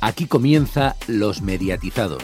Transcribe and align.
Aquí 0.00 0.26
comienza 0.26 0.94
Los 1.08 1.42
Mediatizados. 1.42 2.22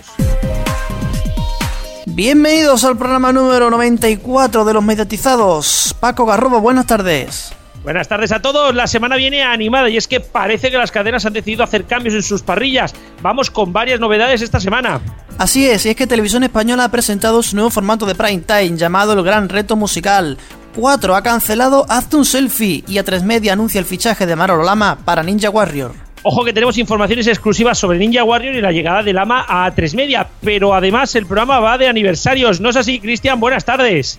Bienvenidos 2.06 2.84
al 2.84 2.96
programa 2.96 3.32
número 3.32 3.68
94 3.70 4.64
de 4.64 4.72
Los 4.72 4.84
Mediatizados. 4.84 5.96
Paco 5.98 6.24
Garrobo, 6.24 6.60
buenas 6.60 6.86
tardes. 6.86 7.52
Buenas 7.82 8.06
tardes 8.06 8.30
a 8.30 8.40
todos. 8.40 8.74
La 8.74 8.86
semana 8.86 9.16
viene 9.16 9.42
animada 9.42 9.90
y 9.90 9.96
es 9.96 10.06
que 10.06 10.20
parece 10.20 10.70
que 10.70 10.78
las 10.78 10.92
cadenas 10.92 11.26
han 11.26 11.32
decidido 11.32 11.64
hacer 11.64 11.84
cambios 11.84 12.14
en 12.14 12.22
sus 12.22 12.42
parrillas. 12.42 12.94
Vamos 13.20 13.50
con 13.50 13.72
varias 13.72 13.98
novedades 13.98 14.40
esta 14.40 14.60
semana. 14.60 15.00
Así 15.36 15.66
es, 15.66 15.84
y 15.84 15.88
es 15.88 15.96
que 15.96 16.06
Televisión 16.06 16.44
Española 16.44 16.84
ha 16.84 16.90
presentado 16.90 17.42
su 17.42 17.56
nuevo 17.56 17.70
formato 17.70 18.06
de 18.06 18.14
prime 18.14 18.42
time 18.46 18.76
llamado 18.76 19.14
El 19.14 19.24
Gran 19.24 19.48
Reto 19.48 19.74
Musical. 19.74 20.38
4 20.76 21.16
ha 21.16 21.22
cancelado 21.22 21.86
Hazte 21.88 22.16
un 22.16 22.24
selfie 22.24 22.84
y 22.86 22.94
A3 22.94 23.22
Media 23.22 23.52
anuncia 23.52 23.80
el 23.80 23.84
fichaje 23.84 24.26
de 24.26 24.36
Marolo 24.36 24.62
Lama 24.62 24.98
para 25.04 25.24
Ninja 25.24 25.50
Warrior. 25.50 26.03
Ojo 26.26 26.42
que 26.42 26.54
tenemos 26.54 26.78
informaciones 26.78 27.26
exclusivas 27.26 27.76
sobre 27.76 27.98
Ninja 27.98 28.24
Warrior 28.24 28.54
y 28.54 28.62
la 28.62 28.72
llegada 28.72 29.02
de 29.02 29.12
Lama 29.12 29.44
a 29.46 29.70
3 29.74 29.94
Media, 29.94 30.26
pero 30.40 30.72
además 30.72 31.14
el 31.16 31.26
programa 31.26 31.60
va 31.60 31.76
de 31.76 31.86
aniversarios. 31.86 32.62
¿No 32.62 32.70
es 32.70 32.76
así, 32.76 32.98
Cristian? 32.98 33.38
Buenas 33.38 33.66
tardes. 33.66 34.18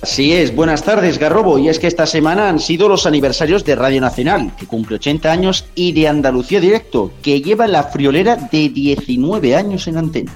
Así 0.00 0.32
es, 0.32 0.56
buenas 0.56 0.84
tardes, 0.84 1.18
Garrobo. 1.18 1.58
Y 1.58 1.68
es 1.68 1.78
que 1.78 1.86
esta 1.86 2.06
semana 2.06 2.48
han 2.48 2.60
sido 2.60 2.88
los 2.88 3.04
aniversarios 3.04 3.62
de 3.62 3.76
Radio 3.76 4.00
Nacional, 4.00 4.52
que 4.58 4.64
cumple 4.64 4.96
80 4.96 5.30
años, 5.30 5.66
y 5.74 5.92
de 5.92 6.08
Andalucía 6.08 6.60
Directo, 6.60 7.12
que 7.22 7.42
lleva 7.42 7.66
la 7.66 7.84
friolera 7.84 8.36
de 8.36 8.70
19 8.70 9.54
años 9.54 9.86
en 9.86 9.98
antena. 9.98 10.32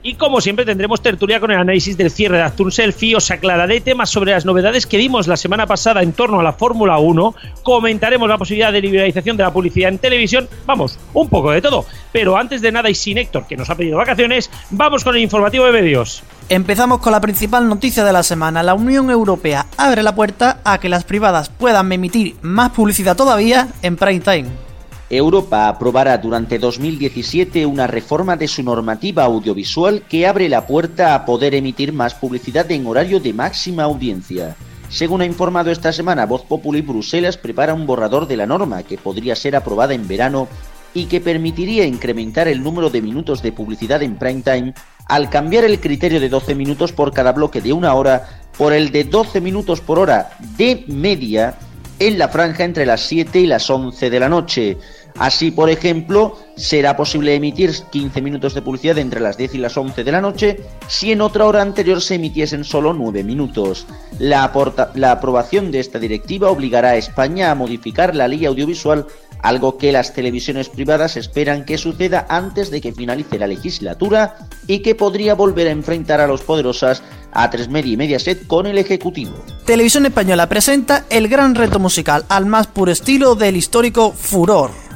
Y 0.00 0.14
como 0.14 0.40
siempre 0.40 0.64
tendremos 0.64 1.02
tertulia 1.02 1.40
con 1.40 1.50
el 1.50 1.58
análisis 1.58 1.96
del 1.96 2.12
cierre 2.12 2.36
de 2.36 2.44
Actun 2.44 2.70
Selfie, 2.70 3.16
os 3.16 3.32
aclararé 3.32 3.80
temas 3.80 4.08
sobre 4.08 4.30
las 4.30 4.44
novedades 4.44 4.86
que 4.86 4.96
dimos 4.96 5.26
la 5.26 5.36
semana 5.36 5.66
pasada 5.66 6.04
en 6.04 6.12
torno 6.12 6.38
a 6.38 6.42
la 6.44 6.52
Fórmula 6.52 6.98
1, 6.98 7.34
comentaremos 7.64 8.28
la 8.28 8.38
posibilidad 8.38 8.72
de 8.72 8.80
liberalización 8.80 9.36
de 9.36 9.42
la 9.42 9.52
publicidad 9.52 9.88
en 9.88 9.98
televisión, 9.98 10.48
vamos, 10.66 11.00
un 11.14 11.28
poco 11.28 11.50
de 11.50 11.60
todo. 11.60 11.84
Pero 12.12 12.36
antes 12.36 12.60
de 12.60 12.70
nada 12.70 12.88
y 12.88 12.94
sin 12.94 13.18
Héctor, 13.18 13.48
que 13.48 13.56
nos 13.56 13.70
ha 13.70 13.74
pedido 13.74 13.98
vacaciones, 13.98 14.52
vamos 14.70 15.02
con 15.02 15.16
el 15.16 15.22
informativo 15.22 15.64
de 15.64 15.72
medios. 15.72 16.22
Empezamos 16.48 17.00
con 17.00 17.10
la 17.10 17.20
principal 17.20 17.68
noticia 17.68 18.04
de 18.04 18.12
la 18.12 18.22
semana. 18.22 18.62
La 18.62 18.74
Unión 18.74 19.10
Europea 19.10 19.66
abre 19.76 20.04
la 20.04 20.14
puerta 20.14 20.60
a 20.62 20.78
que 20.78 20.88
las 20.88 21.02
privadas 21.02 21.48
puedan 21.48 21.90
emitir 21.90 22.36
más 22.40 22.70
publicidad 22.70 23.16
todavía 23.16 23.66
en 23.82 23.96
prime 23.96 24.20
time. 24.20 24.67
Europa 25.10 25.68
aprobará 25.68 26.18
durante 26.18 26.58
2017 26.58 27.64
una 27.64 27.86
reforma 27.86 28.36
de 28.36 28.46
su 28.46 28.62
normativa 28.62 29.24
audiovisual 29.24 30.02
que 30.02 30.26
abre 30.26 30.50
la 30.50 30.66
puerta 30.66 31.14
a 31.14 31.24
poder 31.24 31.54
emitir 31.54 31.94
más 31.94 32.14
publicidad 32.14 32.70
en 32.70 32.86
horario 32.86 33.18
de 33.18 33.32
máxima 33.32 33.84
audiencia. 33.84 34.54
Según 34.90 35.22
ha 35.22 35.26
informado 35.26 35.70
esta 35.70 35.92
semana 35.92 36.26
Voz 36.26 36.42
Populi, 36.42 36.82
Bruselas 36.82 37.38
prepara 37.38 37.72
un 37.72 37.86
borrador 37.86 38.26
de 38.26 38.36
la 38.36 38.46
norma 38.46 38.82
que 38.82 38.98
podría 38.98 39.34
ser 39.34 39.56
aprobada 39.56 39.94
en 39.94 40.06
verano 40.06 40.46
y 40.92 41.06
que 41.06 41.22
permitiría 41.22 41.86
incrementar 41.86 42.46
el 42.46 42.62
número 42.62 42.90
de 42.90 43.00
minutos 43.00 43.42
de 43.42 43.52
publicidad 43.52 44.02
en 44.02 44.16
prime 44.16 44.42
time 44.42 44.74
al 45.06 45.30
cambiar 45.30 45.64
el 45.64 45.80
criterio 45.80 46.20
de 46.20 46.28
12 46.28 46.54
minutos 46.54 46.92
por 46.92 47.14
cada 47.14 47.32
bloque 47.32 47.62
de 47.62 47.72
una 47.72 47.94
hora 47.94 48.28
por 48.58 48.74
el 48.74 48.90
de 48.90 49.04
12 49.04 49.40
minutos 49.40 49.80
por 49.80 49.98
hora 49.98 50.30
de 50.58 50.84
media 50.88 51.54
en 51.98 52.18
la 52.18 52.28
franja 52.28 52.64
entre 52.64 52.86
las 52.86 53.02
7 53.02 53.40
y 53.40 53.46
las 53.46 53.68
11 53.68 54.10
de 54.10 54.20
la 54.20 54.28
noche. 54.28 54.78
Así, 55.18 55.50
por 55.50 55.68
ejemplo, 55.68 56.38
será 56.56 56.96
posible 56.96 57.34
emitir 57.34 57.72
15 57.90 58.22
minutos 58.22 58.54
de 58.54 58.62
publicidad 58.62 58.98
entre 58.98 59.20
las 59.20 59.36
10 59.36 59.56
y 59.56 59.58
las 59.58 59.76
11 59.76 60.04
de 60.04 60.12
la 60.12 60.20
noche 60.20 60.60
si 60.86 61.10
en 61.10 61.20
otra 61.20 61.46
hora 61.46 61.60
anterior 61.62 62.00
se 62.00 62.14
emitiesen 62.14 62.64
solo 62.64 62.92
9 62.92 63.24
minutos. 63.24 63.86
La, 64.20 64.44
aprobación 64.44 65.72
de 65.72 65.80
esta 65.80 65.98
directiva 65.98 66.50
obligará 66.50 66.90
a 66.90 66.96
España 66.96 67.50
a 67.50 67.56
modificar 67.56 68.14
la 68.14 68.28
ley 68.28 68.46
audiovisual, 68.46 69.06
algo 69.42 69.76
que 69.76 69.92
las 69.92 70.14
televisiones 70.14 70.68
privadas 70.68 71.16
esperan 71.16 71.64
que 71.64 71.78
suceda 71.78 72.26
antes 72.28 72.70
de 72.70 72.80
que 72.80 72.92
finalice 72.92 73.38
la 73.38 73.46
legislatura 73.48 74.36
y 74.68 74.80
que 74.80 74.94
podría 74.94 75.34
volver 75.34 75.66
a 75.66 75.72
enfrentar 75.72 76.20
a 76.20 76.28
los 76.28 76.42
poderosas 76.42 77.02
a 77.32 77.50
3 77.50 77.68
Media 77.68 77.92
y 77.92 77.96
Mediaset 77.96 78.46
con 78.46 78.66
el 78.66 78.78
Ejecutivo. 78.78 79.32
Televisión 79.64 80.06
Española 80.06 80.48
presenta 80.48 81.04
el 81.10 81.28
gran 81.28 81.56
reto 81.56 81.78
musical 81.78 82.24
al 82.28 82.46
más 82.46 82.68
puro 82.68 82.92
estilo 82.92 83.34
del 83.34 83.56
histórico 83.56 84.12
Furor. 84.12 84.87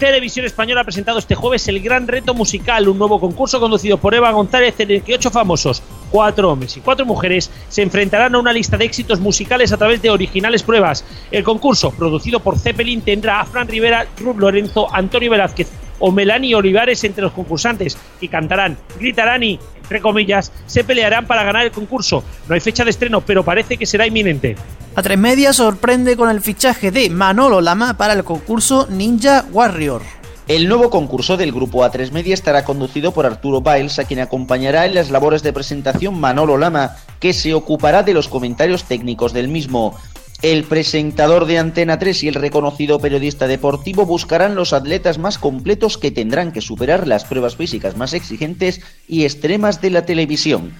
Televisión 0.00 0.46
Española 0.46 0.80
ha 0.80 0.84
presentado 0.84 1.18
este 1.18 1.34
jueves 1.34 1.68
el 1.68 1.78
Gran 1.78 2.08
Reto 2.08 2.32
Musical, 2.32 2.88
un 2.88 2.96
nuevo 2.96 3.20
concurso 3.20 3.60
conducido 3.60 3.98
por 3.98 4.14
Eva 4.14 4.32
González 4.32 4.74
en 4.80 4.92
el 4.92 5.02
que 5.02 5.14
ocho 5.14 5.30
famosos, 5.30 5.82
cuatro 6.10 6.50
hombres 6.50 6.74
y 6.78 6.80
cuatro 6.80 7.04
mujeres, 7.04 7.50
se 7.68 7.82
enfrentarán 7.82 8.34
a 8.34 8.38
una 8.38 8.50
lista 8.50 8.78
de 8.78 8.86
éxitos 8.86 9.20
musicales 9.20 9.72
a 9.72 9.76
través 9.76 10.00
de 10.00 10.08
originales 10.08 10.62
pruebas. 10.62 11.04
El 11.30 11.44
concurso, 11.44 11.90
producido 11.90 12.40
por 12.40 12.58
Zeppelin, 12.58 13.02
tendrá 13.02 13.40
a 13.40 13.44
Fran 13.44 13.68
Rivera, 13.68 14.06
Rub 14.16 14.38
Lorenzo, 14.40 14.88
Antonio 14.90 15.30
Velázquez 15.30 15.68
o 16.00 16.10
Melanie 16.10 16.56
Olivares 16.56 17.04
entre 17.04 17.22
los 17.22 17.32
concursantes 17.32 17.96
y 18.20 18.26
cantarán, 18.26 18.76
gritarán 18.98 19.44
y, 19.44 19.60
entre 19.82 20.00
comillas, 20.00 20.50
se 20.66 20.82
pelearán 20.82 21.26
para 21.26 21.44
ganar 21.44 21.64
el 21.64 21.70
concurso. 21.70 22.24
No 22.48 22.54
hay 22.54 22.60
fecha 22.60 22.82
de 22.82 22.90
estreno, 22.90 23.20
pero 23.20 23.44
parece 23.44 23.76
que 23.76 23.86
será 23.86 24.06
inminente. 24.06 24.56
A 24.96 25.02
tres 25.02 25.18
media 25.18 25.52
sorprende 25.52 26.16
con 26.16 26.28
el 26.28 26.40
fichaje 26.40 26.90
de 26.90 27.08
Manolo 27.10 27.60
Lama 27.60 27.96
para 27.96 28.14
el 28.14 28.24
concurso 28.24 28.88
Ninja 28.90 29.44
Warrior. 29.52 30.02
El 30.48 30.66
nuevo 30.66 30.90
concurso 30.90 31.36
del 31.36 31.52
grupo 31.52 31.84
A3 31.84 32.10
Media 32.10 32.34
estará 32.34 32.64
conducido 32.64 33.12
por 33.12 33.24
Arturo 33.24 33.60
Biles, 33.60 34.00
a 34.00 34.04
quien 34.04 34.18
acompañará 34.18 34.84
en 34.84 34.96
las 34.96 35.08
labores 35.08 35.44
de 35.44 35.52
presentación 35.52 36.18
Manolo 36.18 36.56
Lama, 36.58 36.96
que 37.20 37.32
se 37.32 37.54
ocupará 37.54 38.02
de 38.02 38.14
los 38.14 38.26
comentarios 38.26 38.82
técnicos 38.82 39.32
del 39.32 39.46
mismo. 39.46 39.96
El 40.42 40.64
presentador 40.64 41.44
de 41.44 41.58
Antena 41.58 41.98
3 41.98 42.24
y 42.24 42.28
el 42.28 42.34
reconocido 42.34 42.98
periodista 42.98 43.46
deportivo 43.46 44.06
buscarán 44.06 44.54
los 44.54 44.72
atletas 44.72 45.18
más 45.18 45.36
completos 45.36 45.98
que 45.98 46.10
tendrán 46.10 46.50
que 46.50 46.62
superar 46.62 47.06
las 47.06 47.26
pruebas 47.26 47.56
físicas 47.56 47.98
más 47.98 48.14
exigentes 48.14 48.80
y 49.06 49.24
extremas 49.24 49.82
de 49.82 49.90
la 49.90 50.06
televisión. 50.06 50.72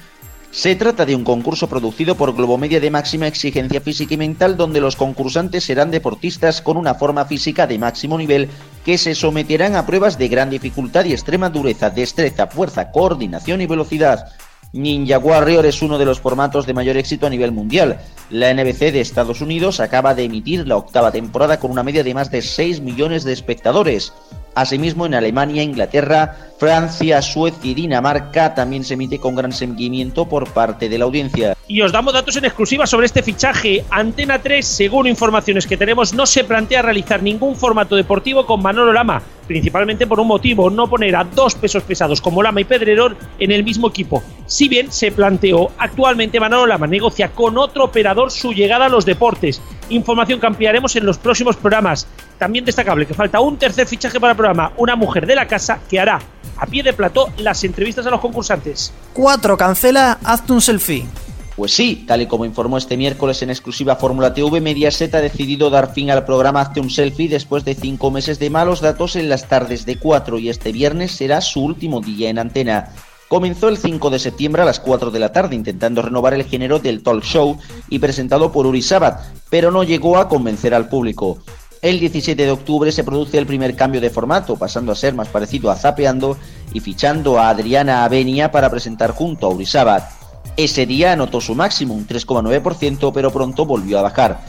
Se 0.51 0.77
trata 0.77 1.05
de 1.05 1.15
un 1.15 1.25
concurso 1.25 1.69
producido 1.69 2.15
por 2.15 2.35
Globomedia 2.35 2.81
de 2.81 2.91
máxima 2.91 3.27
exigencia 3.27 3.83
física 3.83 4.15
y 4.15 4.17
mental 4.17 4.57
donde 4.57 4.81
los 4.81 4.97
concursantes 4.97 5.63
serán 5.63 5.91
deportistas 5.91 6.63
con 6.63 6.79
una 6.79 6.95
forma 6.95 7.27
física 7.27 7.67
de 7.67 7.79
máximo 7.79 8.17
nivel 8.17 8.49
que 8.87 8.97
se 8.97 9.15
someterán 9.15 9.77
a 9.77 9.85
pruebas 9.85 10.17
de 10.17 10.29
gran 10.29 10.49
dificultad 10.49 11.05
y 11.05 11.13
extrema 11.13 11.51
dureza, 11.51 11.91
destreza, 11.91 12.47
fuerza, 12.47 12.91
coordinación 12.91 13.61
y 13.61 13.67
velocidad. 13.67 14.25
Ninja 14.73 15.19
Warrior 15.19 15.67
es 15.67 15.83
uno 15.83 15.99
de 15.99 16.05
los 16.05 16.21
formatos 16.21 16.65
de 16.65 16.75
mayor 16.75 16.97
éxito 16.97 17.27
a 17.27 17.31
nivel 17.31 17.51
mundial. 17.51 18.01
La 18.31 18.55
NBC 18.55 18.93
de 18.93 19.01
Estados 19.01 19.41
Unidos 19.41 19.81
acaba 19.81 20.15
de 20.15 20.25
emitir 20.25 20.69
la 20.69 20.77
octava 20.77 21.11
temporada 21.11 21.59
con 21.59 21.73
una 21.73 21.83
media 21.83 22.05
de 22.05 22.15
más 22.15 22.31
de 22.31 22.41
6 22.41 22.81
millones 22.81 23.25
de 23.25 23.33
espectadores. 23.33 24.13
Asimismo, 24.55 25.07
en 25.07 25.15
Alemania, 25.15 25.63
Inglaterra, 25.63 26.37
Francia, 26.59 27.23
Suecia 27.23 27.71
y 27.71 27.75
Dinamarca 27.75 28.55
también 28.55 28.85
se 28.85 28.95
emite 28.95 29.19
con 29.19 29.35
gran 29.35 29.53
seguimiento 29.53 30.29
por 30.29 30.53
parte 30.53 30.89
de 30.89 30.99
la 30.99 31.05
audiencia. 31.05 31.57
Y 31.67 31.83
os 31.83 31.93
damos 31.93 32.13
datos 32.13 32.37
en 32.37 32.45
exclusiva 32.45 32.87
sobre 32.87 33.07
este 33.07 33.23
fichaje. 33.23 33.85
Antena 33.91 34.41
3, 34.41 34.65
según 34.65 35.07
informaciones 35.07 35.67
que 35.67 35.77
tenemos, 35.77 36.15
no 36.15 36.27
se 36.27 36.45
plantea 36.45 36.83
realizar 36.83 37.23
ningún 37.23 37.57
formato 37.57 37.97
deportivo 37.97 38.45
con 38.45 38.63
Manolo 38.63 38.93
Lama, 38.93 39.23
principalmente 39.47 40.07
por 40.07 40.21
un 40.21 40.29
motivo, 40.29 40.69
no 40.69 40.89
poner 40.89 41.17
a 41.17 41.25
dos 41.25 41.55
pesos 41.55 41.83
pesados 41.85 42.21
como 42.21 42.43
Lama 42.43 42.61
y 42.61 42.65
Pedrerol 42.65 43.17
en 43.39 43.53
el 43.53 43.65
mismo 43.65 43.89
equipo. 43.89 44.23
Si 44.51 44.67
bien 44.67 44.91
se 44.91 45.13
planteó, 45.13 45.71
actualmente 45.79 46.41
Manolo 46.41 46.67
Lama 46.67 46.89
negocia 46.89 47.29
con 47.31 47.57
otro 47.57 47.85
operador 47.85 48.33
su 48.33 48.53
llegada 48.53 48.87
a 48.87 48.89
los 48.89 49.07
deportes. 49.07 49.63
Información 49.91 50.41
que 50.41 50.47
ampliaremos 50.49 50.97
en 50.97 51.07
los 51.07 51.19
próximos 51.19 51.55
programas. 51.55 52.09
También 52.37 52.65
destacable 52.65 53.07
que 53.07 53.15
falta 53.15 53.39
un 53.39 53.59
tercer 53.59 53.87
fichaje 53.87 54.19
para 54.19 54.33
el 54.33 54.37
programa, 54.37 54.73
una 54.77 54.97
mujer 54.97 55.25
de 55.25 55.37
la 55.37 55.47
casa 55.47 55.79
que 55.89 56.01
hará 56.01 56.21
a 56.57 56.67
pie 56.67 56.83
de 56.83 56.93
plató 56.93 57.29
las 57.39 57.63
entrevistas 57.63 58.05
a 58.07 58.11
los 58.11 58.19
concursantes. 58.19 58.93
4. 59.13 59.57
Cancela 59.57 60.19
Hazte 60.25 60.53
un 60.53 60.61
selfie. 60.61 61.07
Pues 61.55 61.73
sí, 61.73 62.05
tal 62.09 62.23
y 62.23 62.27
como 62.27 62.45
informó 62.45 62.77
este 62.77 62.97
miércoles 62.97 63.41
en 63.43 63.51
exclusiva 63.51 63.95
Fórmula 63.95 64.35
TV, 64.35 64.61
Mediaset 64.61 65.15
ha 65.15 65.21
decidido 65.21 65.71
dar 65.71 65.95
fin 65.95 66.11
al 66.11 66.25
programa 66.25 66.63
Hazte 66.63 66.81
un 66.81 66.91
Selfie 66.91 67.29
después 67.29 67.65
de 67.65 67.77
cinco 67.77 68.11
meses 68.11 68.41
de 68.41 68.51
malos 68.51 68.81
datos 68.81 69.15
en 69.15 69.29
las 69.29 69.47
tardes 69.47 69.87
de 69.87 69.97
4 69.97 70.41
y 70.41 70.49
este 70.49 70.73
viernes 70.73 71.13
será 71.13 71.41
su 71.41 71.63
último 71.63 72.01
día 72.01 72.31
en 72.31 72.41
antena. 72.41 72.89
Comenzó 73.31 73.69
el 73.69 73.79
5 73.79 74.11
de 74.11 74.19
septiembre 74.19 74.63
a 74.63 74.65
las 74.65 74.81
4 74.81 75.13
de 75.13 75.21
la 75.21 75.31
tarde 75.31 75.55
intentando 75.55 76.03
renovar 76.03 76.35
el 76.35 76.43
género 76.43 76.81
del 76.81 77.01
talk 77.01 77.23
show 77.23 77.57
y 77.89 78.01
presentado 78.01 78.51
por 78.51 78.67
Uri 78.67 78.83
Sabat, 78.83 79.21
pero 79.49 79.71
no 79.71 79.85
llegó 79.85 80.19
a 80.19 80.29
convencer 80.29 80.75
al 80.75 80.89
público. 80.89 81.39
El 81.81 82.01
17 82.01 82.45
de 82.45 82.51
octubre 82.51 82.91
se 82.91 83.05
produce 83.05 83.39
el 83.39 83.47
primer 83.47 83.77
cambio 83.77 84.01
de 84.01 84.11
formato, 84.11 84.57
pasando 84.57 84.91
a 84.91 84.97
ser 84.97 85.15
más 85.15 85.29
parecido 85.29 85.71
a 85.71 85.77
Zapeando 85.77 86.37
y 86.73 86.81
fichando 86.81 87.39
a 87.39 87.51
Adriana 87.51 88.03
Avenia 88.03 88.51
para 88.51 88.69
presentar 88.69 89.13
junto 89.13 89.47
a 89.47 89.51
Uri 89.51 89.65
Sabat. 89.65 90.11
Ese 90.57 90.85
día 90.85 91.13
anotó 91.13 91.41
su 91.41 91.55
máximo, 91.55 91.95
un 91.95 92.09
3,9%, 92.09 93.13
pero 93.15 93.31
pronto 93.31 93.65
volvió 93.65 94.01
a 94.01 94.03
bajar. 94.03 94.41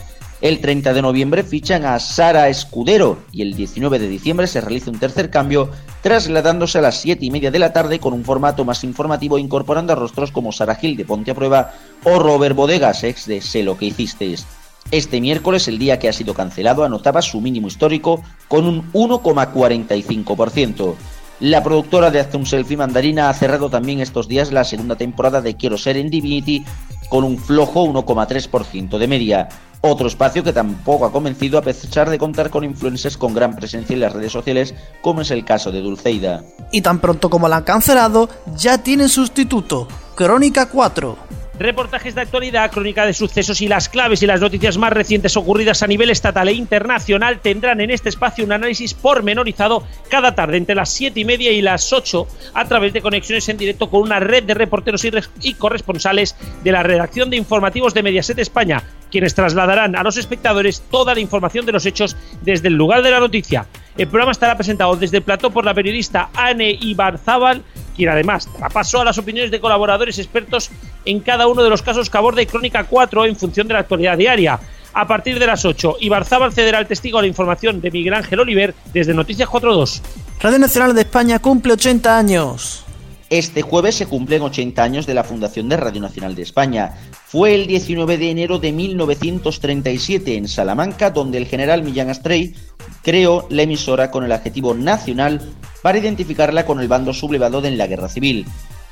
El 0.41 0.59
30 0.59 0.95
de 0.95 1.03
noviembre 1.03 1.43
fichan 1.43 1.85
a 1.85 1.99
Sara 1.99 2.49
Escudero 2.49 3.19
y 3.31 3.43
el 3.43 3.55
19 3.55 3.99
de 3.99 4.07
diciembre 4.07 4.47
se 4.47 4.59
realiza 4.59 4.89
un 4.89 4.97
tercer 4.97 5.29
cambio, 5.29 5.69
trasladándose 6.01 6.79
a 6.79 6.81
las 6.81 6.99
7 6.99 7.23
y 7.23 7.29
media 7.29 7.51
de 7.51 7.59
la 7.59 7.73
tarde 7.73 7.99
con 7.99 8.13
un 8.13 8.25
formato 8.25 8.65
más 8.65 8.83
informativo 8.83 9.37
incorporando 9.37 9.93
a 9.93 9.95
rostros 9.95 10.31
como 10.31 10.51
Sara 10.51 10.73
Gil 10.73 10.97
de 10.97 11.05
Ponte 11.05 11.29
a 11.29 11.35
Prueba 11.35 11.73
o 12.03 12.17
Robert 12.17 12.55
Bodegas, 12.55 13.03
ex 13.03 13.27
de 13.27 13.39
Sé 13.39 13.61
lo 13.61 13.77
que 13.77 13.85
hicisteis. 13.85 14.47
Este 14.89 15.21
miércoles, 15.21 15.67
el 15.67 15.77
día 15.77 15.99
que 15.99 16.09
ha 16.09 16.13
sido 16.13 16.33
cancelado, 16.33 16.83
anotaba 16.83 17.21
su 17.21 17.39
mínimo 17.39 17.67
histórico 17.67 18.23
con 18.47 18.65
un 18.65 18.91
1,45%. 18.93 20.95
La 21.39 21.63
productora 21.63 22.09
de 22.09 22.19
Hazte 22.19 22.37
un 22.37 22.47
Selfie 22.47 22.77
Mandarina 22.77 23.29
ha 23.29 23.33
cerrado 23.35 23.69
también 23.69 23.99
estos 23.99 24.27
días 24.27 24.51
la 24.51 24.63
segunda 24.63 24.95
temporada 24.95 25.41
de 25.41 25.55
Quiero 25.55 25.77
ser 25.77 25.97
en 25.97 26.09
Divinity 26.09 26.65
con 27.09 27.23
un 27.23 27.37
flojo 27.37 27.85
1,3% 27.85 28.97
de 28.97 29.07
media. 29.07 29.49
Otro 29.83 30.07
espacio 30.07 30.43
que 30.43 30.53
tampoco 30.53 31.05
ha 31.07 31.11
convencido 31.11 31.57
a 31.57 31.63
pesar 31.63 32.07
de 32.07 32.19
contar 32.19 32.51
con 32.51 32.63
influencers 32.63 33.17
con 33.17 33.33
gran 33.33 33.55
presencia 33.55 33.95
en 33.95 34.01
las 34.01 34.13
redes 34.13 34.31
sociales, 34.31 34.75
como 35.01 35.21
es 35.21 35.31
el 35.31 35.43
caso 35.43 35.71
de 35.71 35.81
Dulceida. 35.81 36.43
Y 36.71 36.81
tan 36.81 36.99
pronto 36.99 37.31
como 37.31 37.49
la 37.49 37.57
han 37.57 37.63
cancelado, 37.63 38.29
ya 38.55 38.83
tienen 38.83 39.09
sustituto, 39.09 39.87
Crónica 40.15 40.69
4 40.69 41.31
reportajes 41.61 42.15
de 42.15 42.21
actualidad, 42.21 42.71
crónica 42.71 43.05
de 43.05 43.13
sucesos 43.13 43.61
y 43.61 43.67
las 43.67 43.87
claves 43.87 44.23
y 44.23 44.25
las 44.25 44.41
noticias 44.41 44.77
más 44.77 44.91
recientes 44.91 45.37
ocurridas 45.37 45.83
a 45.83 45.87
nivel 45.87 46.09
estatal 46.09 46.47
e 46.47 46.53
internacional 46.53 47.39
tendrán 47.39 47.81
en 47.81 47.91
este 47.91 48.09
espacio 48.09 48.43
un 48.43 48.51
análisis 48.51 48.93
pormenorizado 48.93 49.83
cada 50.09 50.33
tarde 50.33 50.57
entre 50.57 50.75
las 50.75 50.89
7 50.89 51.19
y 51.19 51.25
media 51.25 51.51
y 51.51 51.61
las 51.61 51.93
8 51.93 52.27
a 52.55 52.65
través 52.65 52.93
de 52.93 53.01
conexiones 53.01 53.47
en 53.49 53.57
directo 53.57 53.89
con 53.89 54.01
una 54.01 54.19
red 54.19 54.43
de 54.43 54.55
reporteros 54.55 55.05
y, 55.41 55.53
corresponsales 55.53 56.35
de 56.63 56.71
la 56.71 56.83
redacción 56.83 57.29
de 57.29 57.37
informativos 57.37 57.93
de 57.93 58.03
Mediaset 58.03 58.39
España, 58.39 58.83
quienes 59.11 59.35
trasladarán 59.35 59.95
a 59.95 60.03
los 60.03 60.17
espectadores 60.17 60.81
toda 60.89 61.13
la 61.13 61.19
información 61.19 61.65
de 61.65 61.71
los 61.71 61.85
hechos 61.85 62.15
desde 62.41 62.69
el 62.69 62.75
lugar 62.75 63.03
de 63.03 63.11
la 63.11 63.19
noticia. 63.19 63.67
El 63.97 64.07
programa 64.07 64.31
estará 64.31 64.55
presentado 64.55 64.95
desde 64.95 65.17
el 65.17 65.23
plató 65.23 65.51
por 65.51 65.65
la 65.65 65.73
periodista 65.73 66.29
Anne 66.33 66.77
Ibarzábal, 66.79 67.61
quien 67.95 68.09
además 68.09 68.49
trapasó 68.57 69.01
a 69.01 69.05
las 69.05 69.17
opiniones 69.17 69.51
de 69.51 69.59
colaboradores 69.59 70.17
expertos 70.17 70.71
en 71.05 71.19
cada 71.19 71.47
uno 71.47 71.61
de 71.61 71.69
los 71.69 71.81
casos 71.81 72.09
que 72.09 72.17
aborda 72.17 72.45
Crónica 72.45 72.85
4 72.85 73.25
en 73.25 73.35
función 73.35 73.67
de 73.67 73.73
la 73.73 73.81
actualidad 73.81 74.17
diaria. 74.17 74.59
A 74.93 75.07
partir 75.07 75.39
de 75.39 75.47
las 75.47 75.63
8, 75.63 75.97
Ibarzábal 76.01 76.53
cederá 76.53 76.79
el 76.79 76.87
testigo 76.87 77.19
a 77.19 77.21
la 77.21 77.27
información 77.27 77.79
de 77.79 77.91
Miguel 77.91 78.13
Ángel 78.13 78.39
Oliver 78.39 78.73
desde 78.93 79.13
Noticias 79.13 79.47
42. 79.47 80.01
Radio 80.41 80.59
Nacional 80.59 80.93
de 80.95 81.01
España 81.01 81.39
cumple 81.39 81.73
80 81.73 82.17
años. 82.17 82.85
Este 83.31 83.61
jueves 83.61 83.95
se 83.95 84.07
cumplen 84.07 84.41
80 84.41 84.83
años 84.83 85.07
de 85.07 85.13
la 85.13 85.23
fundación 85.23 85.69
de 85.69 85.77
Radio 85.77 86.01
Nacional 86.01 86.35
de 86.35 86.41
España. 86.41 86.97
Fue 87.27 87.55
el 87.55 87.65
19 87.65 88.17
de 88.17 88.29
enero 88.29 88.59
de 88.59 88.73
1937 88.73 90.35
en 90.35 90.49
Salamanca 90.49 91.11
donde 91.11 91.37
el 91.37 91.47
general 91.47 91.81
Millán 91.81 92.09
Astrey 92.09 92.53
creó 93.01 93.47
la 93.49 93.61
emisora 93.61 94.11
con 94.11 94.25
el 94.25 94.33
adjetivo 94.33 94.73
nacional 94.73 95.39
para 95.81 95.99
identificarla 95.99 96.65
con 96.65 96.81
el 96.81 96.89
bando 96.89 97.13
sublevado 97.13 97.63
en 97.63 97.77
la 97.77 97.87
guerra 97.87 98.09
civil. 98.09 98.45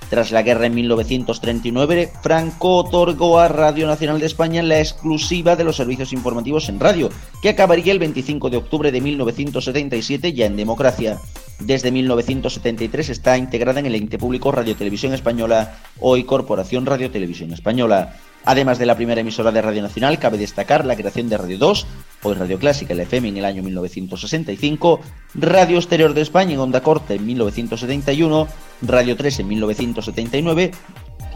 Tras 0.10 0.32
la 0.32 0.42
guerra 0.42 0.66
en 0.66 0.74
1939, 0.74 2.12
Franco 2.24 2.78
otorgó 2.78 3.40
a 3.40 3.48
Radio 3.48 3.86
Nacional 3.86 4.20
de 4.20 4.26
España 4.26 4.64
la 4.64 4.80
exclusiva 4.80 5.56
de 5.56 5.64
los 5.64 5.76
servicios 5.76 6.14
informativos 6.14 6.68
en 6.68 6.80
radio, 6.80 7.10
que 7.44 7.50
acabaría 7.50 7.92
el 7.92 8.00
25 8.00 8.50
de 8.50 8.58
octubre 8.58 8.92
de 8.92 9.02
1977 9.02 10.34
ya 10.34 10.48
en 10.48 10.58
democracia. 10.58 11.20
Desde 11.60 11.92
1973 11.92 13.10
está 13.10 13.38
integrada 13.38 13.80
en 13.80 13.86
el 13.86 13.96
ente 13.96 14.18
público 14.18 14.52
Radio 14.52 14.76
Televisión 14.76 15.14
Española, 15.14 15.78
hoy 16.00 16.24
Corporación 16.24 16.88
Radio 16.88 17.12
Televisión 17.12 17.54
Española. 17.54 18.16
Además 18.46 18.80
de 18.80 18.86
la 18.86 18.96
primera 18.96 19.22
emisora 19.22 19.52
de 19.52 19.62
Radio 19.62 19.82
Nacional, 19.82 20.18
cabe 20.18 20.38
destacar 20.38 20.86
la 20.86 20.96
creación 20.96 21.30
de 21.30 21.38
Radio 21.38 21.58
2, 21.58 21.88
hoy 22.24 22.36
Radio 22.36 22.58
Clásica, 22.58 22.94
la 22.94 23.04
FM 23.04 23.30
en 23.30 23.38
el 23.38 23.46
año 23.46 23.62
1965, 23.62 25.02
Radio 25.36 25.78
Exterior 25.78 26.14
de 26.14 26.22
España 26.22 26.54
en 26.54 26.60
Onda 26.60 26.82
Corta 26.82 27.14
en 27.14 27.26
1971, 27.26 28.48
Radio 28.82 29.16
3 29.16 29.40
en 29.40 29.48
1979, 29.48 30.72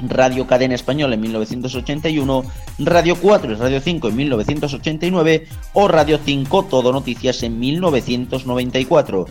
Radio 0.01 0.47
Cadena 0.47 0.75
Española 0.75 1.15
en 1.15 1.21
1981, 1.21 2.43
Radio 2.79 3.15
4 3.15 3.51
y 3.51 3.55
Radio 3.55 3.81
5 3.81 4.07
en 4.07 4.15
1989 4.15 5.47
o 5.73 5.87
Radio 5.87 6.19
5 6.23 6.63
Todo 6.65 6.91
Noticias 6.91 7.43
en 7.43 7.59
1994. 7.59 9.25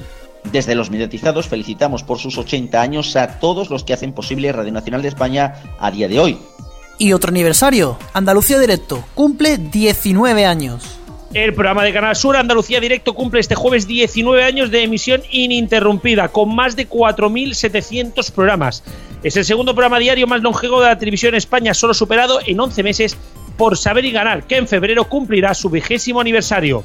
Desde 0.50 0.74
los 0.74 0.90
mediatizados 0.90 1.48
felicitamos 1.48 2.02
por 2.02 2.18
sus 2.18 2.36
80 2.36 2.80
años 2.80 3.14
a 3.16 3.38
todos 3.38 3.70
los 3.70 3.84
que 3.84 3.92
hacen 3.92 4.12
posible 4.12 4.52
Radio 4.52 4.72
Nacional 4.72 5.02
de 5.02 5.08
España 5.08 5.54
a 5.78 5.90
día 5.90 6.08
de 6.08 6.18
hoy. 6.18 6.38
Y 7.02 7.14
otro 7.14 7.30
aniversario, 7.30 7.98
Andalucía 8.12 8.60
Directo, 8.60 9.04
cumple 9.16 9.58
19 9.58 10.46
años. 10.46 11.00
El 11.34 11.52
programa 11.52 11.82
de 11.82 11.92
Canal 11.92 12.14
Sur 12.14 12.36
Andalucía 12.36 12.78
Directo 12.78 13.14
cumple 13.14 13.40
este 13.40 13.56
jueves 13.56 13.88
19 13.88 14.44
años 14.44 14.70
de 14.70 14.84
emisión 14.84 15.20
ininterrumpida, 15.28 16.28
con 16.28 16.54
más 16.54 16.76
de 16.76 16.88
4.700 16.88 18.30
programas. 18.30 18.84
Es 19.24 19.36
el 19.36 19.44
segundo 19.44 19.74
programa 19.74 19.98
diario 19.98 20.28
más 20.28 20.42
longevo 20.42 20.80
de 20.80 20.90
la 20.90 20.98
televisión 20.98 21.34
en 21.34 21.38
España, 21.38 21.74
solo 21.74 21.92
superado 21.92 22.38
en 22.46 22.60
11 22.60 22.84
meses 22.84 23.16
por 23.56 23.76
Saber 23.76 24.04
y 24.04 24.12
Ganar, 24.12 24.46
que 24.46 24.58
en 24.58 24.68
febrero 24.68 25.08
cumplirá 25.08 25.54
su 25.54 25.70
vigésimo 25.70 26.20
aniversario. 26.20 26.84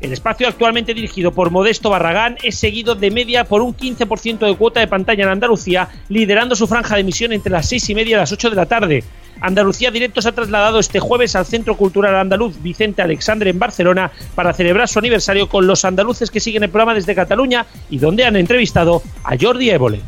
El 0.00 0.14
espacio 0.14 0.48
actualmente 0.48 0.94
dirigido 0.94 1.32
por 1.32 1.50
Modesto 1.50 1.90
Barragán 1.90 2.38
es 2.42 2.56
seguido 2.56 2.94
de 2.94 3.10
media 3.10 3.44
por 3.44 3.60
un 3.60 3.76
15% 3.76 4.46
de 4.46 4.56
cuota 4.56 4.80
de 4.80 4.86
pantalla 4.86 5.24
en 5.24 5.30
Andalucía, 5.30 5.90
liderando 6.08 6.56
su 6.56 6.66
franja 6.66 6.94
de 6.94 7.02
emisión 7.02 7.34
entre 7.34 7.52
las 7.52 7.68
6 7.68 7.90
y 7.90 7.94
media 7.94 8.16
y 8.16 8.20
las 8.20 8.32
8 8.32 8.48
de 8.48 8.56
la 8.56 8.64
tarde. 8.64 9.04
Andalucía 9.40 9.90
Directo 9.90 10.20
se 10.20 10.28
ha 10.28 10.32
trasladado 10.32 10.78
este 10.78 11.00
jueves 11.00 11.36
al 11.36 11.46
Centro 11.46 11.76
Cultural 11.76 12.14
Andaluz 12.16 12.60
Vicente 12.62 13.02
Alexandre 13.02 13.50
en 13.50 13.58
Barcelona 13.58 14.10
para 14.34 14.52
celebrar 14.52 14.88
su 14.88 14.98
aniversario 14.98 15.48
con 15.48 15.66
los 15.66 15.84
andaluces 15.84 16.30
que 16.30 16.40
siguen 16.40 16.64
el 16.64 16.70
programa 16.70 16.94
desde 16.94 17.14
Cataluña 17.14 17.66
y 17.90 17.98
donde 17.98 18.24
han 18.24 18.36
entrevistado 18.36 19.02
a 19.24 19.36
Jordi 19.38 19.70
Évole. 19.70 20.00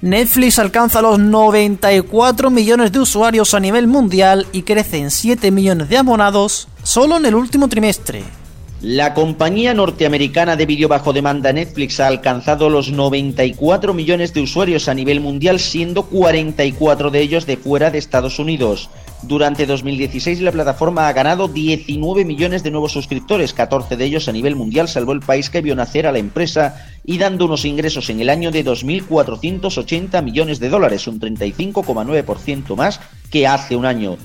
Netflix 0.00 0.58
alcanza 0.58 1.00
los 1.00 1.18
94 1.18 2.50
millones 2.50 2.92
de 2.92 2.98
usuarios 2.98 3.54
a 3.54 3.60
nivel 3.60 3.86
mundial 3.86 4.46
y 4.52 4.62
crece 4.62 4.98
en 4.98 5.10
7 5.10 5.50
millones 5.50 5.88
de 5.88 5.96
abonados 5.96 6.68
solo 6.82 7.16
en 7.16 7.24
el 7.26 7.34
último 7.34 7.68
trimestre. 7.68 8.22
La 8.86 9.14
compañía 9.14 9.72
norteamericana 9.72 10.56
de 10.56 10.66
vídeo 10.66 10.88
bajo 10.88 11.14
demanda 11.14 11.54
Netflix 11.54 12.00
ha 12.00 12.06
alcanzado 12.06 12.68
los 12.68 12.92
94 12.92 13.94
millones 13.94 14.34
de 14.34 14.42
usuarios 14.42 14.90
a 14.90 14.94
nivel 14.94 15.20
mundial, 15.20 15.58
siendo 15.58 16.02
44 16.02 17.10
de 17.10 17.20
ellos 17.22 17.46
de 17.46 17.56
fuera 17.56 17.90
de 17.90 17.96
Estados 17.96 18.38
Unidos. 18.38 18.90
Durante 19.22 19.64
2016 19.64 20.42
la 20.42 20.52
plataforma 20.52 21.08
ha 21.08 21.14
ganado 21.14 21.48
19 21.48 22.26
millones 22.26 22.62
de 22.62 22.72
nuevos 22.72 22.92
suscriptores, 22.92 23.54
14 23.54 23.96
de 23.96 24.04
ellos 24.04 24.28
a 24.28 24.32
nivel 24.32 24.54
mundial, 24.54 24.86
salvo 24.86 25.12
el 25.12 25.20
país 25.20 25.48
que 25.48 25.62
vio 25.62 25.74
nacer 25.74 26.06
a 26.06 26.12
la 26.12 26.18
empresa 26.18 26.76
y 27.06 27.16
dando 27.16 27.46
unos 27.46 27.64
ingresos 27.64 28.10
en 28.10 28.20
el 28.20 28.28
año 28.28 28.50
de 28.50 28.66
2.480 28.66 30.22
millones 30.22 30.60
de 30.60 30.68
dólares, 30.68 31.06
un 31.06 31.18
35,9% 31.18 32.76
más 32.76 33.00
que 33.30 33.46
hace 33.46 33.76
un 33.76 33.86
año. 33.86 34.18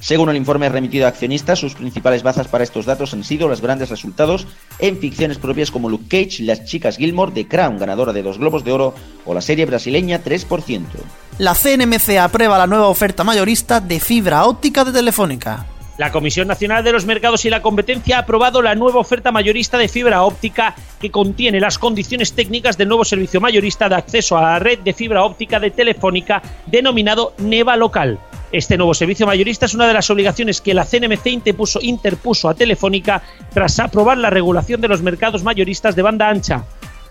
Según 0.00 0.28
el 0.28 0.36
informe 0.36 0.68
remitido 0.68 1.06
a 1.06 1.08
accionistas, 1.08 1.58
sus 1.58 1.74
principales 1.74 2.22
bazas 2.22 2.48
para 2.48 2.64
estos 2.64 2.84
datos 2.84 3.14
han 3.14 3.24
sido 3.24 3.48
los 3.48 3.60
grandes 3.60 3.88
resultados 3.88 4.46
en 4.78 4.98
ficciones 4.98 5.38
propias 5.38 5.70
como 5.70 5.88
Luke 5.88 6.04
Cage, 6.08 6.42
Las 6.42 6.64
chicas 6.64 6.96
Gilmore, 6.96 7.32
The 7.32 7.48
Crown, 7.48 7.78
ganadora 7.78 8.12
de 8.12 8.22
dos 8.22 8.38
Globos 8.38 8.64
de 8.64 8.72
Oro, 8.72 8.94
o 9.24 9.34
la 9.34 9.40
serie 9.40 9.64
brasileña 9.64 10.22
3%. 10.22 10.84
La 11.38 11.54
CNMC 11.54 12.18
aprueba 12.18 12.58
la 12.58 12.66
nueva 12.66 12.88
oferta 12.88 13.24
mayorista 13.24 13.80
de 13.80 14.00
fibra 14.00 14.44
óptica 14.44 14.84
de 14.84 14.92
Telefónica. 14.92 15.66
La 15.98 16.12
Comisión 16.12 16.46
Nacional 16.46 16.84
de 16.84 16.92
los 16.92 17.06
Mercados 17.06 17.46
y 17.46 17.50
la 17.50 17.62
Competencia 17.62 18.16
ha 18.16 18.20
aprobado 18.20 18.60
la 18.60 18.74
nueva 18.74 19.00
oferta 19.00 19.32
mayorista 19.32 19.78
de 19.78 19.88
fibra 19.88 20.24
óptica 20.24 20.74
que 21.00 21.10
contiene 21.10 21.58
las 21.58 21.78
condiciones 21.78 22.34
técnicas 22.34 22.76
del 22.76 22.88
nuevo 22.88 23.04
servicio 23.04 23.40
mayorista 23.40 23.88
de 23.88 23.94
acceso 23.94 24.36
a 24.36 24.42
la 24.42 24.58
red 24.58 24.80
de 24.80 24.92
fibra 24.92 25.24
óptica 25.24 25.58
de 25.58 25.70
Telefónica 25.70 26.42
denominado 26.66 27.32
NEVA 27.38 27.76
Local. 27.76 28.18
Este 28.52 28.76
nuevo 28.76 28.92
servicio 28.92 29.26
mayorista 29.26 29.64
es 29.64 29.74
una 29.74 29.88
de 29.88 29.94
las 29.94 30.10
obligaciones 30.10 30.60
que 30.60 30.74
la 30.74 30.84
CNMC 30.84 31.26
interpuso, 31.28 31.80
interpuso 31.80 32.50
a 32.50 32.54
Telefónica 32.54 33.22
tras 33.52 33.80
aprobar 33.80 34.18
la 34.18 34.28
regulación 34.28 34.82
de 34.82 34.88
los 34.88 35.00
mercados 35.00 35.42
mayoristas 35.44 35.96
de 35.96 36.02
banda 36.02 36.28
ancha. 36.28 36.64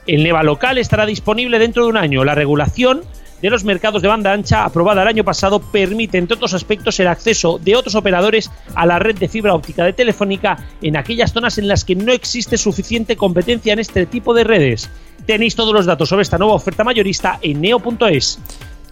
El 0.06 0.24
NEVA 0.24 0.44
local 0.44 0.78
estará 0.78 1.08
disponible 1.08 1.58
dentro 1.58 1.84
de 1.84 1.90
un 1.90 1.98
año. 1.98 2.24
La 2.24 2.36
regulación 2.36 3.02
de 3.46 3.52
los 3.52 3.64
mercados 3.64 4.02
de 4.02 4.08
banda 4.08 4.34
ancha 4.34 4.66
aprobada 4.66 5.04
el 5.04 5.08
año 5.08 5.24
pasado 5.24 5.60
permite, 5.60 6.18
entre 6.18 6.34
otros 6.34 6.56
aspectos, 6.56 7.00
el 7.00 7.08
acceso 7.08 7.60
de 7.60 7.76
otros 7.76 7.94
operadores 7.94 8.50
a 8.74 8.88
la 8.88 8.98
red 8.98 9.16
de 9.16 9.28
fibra 9.28 9.54
óptica 9.54 9.86
de 9.86 9.94
Telefónica 9.94 10.58
en 10.82 10.98
aquellas 10.98 11.32
zonas 11.32 11.60
en 11.60 11.68
las 11.68 11.86
que 11.86 11.96
no 11.96 12.12
existe 12.12 12.58
suficiente 12.58 13.16
competencia 13.16 13.74
en 13.74 13.78
este 13.78 14.08
tipo 14.08 14.34
de 14.34 14.46
redes. 14.46 14.90
Tenéis 15.28 15.56
todos 15.56 15.76
los 15.76 15.86
datos 15.86 16.10
sobre 16.10 16.24
esta 16.24 16.40
nueva 16.40 16.56
oferta 16.56 16.84
mayorista 16.84 17.38
en 17.40 17.62
neo.es. 17.62 18.40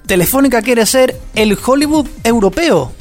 Telefónica 0.05 0.61
quiere 0.61 0.85
ser 0.85 1.15
el 1.33 1.57
Hollywood 1.65 2.07
europeo. 2.23 2.91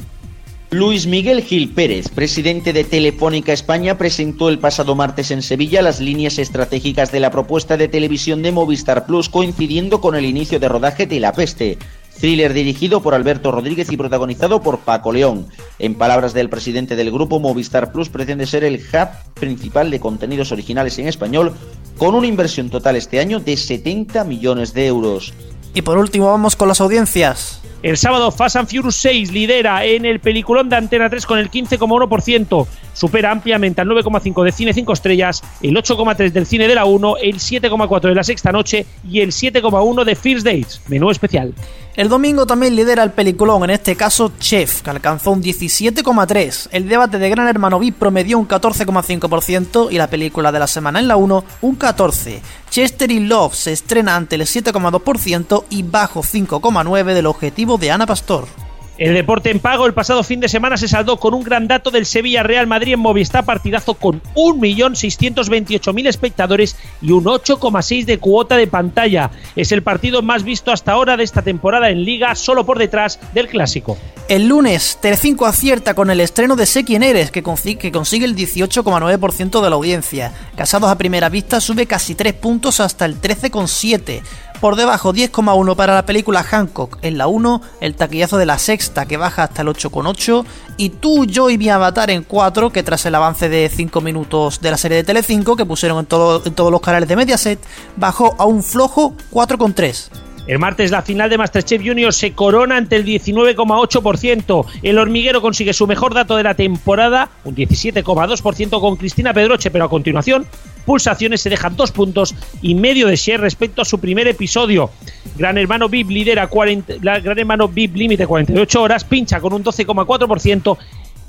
Luis 0.73 1.05
Miguel 1.05 1.43
Gil 1.43 1.69
Pérez, 1.69 2.09
presidente 2.09 2.73
de 2.73 2.83
Telefónica 2.83 3.53
España, 3.53 3.95
presentó 3.95 4.49
el 4.49 4.57
pasado 4.57 4.95
martes 4.95 5.29
en 5.29 5.43
Sevilla 5.43 5.83
las 5.83 5.99
líneas 5.99 6.39
estratégicas 6.39 7.11
de 7.11 7.19
la 7.19 7.29
propuesta 7.29 7.77
de 7.77 7.87
televisión 7.87 8.41
de 8.41 8.51
Movistar 8.51 9.05
Plus, 9.05 9.29
coincidiendo 9.29 10.01
con 10.01 10.15
el 10.15 10.25
inicio 10.25 10.59
de 10.59 10.67
rodaje 10.67 11.05
de 11.05 11.19
La 11.19 11.31
Peste, 11.31 11.77
thriller 12.19 12.53
dirigido 12.53 13.03
por 13.03 13.13
Alberto 13.13 13.51
Rodríguez 13.51 13.91
y 13.91 13.97
protagonizado 13.97 14.63
por 14.63 14.79
Paco 14.79 15.11
León. 15.11 15.45
En 15.77 15.93
palabras 15.93 16.33
del 16.33 16.49
presidente 16.49 16.95
del 16.95 17.11
grupo, 17.11 17.39
Movistar 17.39 17.91
Plus 17.91 18.09
pretende 18.09 18.47
ser 18.47 18.63
el 18.63 18.77
hub 18.77 19.09
principal 19.35 19.91
de 19.91 19.99
contenidos 19.99 20.51
originales 20.51 20.97
en 20.97 21.07
español, 21.07 21.53
con 21.99 22.15
una 22.15 22.25
inversión 22.25 22.71
total 22.71 22.95
este 22.95 23.19
año 23.19 23.39
de 23.39 23.57
70 23.57 24.23
millones 24.23 24.73
de 24.73 24.87
euros. 24.87 25.35
Y 25.75 25.83
por 25.83 25.99
último 25.99 26.31
vamos 26.31 26.55
con 26.55 26.67
las 26.67 26.81
audiencias. 26.81 27.61
El 27.83 27.97
sábado 27.97 28.31
Fast 28.31 28.55
and 28.55 28.69
Furious 28.69 28.95
6 28.95 29.33
lidera 29.33 29.83
en 29.83 30.05
el 30.05 30.21
peliculón 30.21 30.69
de 30.69 30.77
Antena 30.77 31.09
3 31.09 31.25
con 31.25 31.37
el 31.37 31.51
15,1%. 31.51 32.65
Supera 32.93 33.29
ampliamente 33.29 33.81
al 33.81 33.89
9,5 33.89 34.43
de 34.45 34.51
Cine 34.53 34.73
5 34.73 34.93
Estrellas, 34.93 35.43
el 35.61 35.75
8,3 35.75 36.31
del 36.31 36.45
Cine 36.45 36.69
de 36.69 36.75
la 36.75 36.85
1, 36.85 37.17
el 37.17 37.35
7,4 37.39 38.01
de 38.07 38.15
la 38.15 38.23
Sexta 38.23 38.53
Noche 38.53 38.85
y 39.09 39.19
el 39.19 39.31
7,1 39.31 40.05
de 40.05 40.15
First 40.15 40.45
Dates. 40.45 40.81
Menú 40.87 41.11
especial. 41.11 41.53
El 41.95 42.09
domingo 42.09 42.47
también 42.47 42.75
lidera 42.75 43.03
el 43.03 43.11
peliculón, 43.11 43.65
en 43.65 43.71
este 43.71 43.95
caso 43.95 44.31
Chef, 44.39 44.81
que 44.81 44.89
alcanzó 44.89 45.31
un 45.31 45.43
17,3. 45.43 46.69
El 46.71 46.87
debate 46.87 47.19
de 47.19 47.29
Gran 47.29 47.47
Hermano 47.47 47.77
VIP 47.77 47.97
promedió 47.97 48.39
un 48.39 48.47
14,5% 48.47 49.89
y 49.91 49.97
la 49.97 50.07
película 50.07 50.51
de 50.51 50.59
la 50.59 50.65
semana 50.65 50.99
en 50.99 51.07
la 51.07 51.17
1 51.17 51.43
un 51.61 51.77
14%. 51.77 52.39
Chester 52.71 53.11
in 53.11 53.29
Love 53.29 53.53
se 53.53 53.71
estrena 53.71 54.15
ante 54.15 54.33
el 54.35 54.41
7,2% 54.41 55.65
y 55.69 55.83
bajo 55.83 56.23
5,9% 56.23 57.13
del 57.13 57.27
objetivo 57.27 57.72
de 57.77 57.91
Ana 57.91 58.05
Pastor. 58.05 58.47
El 58.95 59.15
deporte 59.15 59.49
en 59.49 59.59
pago 59.59 59.87
el 59.87 59.95
pasado 59.95 60.21
fin 60.21 60.39
de 60.39 60.47
semana 60.47 60.77
se 60.77 60.87
saldó 60.87 61.17
con 61.17 61.33
un 61.33 61.41
gran 61.43 61.67
dato 61.67 61.89
del 61.89 62.05
Sevilla 62.05 62.43
Real 62.43 62.67
Madrid 62.67 62.93
en 62.93 62.99
Movistar 62.99 63.43
partidazo 63.43 63.95
con 63.95 64.21
1.628.000 64.35 66.07
espectadores 66.07 66.75
y 67.01 67.11
un 67.11 67.23
8,6 67.23 68.05
de 68.05 68.19
cuota 68.19 68.55
de 68.55 68.67
pantalla. 68.67 69.31
Es 69.55 69.71
el 69.71 69.81
partido 69.81 70.21
más 70.21 70.43
visto 70.43 70.71
hasta 70.71 70.91
ahora 70.91 71.17
de 71.17 71.23
esta 71.23 71.41
temporada 71.41 71.89
en 71.89 72.05
liga, 72.05 72.35
solo 72.35 72.67
por 72.67 72.77
detrás 72.77 73.19
del 73.33 73.47
clásico. 73.47 73.97
El 74.29 74.47
lunes, 74.47 74.99
Telecinco 75.01 75.47
acierta 75.47 75.95
con 75.95 76.11
el 76.11 76.19
estreno 76.19 76.55
de 76.55 76.67
Sé 76.67 76.85
quién 76.85 77.01
eres, 77.01 77.31
que 77.31 77.41
consigue, 77.41 77.89
el 77.89 78.35
18,9% 78.35 79.61
de 79.61 79.69
la 79.69 79.75
audiencia. 79.75 80.31
Casados 80.55 80.91
a 80.91 80.97
primera 80.99 81.29
vista 81.29 81.59
sube 81.59 81.87
casi 81.87 82.13
3 82.13 82.33
puntos 82.35 82.79
hasta 82.79 83.05
el 83.05 83.19
13,7%. 83.19 84.21
Por 84.63 84.77
debajo 84.77 85.13
10,1 85.13 85.75
para 85.75 85.93
la 85.93 86.05
película 86.05 86.41
Hancock 86.41 86.97
en 87.01 87.17
la 87.17 87.27
1, 87.27 87.61
el 87.81 87.95
taquillazo 87.95 88.37
de 88.37 88.45
la 88.45 88.57
sexta 88.57 89.05
que 89.05 89.17
baja 89.17 89.43
hasta 89.43 89.61
el 89.61 89.67
8,8 89.67 90.45
y 90.77 90.87
Tú, 90.87 91.25
yo 91.25 91.49
y 91.49 91.57
mi 91.57 91.67
avatar 91.67 92.09
en 92.09 92.23
4 92.23 92.69
que 92.69 92.81
tras 92.81 93.05
el 93.05 93.13
avance 93.13 93.49
de 93.49 93.67
5 93.67 93.99
minutos 93.99 94.61
de 94.61 94.71
la 94.71 94.77
serie 94.77 94.95
de 94.95 95.03
Telecinco 95.03 95.57
que 95.57 95.65
pusieron 95.65 95.97
en, 95.97 96.07
en 96.45 96.53
todos 96.53 96.71
los 96.71 96.79
canales 96.79 97.09
de 97.09 97.17
Mediaset 97.17 97.59
bajó 97.97 98.35
a 98.37 98.45
un 98.45 98.63
flojo 98.63 99.13
4,3. 99.33 100.32
El 100.45 100.59
martes 100.59 100.91
la 100.91 101.01
final 101.01 101.29
de 101.29 101.37
Masterchef 101.37 101.81
Junior 101.85 102.13
se 102.13 102.33
corona 102.33 102.75
ante 102.75 102.97
el 102.97 103.05
19,8%. 103.05 104.65
El 104.81 104.99
hormiguero 104.99 105.41
consigue 105.41 105.73
su 105.73 105.87
mejor 105.87 106.13
dato 106.13 106.35
de 106.35 106.43
la 106.43 106.53
temporada, 106.53 107.29
un 107.45 107.55
17,2% 107.55 108.81
con 108.81 108.97
Cristina 108.97 109.33
Pedroche, 109.33 109.71
pero 109.71 109.85
a 109.85 109.89
continuación 109.89 110.45
pulsaciones 110.85 111.41
se 111.41 111.49
dejan 111.49 111.77
dos 111.77 111.93
puntos 111.93 112.35
y 112.61 112.75
medio 112.75 113.07
de 113.07 113.15
share 113.15 113.39
respecto 113.39 113.81
a 113.81 113.85
su 113.85 113.99
primer 113.99 114.27
episodio. 114.27 114.89
Gran 115.37 115.57
Hermano 115.57 115.87
VIP 115.87 116.09
lidera 116.09 116.47
40, 116.47 116.95
la 117.01 117.21
Gran 117.21 117.39
Hermano 117.39 117.69
VIP 117.69 117.95
límite 117.95 118.27
48 118.27 118.81
horas, 118.81 119.05
pincha 119.05 119.39
con 119.39 119.53
un 119.53 119.63
12,4% 119.63 120.77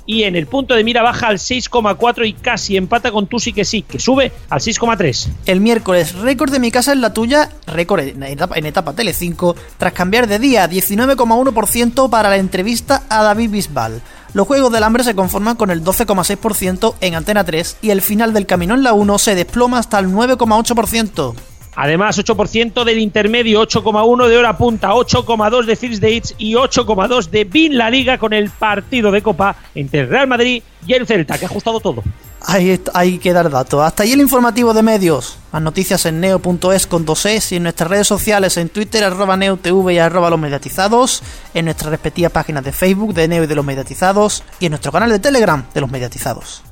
y 0.05 0.23
en 0.23 0.35
el 0.35 0.47
punto 0.47 0.75
de 0.75 0.83
mira 0.83 1.01
baja 1.01 1.27
al 1.27 1.37
6,4 1.37 2.27
y 2.27 2.33
casi 2.33 2.77
empata 2.77 3.11
con 3.11 3.27
Tusi 3.27 3.53
que 3.53 3.65
sí, 3.65 3.81
que 3.81 3.99
sube 3.99 4.31
al 4.49 4.59
6,3. 4.59 5.29
El 5.45 5.61
miércoles, 5.61 6.13
récord 6.15 6.51
de 6.51 6.59
mi 6.59 6.71
casa 6.71 6.93
en 6.93 7.01
la 7.01 7.13
tuya, 7.13 7.49
récord 7.67 8.01
en 8.01 8.23
etapa, 8.23 8.55
en 8.57 8.65
etapa 8.65 8.93
Tele5, 8.93 9.55
tras 9.77 9.93
cambiar 9.93 10.27
de 10.27 10.39
día, 10.39 10.69
19,1% 10.69 12.09
para 12.09 12.29
la 12.29 12.37
entrevista 12.37 13.03
a 13.09 13.23
David 13.23 13.49
Bisbal. 13.51 14.01
Los 14.33 14.47
Juegos 14.47 14.71
del 14.71 14.83
Hambre 14.83 15.03
se 15.03 15.15
conforman 15.15 15.55
con 15.55 15.71
el 15.71 15.81
12,6% 15.81 16.95
en 16.99 17.15
Antena 17.15 17.45
3 17.45 17.77
y 17.81 17.91
el 17.91 18.01
final 18.01 18.33
del 18.33 18.45
camino 18.45 18.73
en 18.73 18.83
la 18.83 18.93
1 18.93 19.17
se 19.17 19.33
desploma 19.33 19.79
hasta 19.79 19.97
el 19.97 20.07
9,8%. 20.07 21.54
Además, 21.75 22.17
8% 22.17 22.83
del 22.83 22.99
intermedio, 22.99 23.61
8,1 23.61 24.27
de 24.27 24.37
hora 24.37 24.57
punta, 24.57 24.91
8,2 24.93 25.65
de 25.65 25.75
First 25.75 26.01
Dates 26.01 26.35
y 26.37 26.53
8,2 26.53 27.29
de 27.29 27.43
Bin 27.43 27.77
La 27.77 27.89
Liga 27.89 28.17
con 28.17 28.33
el 28.33 28.49
partido 28.49 29.11
de 29.11 29.21
Copa 29.21 29.55
entre 29.73 30.01
el 30.01 30.09
Real 30.09 30.27
Madrid 30.27 30.63
y 30.87 30.93
el 30.93 31.05
Celta, 31.05 31.37
que 31.37 31.45
ha 31.45 31.47
ajustado 31.47 31.79
todo. 31.79 32.03
Hay, 32.47 32.79
hay 32.93 33.17
que 33.17 33.33
dar 33.33 33.49
datos. 33.49 33.81
Hasta 33.81 34.03
ahí 34.03 34.11
el 34.11 34.21
informativo 34.21 34.73
de 34.73 34.83
medios. 34.83 35.39
Las 35.51 35.61
noticias 35.61 36.05
en 36.05 36.19
neo.es 36.19 36.85
con 36.85 37.05
2es 37.05 37.51
y 37.51 37.55
en 37.55 37.63
nuestras 37.63 37.89
redes 37.89 38.07
sociales 38.07 38.57
en 38.57 38.69
Twitter, 38.69 39.03
arroba 39.03 39.35
neotv 39.35 39.89
y 39.89 39.97
arroba 39.97 40.29
los 40.29 40.39
mediatizados, 40.39 41.23
en 41.53 41.65
nuestras 41.65 41.89
respectivas 41.89 42.31
páginas 42.31 42.63
de 42.63 42.71
Facebook 42.71 43.13
de 43.13 43.27
Neo 43.27 43.45
y 43.45 43.47
de 43.47 43.55
los 43.55 43.65
mediatizados 43.65 44.43
y 44.59 44.67
en 44.67 44.71
nuestro 44.71 44.91
canal 44.91 45.09
de 45.09 45.19
Telegram 45.19 45.65
de 45.73 45.81
los 45.81 45.89
mediatizados. 45.89 46.64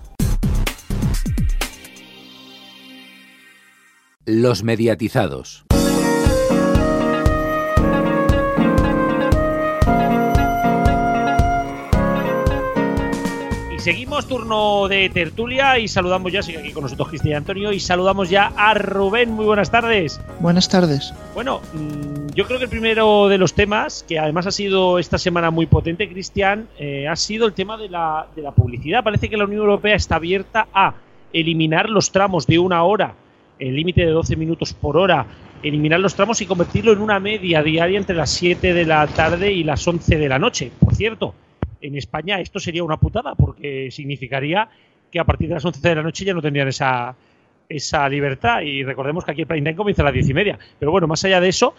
Los 4.26 4.64
mediatizados. 4.64 5.66
seguimos 13.80 14.30
turno 14.30 14.88
de 14.88 15.10
tertulia 15.10 15.78
y 15.78 15.90
saludamos 15.90 16.32
ya, 16.32 16.42
sigue 16.42 16.60
aquí 16.60 16.72
con 16.72 16.84
nosotros 16.84 17.10
Cristian 17.10 17.36
Antonio 17.36 17.74
y 17.74 17.82
saludamos 17.82 18.30
ya 18.30 18.54
a 18.56 18.74
Rubén. 18.76 19.32
Muy 19.32 19.44
buenas 19.44 19.72
tardes. 19.72 20.22
Buenas 20.40 20.70
tardes. 20.70 21.14
Bueno, 21.34 21.60
mm, 21.74 22.28
yo 22.34 22.46
creo 22.46 22.60
que 22.60 22.64
el 22.64 22.70
primero 22.70 23.28
de 23.28 23.38
los 23.38 23.54
temas, 23.54 24.06
que 24.08 24.20
además 24.20 24.48
ha 24.48 24.52
sido 24.52 25.00
esta 25.00 25.18
semana 25.18 25.52
muy 25.52 25.66
potente, 25.66 26.08
Cristian, 26.08 26.70
eh, 26.80 27.10
ha 27.10 27.18
sido 27.18 27.46
el 27.46 27.52
tema 27.52 27.76
de 27.76 27.90
la, 27.90 28.28
de 28.34 28.42
la 28.42 28.52
publicidad. 28.52 29.04
Parece 29.04 29.30
que 29.30 29.36
la 29.36 29.44
Unión 29.44 29.64
Europea 29.64 29.96
está 29.96 30.16
abierta 30.16 30.70
a 30.74 30.94
eliminar 31.34 31.90
los 31.90 32.14
tramos 32.14 32.48
de 32.48 32.60
una 32.60 32.84
hora, 32.84 33.16
el 33.68 33.76
límite 33.76 34.06
de 34.06 34.12
12 34.12 34.36
minutos 34.36 34.74
por 34.74 34.98
hora, 34.98 35.26
eliminar 35.62 36.00
los 36.00 36.16
tramos 36.16 36.42
y 36.42 36.46
convertirlo 36.46 36.92
en 36.92 37.00
una 37.00 37.20
media 37.20 37.64
diaria 37.64 37.98
entre 37.98 38.16
las 38.16 38.30
7 38.32 38.74
de 38.74 38.86
la 38.86 39.08
tarde 39.08 39.52
y 39.52 39.64
las 39.64 39.88
11 39.88 40.18
de 40.18 40.30
la 40.30 40.40
noche. 40.40 40.72
Por 40.80 40.96
cierto, 40.96 41.34
en 41.82 41.98
España 41.98 42.40
esto 42.40 42.60
sería 42.60 42.84
una 42.84 42.98
putada 42.98 43.36
porque 43.36 43.90
significaría 43.92 44.68
que 45.12 45.20
a 45.20 45.24
partir 45.24 45.48
de 45.48 45.56
las 45.56 45.66
11 45.66 45.88
de 45.88 45.96
la 45.96 46.04
noche 46.04 46.26
ya 46.26 46.34
no 46.34 46.42
tendrían 46.42 46.68
esa, 46.68 47.16
esa 47.70 48.10
libertad. 48.10 48.62
Y 48.62 48.84
recordemos 48.84 49.24
que 49.24 49.32
aquí 49.32 49.42
el 49.42 49.48
prime 49.48 49.62
time 49.62 49.76
comienza 49.76 50.02
a 50.02 50.06
las 50.06 50.14
10 50.14 50.30
y 50.30 50.34
media. 50.34 50.60
Pero 50.80 50.92
bueno, 50.92 51.08
más 51.08 51.24
allá 51.24 51.40
de 51.40 51.50
eso, 51.50 51.76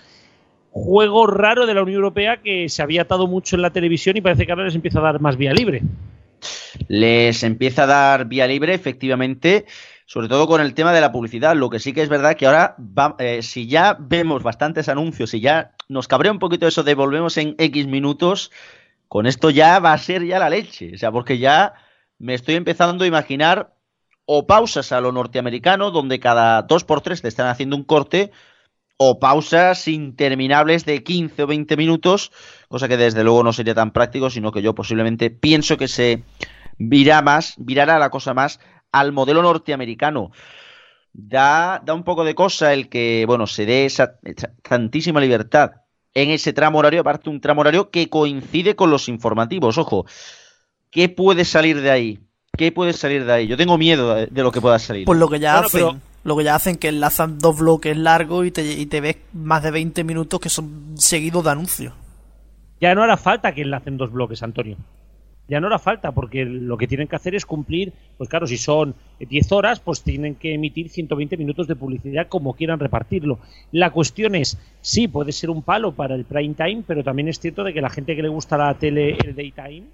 juego 0.70 1.26
raro 1.26 1.66
de 1.66 1.74
la 1.74 1.82
Unión 1.82 1.96
Europea 1.96 2.38
que 2.38 2.68
se 2.68 2.82
había 2.82 3.02
atado 3.02 3.26
mucho 3.26 3.56
en 3.56 3.62
la 3.62 3.70
televisión 3.70 4.16
y 4.16 4.20
parece 4.20 4.46
que 4.46 4.52
ahora 4.52 4.64
les 4.64 4.74
empieza 4.74 5.00
a 5.00 5.02
dar 5.02 5.20
más 5.20 5.36
vía 5.36 5.52
libre. 5.52 5.82
Les 6.88 7.42
empieza 7.42 7.84
a 7.84 7.86
dar 7.86 8.26
vía 8.26 8.46
libre, 8.46 8.74
efectivamente, 8.74 9.66
sobre 10.06 10.28
todo 10.28 10.46
con 10.46 10.60
el 10.60 10.74
tema 10.74 10.92
de 10.92 11.00
la 11.00 11.12
publicidad. 11.12 11.56
Lo 11.56 11.70
que 11.70 11.78
sí 11.78 11.92
que 11.92 12.02
es 12.02 12.08
verdad 12.08 12.36
que 12.36 12.46
ahora, 12.46 12.76
eh, 13.18 13.42
si 13.42 13.66
ya 13.66 13.96
vemos 13.98 14.42
bastantes 14.42 14.88
anuncios 14.88 15.34
y 15.34 15.40
ya 15.40 15.72
nos 15.88 16.08
cabrea 16.08 16.32
un 16.32 16.38
poquito 16.38 16.66
eso 16.66 16.82
de 16.82 16.94
volvemos 16.94 17.36
en 17.36 17.54
X 17.58 17.86
minutos, 17.86 18.50
con 19.08 19.26
esto 19.26 19.50
ya 19.50 19.78
va 19.78 19.92
a 19.92 19.98
ser 19.98 20.24
ya 20.24 20.38
la 20.38 20.50
leche. 20.50 20.92
O 20.94 20.98
sea, 20.98 21.10
porque 21.10 21.38
ya 21.38 21.74
me 22.18 22.34
estoy 22.34 22.54
empezando 22.56 23.04
a 23.04 23.08
imaginar 23.08 23.74
o 24.26 24.46
pausas 24.46 24.92
a 24.92 25.00
lo 25.00 25.12
norteamericano, 25.12 25.90
donde 25.90 26.18
cada 26.20 26.62
dos 26.62 26.84
por 26.84 27.00
tres 27.00 27.22
te 27.22 27.28
están 27.28 27.46
haciendo 27.46 27.76
un 27.76 27.84
corte, 27.84 28.32
o 28.96 29.18
pausas 29.18 29.88
interminables 29.88 30.84
de 30.84 31.02
15 31.02 31.42
o 31.42 31.46
20 31.46 31.76
minutos, 31.76 32.32
cosa 32.68 32.88
que 32.88 32.96
desde 32.96 33.24
luego 33.24 33.42
no 33.42 33.52
sería 33.52 33.74
tan 33.74 33.90
práctico, 33.92 34.30
sino 34.30 34.52
que 34.52 34.62
yo 34.62 34.74
posiblemente 34.74 35.30
pienso 35.30 35.76
que 35.76 35.88
se 35.88 36.22
virá 36.78 37.22
más, 37.22 37.54
virará 37.58 37.98
la 37.98 38.10
cosa 38.10 38.34
más 38.34 38.60
al 38.94 39.12
modelo 39.12 39.42
norteamericano. 39.42 40.30
Da, 41.12 41.82
da 41.84 41.94
un 41.94 42.04
poco 42.04 42.24
de 42.24 42.34
cosa 42.34 42.72
el 42.72 42.88
que, 42.88 43.24
bueno, 43.26 43.46
se 43.46 43.66
dé 43.66 43.86
esa 43.86 44.18
tantísima 44.62 45.20
libertad 45.20 45.72
en 46.12 46.30
ese 46.30 46.52
tramo 46.52 46.78
horario, 46.78 47.00
aparte 47.00 47.28
un 47.28 47.40
tramo 47.40 47.60
horario 47.60 47.90
que 47.90 48.08
coincide 48.08 48.76
con 48.76 48.90
los 48.90 49.08
informativos. 49.08 49.78
Ojo, 49.78 50.06
¿qué 50.90 51.08
puede 51.08 51.44
salir 51.44 51.80
de 51.80 51.90
ahí? 51.90 52.20
¿Qué 52.56 52.70
puede 52.70 52.92
salir 52.92 53.24
de 53.24 53.32
ahí? 53.32 53.46
Yo 53.48 53.56
tengo 53.56 53.76
miedo 53.78 54.14
de, 54.14 54.42
lo 54.42 54.52
que 54.52 54.60
pueda 54.60 54.78
salir. 54.78 55.06
Pues 55.06 55.18
lo 55.18 55.28
que 55.28 55.40
ya 55.40 55.58
hacen, 55.58 56.00
lo 56.22 56.36
que 56.36 56.44
ya 56.44 56.54
hacen 56.54 56.76
que 56.76 56.88
enlazan 56.88 57.38
dos 57.40 57.58
bloques 57.58 57.96
largos 57.96 58.46
y 58.46 58.52
te, 58.52 58.62
y 58.64 58.86
te 58.86 59.00
ves 59.00 59.16
más 59.32 59.64
de 59.64 59.72
20 59.72 60.04
minutos 60.04 60.38
que 60.38 60.48
son 60.48 60.94
seguidos 60.96 61.42
de 61.42 61.50
anuncios. 61.50 61.94
Ya 62.80 62.94
no 62.94 63.02
hará 63.02 63.16
falta 63.16 63.54
que 63.54 63.62
enlacen 63.62 63.96
dos 63.96 64.12
bloques, 64.12 64.40
Antonio 64.44 64.76
ya 65.48 65.60
no 65.60 65.66
hará 65.66 65.78
falta, 65.78 66.12
porque 66.12 66.44
lo 66.44 66.76
que 66.76 66.86
tienen 66.86 67.08
que 67.08 67.16
hacer 67.16 67.34
es 67.34 67.44
cumplir, 67.44 67.92
pues 68.16 68.30
claro, 68.30 68.46
si 68.46 68.56
son 68.56 68.94
10 69.20 69.52
horas, 69.52 69.80
pues 69.80 70.02
tienen 70.02 70.36
que 70.36 70.54
emitir 70.54 70.88
120 70.88 71.36
minutos 71.36 71.66
de 71.66 71.76
publicidad 71.76 72.28
como 72.28 72.54
quieran 72.54 72.80
repartirlo. 72.80 73.38
La 73.70 73.90
cuestión 73.90 74.34
es, 74.34 74.58
sí, 74.80 75.08
puede 75.08 75.32
ser 75.32 75.50
un 75.50 75.62
palo 75.62 75.92
para 75.92 76.14
el 76.14 76.24
prime 76.24 76.54
time, 76.54 76.82
pero 76.86 77.04
también 77.04 77.28
es 77.28 77.38
cierto 77.38 77.62
de 77.64 77.74
que 77.74 77.80
la 77.80 77.90
gente 77.90 78.16
que 78.16 78.22
le 78.22 78.28
gusta 78.28 78.56
la 78.56 78.74
tele, 78.74 79.16
el 79.22 79.34
daytime, 79.34 79.84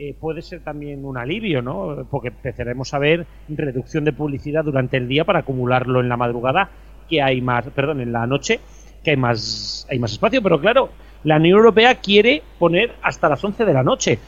eh, 0.00 0.14
puede 0.18 0.42
ser 0.42 0.60
también 0.60 1.04
un 1.04 1.16
alivio, 1.16 1.60
¿no? 1.60 2.06
Porque 2.10 2.28
empezaremos 2.28 2.94
a 2.94 2.98
ver 2.98 3.26
reducción 3.48 4.04
de 4.04 4.12
publicidad 4.12 4.64
durante 4.64 4.96
el 4.96 5.08
día 5.08 5.24
para 5.24 5.40
acumularlo 5.40 6.00
en 6.00 6.08
la 6.08 6.16
madrugada, 6.16 6.70
que 7.08 7.22
hay 7.22 7.40
más, 7.40 7.64
perdón, 7.70 8.00
en 8.00 8.12
la 8.12 8.26
noche, 8.26 8.60
que 9.02 9.10
hay 9.10 9.16
más, 9.16 9.86
hay 9.90 9.98
más 9.98 10.12
espacio, 10.12 10.42
pero 10.42 10.60
claro, 10.60 10.90
la 11.24 11.36
Unión 11.36 11.58
Europea 11.58 11.96
quiere 11.96 12.42
poner 12.58 12.92
hasta 13.02 13.28
las 13.28 13.42
11 13.42 13.64
de 13.64 13.72
la 13.72 13.82
noche 13.82 14.18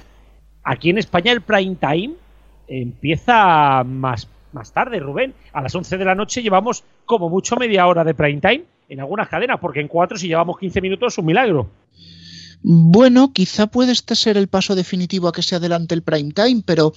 Aquí 0.71 0.91
en 0.91 0.99
España 0.99 1.33
el 1.33 1.41
prime 1.41 1.75
time 1.81 2.15
empieza 2.69 3.83
más, 3.83 4.29
más 4.53 4.73
tarde, 4.73 5.01
Rubén. 5.01 5.35
A 5.53 5.63
las 5.63 5.75
11 5.75 5.99
de 5.99 6.05
la 6.05 6.15
noche 6.15 6.45
llevamos 6.45 6.85
como 7.07 7.29
mucho 7.29 7.57
media 7.57 7.89
hora 7.89 8.05
de 8.05 8.15
prime 8.15 8.41
time 8.41 8.63
en 8.89 9.01
algunas 9.01 9.29
cadenas, 9.29 9.59
porque 9.61 9.81
en 9.81 9.89
cuatro 9.89 10.17
si 10.17 10.29
llevamos 10.29 10.61
15 10.61 10.81
minutos 10.81 11.13
es 11.13 11.19
un 11.19 11.27
milagro. 11.27 11.69
Bueno, 12.63 13.33
quizá 13.33 13.67
puede 13.67 13.91
este 13.91 14.15
ser 14.15 14.37
el 14.37 14.47
paso 14.47 14.77
definitivo 14.77 15.27
a 15.27 15.33
que 15.33 15.43
se 15.43 15.57
adelante 15.57 15.97
el 15.97 16.03
prime 16.03 16.31
time, 16.31 16.63
pero 16.65 16.93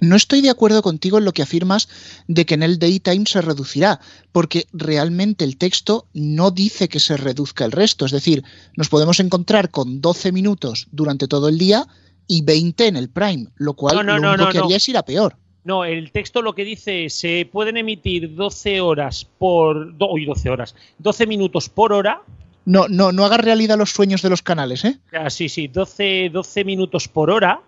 no 0.00 0.16
estoy 0.16 0.40
de 0.40 0.48
acuerdo 0.48 0.80
contigo 0.80 1.18
en 1.18 1.26
lo 1.26 1.32
que 1.32 1.42
afirmas 1.42 1.90
de 2.26 2.46
que 2.46 2.54
en 2.54 2.62
el 2.62 2.78
daytime 2.78 3.26
se 3.26 3.42
reducirá, 3.42 4.00
porque 4.32 4.66
realmente 4.72 5.44
el 5.44 5.58
texto 5.58 6.06
no 6.14 6.50
dice 6.52 6.88
que 6.88 7.00
se 7.00 7.18
reduzca 7.18 7.66
el 7.66 7.72
resto. 7.72 8.06
Es 8.06 8.12
decir, 8.12 8.44
nos 8.78 8.88
podemos 8.88 9.20
encontrar 9.20 9.70
con 9.70 10.00
12 10.00 10.32
minutos 10.32 10.88
durante 10.90 11.28
todo 11.28 11.50
el 11.50 11.58
día 11.58 11.86
y 12.26 12.42
20 12.42 12.88
en 12.88 12.96
el 12.96 13.10
prime, 13.10 13.46
lo 13.56 13.74
cual 13.74 14.06
lo 14.06 14.14
único 14.14 14.48
que 14.50 14.58
haría 14.58 14.76
es 14.76 14.88
ir 14.88 14.96
a 14.96 15.04
peor. 15.04 15.36
No, 15.64 15.84
el 15.84 16.12
texto 16.12 16.42
lo 16.42 16.54
que 16.54 16.64
dice 16.64 17.06
es, 17.06 17.14
se 17.14 17.48
pueden 17.50 17.78
emitir 17.78 18.34
12 18.34 18.82
horas 18.82 19.24
por... 19.38 19.94
Uy, 19.98 20.26
12 20.26 20.50
horas. 20.50 20.76
12 20.98 21.26
minutos 21.26 21.70
por 21.70 21.94
hora. 21.94 22.22
No, 22.66 22.86
no, 22.88 23.12
no 23.12 23.24
hagas 23.24 23.40
realidad 23.40 23.78
los 23.78 23.90
sueños 23.90 24.20
de 24.20 24.28
los 24.28 24.42
canales, 24.42 24.84
¿eh? 24.84 24.98
Ah, 25.12 25.30
sí, 25.30 25.48
sí, 25.48 25.68
12, 25.68 26.30
12 26.30 26.64
minutos 26.64 27.08
por 27.08 27.30
hora, 27.30 27.62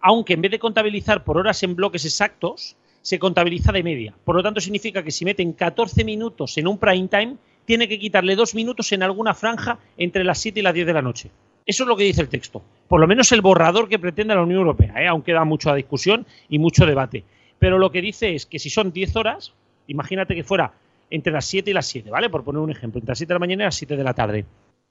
aunque 0.00 0.34
en 0.34 0.42
vez 0.42 0.52
de 0.52 0.58
contabilizar 0.60 1.24
por 1.24 1.38
horas 1.38 1.62
en 1.64 1.74
bloques 1.74 2.04
exactos, 2.04 2.76
se 3.02 3.18
contabiliza 3.18 3.72
de 3.72 3.82
media. 3.82 4.14
Por 4.24 4.36
lo 4.36 4.42
tanto, 4.42 4.60
significa 4.60 5.02
que 5.02 5.10
si 5.10 5.24
meten 5.24 5.52
14 5.52 6.04
minutos 6.04 6.56
en 6.56 6.68
un 6.68 6.78
prime 6.78 7.08
time, 7.08 7.36
tiene 7.64 7.88
que 7.88 7.98
quitarle 7.98 8.36
dos 8.36 8.54
minutos 8.54 8.92
en 8.92 9.02
alguna 9.02 9.34
franja 9.34 9.78
entre 9.96 10.24
las 10.24 10.38
7 10.38 10.60
y 10.60 10.62
las 10.62 10.74
10 10.74 10.86
de 10.86 10.92
la 10.92 11.02
noche. 11.02 11.30
Eso 11.70 11.84
es 11.84 11.88
lo 11.88 11.96
que 11.96 12.02
dice 12.02 12.20
el 12.20 12.28
texto. 12.28 12.64
Por 12.88 13.00
lo 13.00 13.06
menos 13.06 13.30
el 13.30 13.42
borrador 13.42 13.88
que 13.88 14.00
pretende 14.00 14.34
la 14.34 14.42
Unión 14.42 14.58
Europea, 14.58 14.92
¿eh? 15.00 15.06
aunque 15.06 15.32
da 15.32 15.44
mucha 15.44 15.72
discusión 15.72 16.26
y 16.48 16.58
mucho 16.58 16.84
debate. 16.84 17.22
Pero 17.60 17.78
lo 17.78 17.92
que 17.92 18.02
dice 18.02 18.34
es 18.34 18.44
que 18.44 18.58
si 18.58 18.70
son 18.70 18.90
10 18.90 19.14
horas, 19.14 19.52
imagínate 19.86 20.34
que 20.34 20.42
fuera 20.42 20.72
entre 21.10 21.32
las 21.32 21.44
7 21.44 21.70
y 21.70 21.74
las 21.74 21.86
7, 21.86 22.10
¿vale? 22.10 22.28
Por 22.28 22.42
poner 22.42 22.60
un 22.60 22.72
ejemplo, 22.72 22.98
entre 22.98 23.12
las 23.12 23.18
7 23.18 23.28
de 23.28 23.34
la 23.36 23.38
mañana 23.38 23.62
y 23.62 23.66
las 23.66 23.76
7 23.76 23.96
de 23.96 24.02
la 24.02 24.14
tarde. 24.14 24.46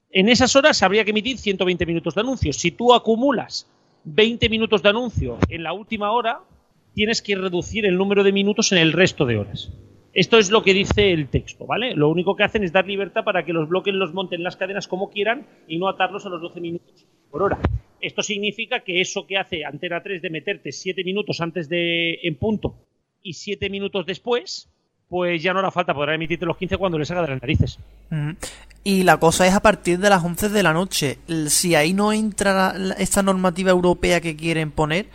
En 0.09 0.29
esas 0.29 0.55
horas 0.55 0.81
habría 0.81 1.03
que 1.03 1.11
emitir 1.11 1.37
120 1.37 1.85
minutos 1.85 2.15
de 2.15 2.21
anuncios. 2.21 2.55
Si 2.55 2.71
tú 2.71 2.93
acumulas 2.93 3.67
20 4.05 4.47
minutos 4.47 4.81
de 4.81 4.87
anuncio 4.87 5.37
en 5.49 5.63
la 5.63 5.73
última 5.73 6.11
hora, 6.11 6.39
tienes 6.93 7.21
que 7.21 7.35
reducir 7.35 7.85
el 7.85 7.97
número 7.97 8.23
de 8.23 8.31
minutos 8.31 8.71
en 8.71 8.77
el 8.77 8.93
resto 8.93 9.25
de 9.25 9.37
horas. 9.37 9.69
Esto 10.13 10.37
es 10.37 10.49
lo 10.49 10.63
que 10.63 10.73
dice 10.73 11.11
el 11.11 11.29
texto, 11.29 11.65
¿vale? 11.65 11.93
Lo 11.93 12.09
único 12.09 12.35
que 12.35 12.43
hacen 12.43 12.63
es 12.63 12.71
dar 12.71 12.87
libertad 12.87 13.23
para 13.23 13.45
que 13.45 13.53
los 13.53 13.69
bloques 13.69 13.93
los 13.93 14.13
monten 14.13 14.43
las 14.43 14.57
cadenas 14.57 14.87
como 14.87 15.11
quieran 15.11 15.45
y 15.67 15.77
no 15.77 15.87
atarlos 15.87 16.25
a 16.25 16.29
los 16.29 16.41
12 16.41 16.59
minutos 16.61 17.05
por 17.29 17.43
hora. 17.43 17.59
Esto 18.01 18.23
significa 18.23 18.79
que 18.79 19.01
eso 19.01 19.27
que 19.27 19.37
hace 19.37 19.65
Antena 19.65 20.01
3 20.01 20.21
de 20.21 20.29
meterte 20.29 20.71
7 20.71 21.03
minutos 21.03 21.41
antes 21.41 21.69
de 21.69 22.19
en 22.23 22.35
punto 22.35 22.75
y 23.21 23.33
7 23.33 23.69
minutos 23.69 24.05
después, 24.05 24.69
pues 25.09 25.43
ya 25.43 25.53
no 25.53 25.59
hará 25.59 25.69
falta, 25.69 25.93
podrá 25.93 26.15
emitirte 26.15 26.45
los 26.45 26.57
15 26.57 26.77
cuando 26.77 26.97
les 26.97 27.11
haga 27.11 27.21
de 27.21 27.27
las 27.27 27.41
narices. 27.41 27.77
Y 28.83 29.03
la 29.03 29.17
cosa 29.17 29.45
es 29.45 29.53
a 29.53 29.59
partir 29.59 29.99
de 29.99 30.09
las 30.09 30.23
11 30.23 30.49
de 30.49 30.63
la 30.63 30.73
noche. 30.73 31.19
Si 31.47 31.75
ahí 31.75 31.93
no 31.93 32.13
entra 32.13 32.73
esta 32.97 33.21
normativa 33.21 33.71
europea 33.71 34.21
que 34.21 34.35
quieren 34.35 34.71
poner, 34.71 35.07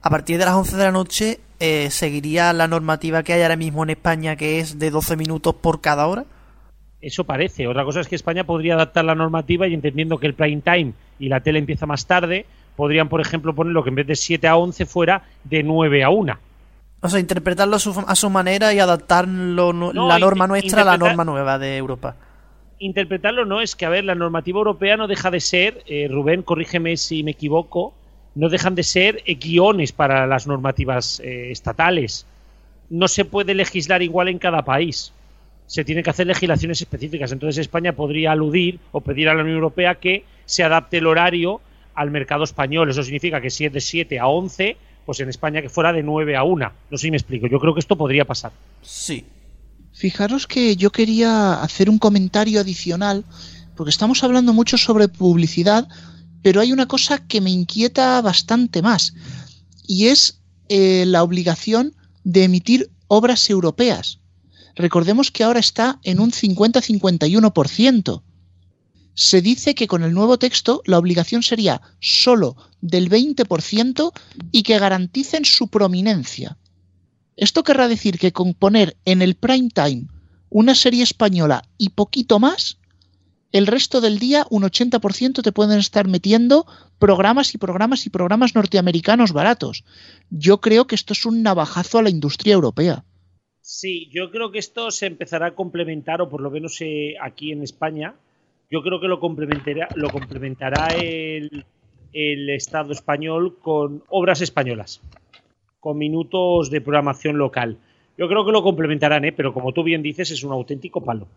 a 0.00 0.10
partir 0.10 0.38
de 0.38 0.44
las 0.44 0.54
11 0.54 0.76
de 0.76 0.84
la 0.84 0.92
noche 0.92 1.40
eh, 1.60 1.90
seguiría 1.90 2.52
la 2.52 2.68
normativa 2.68 3.22
que 3.22 3.32
hay 3.32 3.42
ahora 3.42 3.56
mismo 3.56 3.82
en 3.82 3.90
España, 3.90 4.36
que 4.36 4.60
es 4.60 4.78
de 4.78 4.90
12 4.90 5.16
minutos 5.16 5.54
por 5.54 5.80
cada 5.80 6.06
hora. 6.06 6.24
Eso 7.00 7.24
parece. 7.24 7.66
Otra 7.66 7.84
cosa 7.84 8.00
es 8.00 8.08
que 8.08 8.16
España 8.16 8.44
podría 8.44 8.74
adaptar 8.74 9.04
la 9.04 9.14
normativa 9.14 9.66
y 9.68 9.74
entendiendo 9.74 10.18
que 10.18 10.26
el 10.26 10.34
prime 10.34 10.62
time 10.62 10.92
y 11.18 11.28
la 11.28 11.40
tele 11.40 11.58
empieza 11.58 11.86
más 11.86 12.06
tarde, 12.06 12.46
podrían, 12.76 13.08
por 13.08 13.20
ejemplo, 13.20 13.54
ponerlo 13.54 13.82
que 13.82 13.90
en 13.90 13.96
vez 13.96 14.06
de 14.06 14.16
7 14.16 14.46
a 14.48 14.56
11 14.56 14.86
fuera 14.86 15.22
de 15.44 15.62
9 15.62 16.04
a 16.04 16.10
1. 16.10 16.38
O 17.00 17.08
sea, 17.08 17.20
interpretarlo 17.20 17.76
a 17.76 18.14
su, 18.16 18.30
manera 18.30 18.74
y 18.74 18.80
adaptar 18.80 19.28
la 19.28 20.18
norma 20.18 20.48
nuestra 20.48 20.82
a 20.82 20.84
la 20.84 20.98
norma 20.98 21.24
nueva 21.24 21.58
de 21.58 21.76
Europa. 21.76 22.16
Interpretarlo 22.80 23.44
no 23.44 23.60
es 23.60 23.76
que, 23.76 23.86
a 23.86 23.88
ver, 23.88 24.04
la 24.04 24.16
normativa 24.16 24.58
europea 24.58 24.96
no 24.96 25.06
deja 25.06 25.30
de 25.30 25.40
ser, 25.40 25.84
eh, 25.86 26.08
Rubén, 26.10 26.42
corrígeme 26.42 26.96
si 26.96 27.22
me 27.22 27.32
equivoco, 27.32 27.94
no 28.38 28.48
dejan 28.48 28.76
de 28.76 28.84
ser 28.84 29.22
guiones 29.26 29.90
para 29.90 30.26
las 30.26 30.46
normativas 30.46 31.20
eh, 31.20 31.50
estatales. 31.50 32.24
No 32.88 33.08
se 33.08 33.24
puede 33.24 33.54
legislar 33.54 34.00
igual 34.00 34.28
en 34.28 34.38
cada 34.38 34.64
país 34.64 35.12
se 35.68 35.84
tienen 35.84 36.02
que 36.02 36.10
hacer 36.10 36.26
legislaciones 36.26 36.80
específicas. 36.80 37.30
Entonces 37.30 37.58
España 37.58 37.92
podría 37.92 38.32
aludir 38.32 38.80
o 38.90 39.02
pedir 39.02 39.28
a 39.28 39.34
la 39.34 39.42
Unión 39.42 39.56
Europea 39.56 39.96
que 39.96 40.24
se 40.46 40.64
adapte 40.64 40.96
el 40.96 41.06
horario 41.06 41.60
al 41.94 42.10
mercado 42.10 42.42
español. 42.42 42.90
Eso 42.90 43.02
significa 43.02 43.40
que 43.40 43.50
si 43.50 43.66
es 43.66 43.72
de 43.72 43.82
7 43.82 44.18
a 44.18 44.28
11, 44.28 44.78
pues 45.04 45.20
en 45.20 45.28
España 45.28 45.60
que 45.60 45.68
fuera 45.68 45.92
de 45.92 46.02
9 46.02 46.36
a 46.36 46.42
1. 46.42 46.72
No 46.90 46.96
sé 46.96 47.02
si 47.02 47.10
me 47.10 47.18
explico. 47.18 47.46
Yo 47.46 47.60
creo 47.60 47.74
que 47.74 47.80
esto 47.80 47.96
podría 47.96 48.24
pasar. 48.24 48.50
Sí. 48.80 49.26
Fijaros 49.92 50.46
que 50.46 50.74
yo 50.74 50.90
quería 50.90 51.60
hacer 51.60 51.90
un 51.90 51.98
comentario 51.98 52.60
adicional, 52.60 53.24
porque 53.76 53.90
estamos 53.90 54.24
hablando 54.24 54.54
mucho 54.54 54.78
sobre 54.78 55.08
publicidad, 55.08 55.86
pero 56.42 56.60
hay 56.60 56.72
una 56.72 56.86
cosa 56.86 57.26
que 57.26 57.40
me 57.40 57.50
inquieta 57.50 58.20
bastante 58.22 58.82
más, 58.82 59.14
y 59.86 60.06
es 60.08 60.40
eh, 60.68 61.04
la 61.06 61.22
obligación 61.22 61.94
de 62.24 62.44
emitir 62.44 62.90
obras 63.06 63.48
europeas. 63.50 64.20
Recordemos 64.76 65.30
que 65.30 65.44
ahora 65.44 65.60
está 65.60 65.98
en 66.04 66.20
un 66.20 66.30
50-51%. 66.30 68.22
Se 69.14 69.42
dice 69.42 69.74
que 69.74 69.88
con 69.88 70.04
el 70.04 70.14
nuevo 70.14 70.38
texto 70.38 70.82
la 70.84 70.98
obligación 70.98 71.42
sería 71.42 71.82
solo 72.00 72.56
del 72.80 73.10
20% 73.10 74.12
y 74.52 74.62
que 74.62 74.78
garanticen 74.78 75.44
su 75.44 75.68
prominencia. 75.68 76.56
Esto 77.36 77.64
querrá 77.64 77.88
decir 77.88 78.18
que 78.18 78.32
con 78.32 78.54
poner 78.54 78.96
en 79.04 79.22
el 79.22 79.34
prime 79.34 79.70
time 79.70 80.06
una 80.50 80.74
serie 80.74 81.02
española 81.02 81.64
y 81.78 81.90
poquito 81.90 82.38
más, 82.38 82.78
el 83.52 83.66
resto 83.66 84.00
del 84.00 84.18
día 84.18 84.46
un 84.50 84.62
80% 84.62 85.42
te 85.42 85.52
pueden 85.52 85.78
estar 85.78 86.06
metiendo 86.06 86.66
programas 86.98 87.54
y 87.54 87.58
programas 87.58 88.06
y 88.06 88.10
programas 88.10 88.54
norteamericanos 88.54 89.32
baratos. 89.32 89.84
Yo 90.30 90.60
creo 90.60 90.86
que 90.86 90.94
esto 90.94 91.12
es 91.12 91.24
un 91.24 91.42
navajazo 91.42 91.98
a 91.98 92.02
la 92.02 92.10
industria 92.10 92.54
europea. 92.54 93.04
Sí, 93.60 94.08
yo 94.10 94.30
creo 94.30 94.50
que 94.50 94.58
esto 94.58 94.90
se 94.90 95.06
empezará 95.06 95.48
a 95.48 95.54
complementar, 95.54 96.22
o 96.22 96.28
por 96.28 96.40
lo 96.40 96.50
menos 96.50 96.80
eh, 96.80 97.16
aquí 97.20 97.52
en 97.52 97.62
España, 97.62 98.14
yo 98.70 98.82
creo 98.82 99.00
que 99.00 99.08
lo 99.08 99.20
complementará, 99.20 99.88
lo 99.94 100.10
complementará 100.10 100.88
el, 100.94 101.64
Estado 102.10 102.92
español 102.92 103.58
con 103.60 104.02
obras 104.08 104.40
españolas, 104.40 105.02
con 105.78 105.98
minutos 105.98 106.70
de 106.70 106.80
programación 106.80 107.36
local. 107.36 107.78
Yo 108.16 108.26
creo 108.26 108.44
que 108.44 108.52
lo 108.52 108.62
complementarán, 108.62 109.26
¿eh? 109.26 109.32
pero 109.32 109.52
como 109.52 109.72
tú 109.72 109.84
bien 109.84 110.02
dices, 110.02 110.30
es 110.30 110.42
un 110.42 110.52
auténtico 110.52 111.04
palo. 111.04 111.28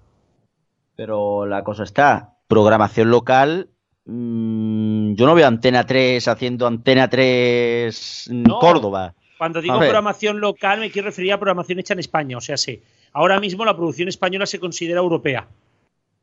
Pero 0.95 1.45
la 1.45 1.63
cosa 1.63 1.83
está, 1.83 2.35
programación 2.47 3.09
local, 3.09 3.69
mm, 4.05 5.13
yo 5.13 5.25
no 5.25 5.35
veo 5.35 5.47
Antena 5.47 5.85
3 5.85 6.27
haciendo 6.27 6.67
Antena 6.67 7.09
3 7.09 8.27
en 8.29 8.43
Córdoba. 8.43 9.13
Cuando 9.37 9.61
digo 9.61 9.79
programación 9.79 10.39
local 10.39 10.79
me 10.79 10.91
quiero 10.91 11.07
referir 11.07 11.33
a 11.33 11.39
programación 11.39 11.79
hecha 11.79 11.93
en 11.93 11.99
España. 11.99 12.37
O 12.37 12.41
sea, 12.41 12.57
sí. 12.57 12.81
Ahora 13.13 13.39
mismo 13.39 13.65
la 13.65 13.75
producción 13.75 14.07
española 14.07 14.45
se 14.45 14.59
considera 14.59 14.99
europea. 14.99 15.47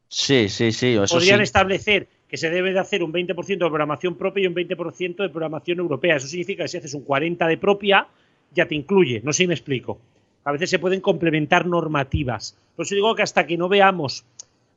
Sí, 0.09 0.49
sí, 0.49 0.73
sí. 0.73 0.97
Podrían 1.11 1.41
establecer 1.41 2.09
que 2.29 2.37
se 2.37 2.51
debe 2.51 2.73
de 2.73 2.79
hacer 2.79 3.03
un 3.03 3.13
20% 3.13 3.47
de 3.47 3.57
programación 3.57 4.15
propia 4.17 4.45
y 4.45 4.47
un 4.47 4.55
20% 4.55 5.17
de 5.17 5.29
programación 5.29 5.79
europea. 5.79 6.17
Eso 6.17 6.29
significa 6.29 6.65
que 6.65 6.69
si 6.69 6.79
haces 6.79 6.95
un 6.95 7.05
40% 7.05 7.47
de 7.47 7.59
propia, 7.59 8.07
ya 8.55 8.67
te 8.67 8.75
incluye. 8.75 9.21
No 9.25 9.33
sé 9.33 9.39
si 9.39 9.47
me 9.47 9.55
explico. 9.55 9.99
A 10.45 10.53
veces 10.53 10.71
se 10.71 10.79
pueden 10.79 11.01
complementar 11.01 11.67
normativas. 11.67 12.57
Por 12.75 12.87
eso 12.87 12.95
digo 12.95 13.15
que 13.15 13.23
hasta 13.23 13.47
que 13.47 13.59
no 13.59 13.69
veamos, 13.69 14.25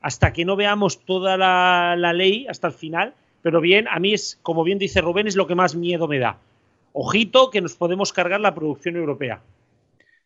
hasta 0.01 0.33
que 0.33 0.45
no 0.45 0.55
veamos 0.55 1.05
toda 1.05 1.37
la, 1.37 2.13
ley 2.13 2.47
hasta 2.47 2.67
el 2.67 2.73
final, 2.73 3.13
pero 3.41 3.61
bien, 3.61 3.87
a 3.87 3.99
mí 3.99 4.13
es, 4.13 4.39
como 4.41 4.63
bien 4.63 4.79
dice 4.79 5.01
Rubén, 5.01 5.27
es 5.27 5.35
lo 5.35 5.47
que 5.47 5.55
más 5.55 5.75
miedo 5.75 6.07
me 6.07 6.19
da 6.19 6.37
ojito 6.93 7.49
que 7.49 7.61
nos 7.61 7.75
podemos 7.75 8.13
cargar 8.13 8.39
la 8.39 8.53
producción 8.53 8.95
europea. 8.95 9.41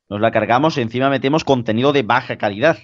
Nos 0.10 0.22
la 0.22 0.32
cargamos 0.32 0.78
y 0.78 0.82
encima 0.82 1.10
metemos 1.10 1.44
contenido 1.44 1.94
de 1.94 2.04
baja 2.04 2.38
calidad. 2.38 2.78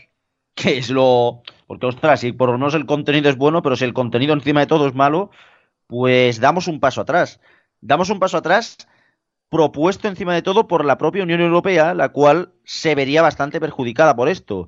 Que 0.53 0.77
es 0.77 0.89
lo. 0.89 1.43
Porque, 1.65 1.85
ostras, 1.85 2.19
si 2.19 2.33
por 2.33 2.49
lo 2.49 2.57
menos 2.57 2.73
el 2.73 2.85
contenido 2.85 3.29
es 3.29 3.37
bueno, 3.37 3.61
pero 3.61 3.77
si 3.77 3.85
el 3.85 3.93
contenido 3.93 4.33
encima 4.33 4.59
de 4.59 4.67
todo 4.67 4.85
es 4.87 4.93
malo, 4.93 5.31
pues 5.87 6.41
damos 6.41 6.67
un 6.67 6.81
paso 6.81 7.01
atrás. 7.01 7.39
Damos 7.79 8.09
un 8.09 8.19
paso 8.19 8.37
atrás 8.37 8.77
propuesto 9.49 10.07
encima 10.07 10.33
de 10.33 10.41
todo 10.41 10.67
por 10.67 10.83
la 10.83 10.97
propia 10.97 11.23
Unión 11.23 11.39
Europea, 11.39 11.93
la 11.93 12.09
cual 12.09 12.51
se 12.65 12.95
vería 12.95 13.21
bastante 13.21 13.61
perjudicada 13.61 14.15
por 14.15 14.27
esto. 14.27 14.67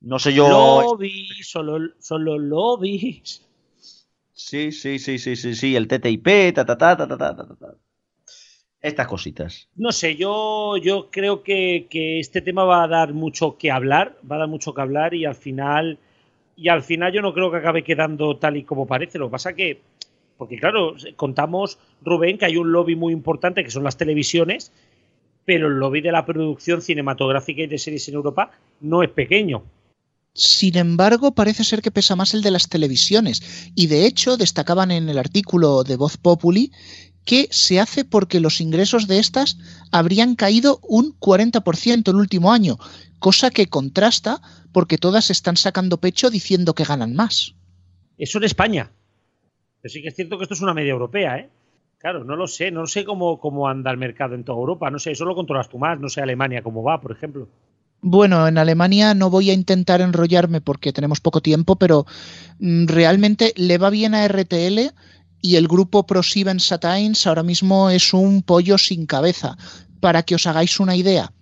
No 0.00 0.18
sé 0.18 0.32
yo. 0.32 0.48
Lobby, 0.48 1.28
solo, 1.42 1.78
solo 1.98 2.38
lobbies. 2.38 3.44
Sí, 4.32 4.70
sí, 4.70 4.98
sí, 4.98 5.18
sí, 5.18 5.34
sí, 5.34 5.54
sí, 5.54 5.74
el 5.74 5.88
TTIP, 5.88 6.54
ta, 6.54 6.64
ta, 6.64 6.78
ta, 6.78 6.96
ta, 6.96 7.08
ta, 7.08 7.18
ta, 7.18 7.34
ta. 7.34 7.74
Estas 8.80 9.08
cositas. 9.08 9.68
No 9.74 9.90
sé, 9.90 10.14
yo, 10.14 10.76
yo 10.76 11.10
creo 11.10 11.42
que, 11.42 11.88
que, 11.90 12.20
este 12.20 12.40
tema 12.40 12.62
va 12.62 12.84
a 12.84 12.88
dar 12.88 13.12
mucho 13.12 13.58
que 13.58 13.72
hablar, 13.72 14.16
va 14.30 14.36
a 14.36 14.38
dar 14.40 14.48
mucho 14.48 14.72
que 14.72 14.80
hablar 14.80 15.14
y 15.14 15.24
al 15.24 15.34
final, 15.34 15.98
y 16.54 16.68
al 16.68 16.84
final 16.84 17.12
yo 17.12 17.20
no 17.20 17.34
creo 17.34 17.50
que 17.50 17.56
acabe 17.56 17.82
quedando 17.82 18.36
tal 18.36 18.56
y 18.56 18.62
como 18.62 18.86
parece. 18.86 19.18
Lo 19.18 19.26
que 19.26 19.32
pasa 19.32 19.54
que, 19.54 19.80
porque 20.36 20.60
claro, 20.60 20.94
contamos, 21.16 21.80
Rubén, 22.02 22.38
que 22.38 22.44
hay 22.44 22.56
un 22.56 22.70
lobby 22.70 22.94
muy 22.94 23.12
importante 23.12 23.64
que 23.64 23.72
son 23.72 23.82
las 23.82 23.96
televisiones, 23.96 24.70
pero 25.44 25.66
el 25.66 25.74
lobby 25.74 26.00
de 26.00 26.12
la 26.12 26.24
producción 26.24 26.80
cinematográfica 26.80 27.62
y 27.62 27.66
de 27.66 27.78
series 27.78 28.06
en 28.06 28.14
Europa 28.14 28.52
no 28.80 29.02
es 29.02 29.10
pequeño. 29.10 29.64
Sin 30.38 30.76
embargo, 30.76 31.34
parece 31.34 31.64
ser 31.64 31.82
que 31.82 31.90
pesa 31.90 32.14
más 32.14 32.32
el 32.32 32.42
de 32.42 32.52
las 32.52 32.68
televisiones. 32.68 33.42
Y 33.74 33.88
de 33.88 34.06
hecho, 34.06 34.36
destacaban 34.36 34.92
en 34.92 35.08
el 35.08 35.18
artículo 35.18 35.82
de 35.82 35.96
Voz 35.96 36.16
Populi 36.16 36.70
que 37.24 37.48
se 37.50 37.80
hace 37.80 38.04
porque 38.04 38.38
los 38.38 38.60
ingresos 38.60 39.08
de 39.08 39.18
estas 39.18 39.58
habrían 39.90 40.36
caído 40.36 40.78
un 40.82 41.18
40% 41.18 42.08
el 42.08 42.14
último 42.14 42.52
año, 42.52 42.78
cosa 43.18 43.50
que 43.50 43.66
contrasta 43.66 44.40
porque 44.72 44.96
todas 44.96 45.30
están 45.30 45.56
sacando 45.56 45.98
pecho 45.98 46.30
diciendo 46.30 46.72
que 46.72 46.84
ganan 46.84 47.16
más. 47.16 47.56
Eso 48.16 48.38
en 48.38 48.44
España. 48.44 48.92
Pero 49.82 49.92
sí 49.92 50.02
que 50.02 50.08
es 50.08 50.14
cierto 50.14 50.38
que 50.38 50.44
esto 50.44 50.54
es 50.54 50.62
una 50.62 50.72
media 50.72 50.92
europea, 50.92 51.36
¿eh? 51.36 51.50
Claro, 51.98 52.22
no 52.22 52.36
lo 52.36 52.46
sé, 52.46 52.70
no 52.70 52.86
sé 52.86 53.04
cómo, 53.04 53.40
cómo 53.40 53.68
anda 53.68 53.90
el 53.90 53.96
mercado 53.96 54.36
en 54.36 54.44
toda 54.44 54.58
Europa, 54.58 54.88
no 54.88 55.00
sé, 55.00 55.10
eso 55.10 55.24
lo 55.24 55.34
controlas 55.34 55.68
tú 55.68 55.78
más, 55.78 55.98
no 55.98 56.08
sé 56.08 56.22
Alemania 56.22 56.62
cómo 56.62 56.84
va, 56.84 57.00
por 57.00 57.10
ejemplo. 57.10 57.48
Bueno, 58.00 58.46
en 58.46 58.58
Alemania 58.58 59.14
no 59.14 59.28
voy 59.28 59.50
a 59.50 59.54
intentar 59.54 60.00
enrollarme 60.00 60.60
porque 60.60 60.92
tenemos 60.92 61.20
poco 61.20 61.40
tiempo, 61.40 61.76
pero 61.76 62.06
mm, 62.60 62.86
realmente 62.86 63.52
le 63.56 63.78
va 63.78 63.90
bien 63.90 64.14
a 64.14 64.26
RTL 64.26 64.92
y 65.40 65.56
el 65.56 65.68
grupo 65.68 66.06
ProSieben 66.06 66.60
Satines 66.60 67.26
ahora 67.26 67.42
mismo 67.42 67.90
es 67.90 68.12
un 68.12 68.42
pollo 68.42 68.78
sin 68.78 69.06
cabeza. 69.06 69.56
Para 70.00 70.22
que 70.22 70.36
os 70.36 70.46
hagáis 70.46 70.78
una 70.78 70.94
idea, 70.94 71.32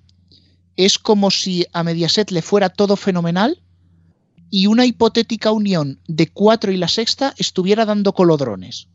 es 0.77 0.99
como 0.99 1.31
si 1.31 1.67
a 1.75 1.83
Mediaset 1.83 2.31
le 2.31 2.41
fuera 2.41 2.71
todo 2.71 2.97
fenomenal 2.97 3.61
y 4.51 4.67
una 4.67 4.87
hipotética 4.87 5.53
unión 5.53 6.01
de 6.07 6.29
cuatro 6.29 6.73
y 6.73 6.79
la 6.79 6.89
sexta 6.89 7.35
estuviera 7.37 7.85
dando 7.85 8.13
colodrones. 8.13 8.89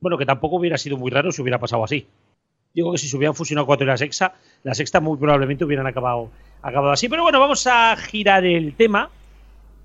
Bueno, 0.00 0.18
que 0.18 0.26
tampoco 0.26 0.56
hubiera 0.56 0.76
sido 0.76 0.98
muy 0.98 1.10
raro 1.10 1.32
si 1.32 1.40
hubiera 1.40 1.58
pasado 1.58 1.84
así. 1.84 2.06
Digo 2.74 2.92
que 2.92 2.98
si 2.98 3.08
se 3.08 3.16
hubieran 3.16 3.34
fusionado 3.34 3.66
cuatro 3.66 3.86
y 3.86 3.88
la 3.88 3.96
sexta, 3.96 4.34
la 4.62 4.74
sexta 4.74 5.00
muy 5.00 5.16
probablemente 5.16 5.64
hubieran 5.64 5.86
acabado, 5.86 6.30
acabado 6.68 6.92
así. 6.92 7.08
Pero 7.08 7.22
bueno, 7.22 7.40
vamos 7.40 7.66
a 7.66 7.96
girar 7.96 8.44
el 8.44 8.74
tema 8.74 9.10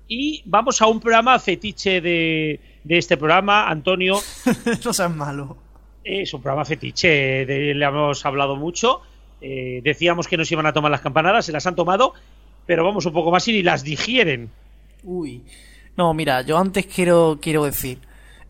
y 0.08 0.42
vamos 0.44 0.82
a 0.82 0.86
un 0.86 1.00
programa 1.00 1.38
fetiche 1.38 2.00
de, 2.00 2.60
de 2.84 2.98
este 2.98 3.16
programa, 3.16 3.68
Antonio. 3.68 4.18
no 4.84 4.92
seas 4.92 5.14
malo. 5.14 5.56
Es 6.04 6.34
un 6.34 6.42
programa 6.42 6.64
fetiche, 6.64 7.46
de, 7.46 7.74
le 7.74 7.84
hemos 7.84 8.24
hablado 8.26 8.56
mucho. 8.56 9.02
Eh, 9.40 9.80
decíamos 9.82 10.28
que 10.28 10.36
nos 10.36 10.50
iban 10.50 10.66
a 10.66 10.72
tomar 10.72 10.90
las 10.90 11.00
campanadas, 11.00 11.46
se 11.46 11.52
las 11.52 11.66
han 11.66 11.76
tomado, 11.76 12.14
pero 12.66 12.84
vamos 12.84 13.06
un 13.06 13.12
poco 13.12 13.30
más 13.30 13.46
y 13.48 13.62
las 13.62 13.82
digieren. 13.82 14.50
Uy. 15.04 15.42
No, 15.96 16.14
mira, 16.14 16.42
yo 16.42 16.58
antes 16.58 16.86
quiero, 16.86 17.38
quiero 17.40 17.64
decir 17.64 17.98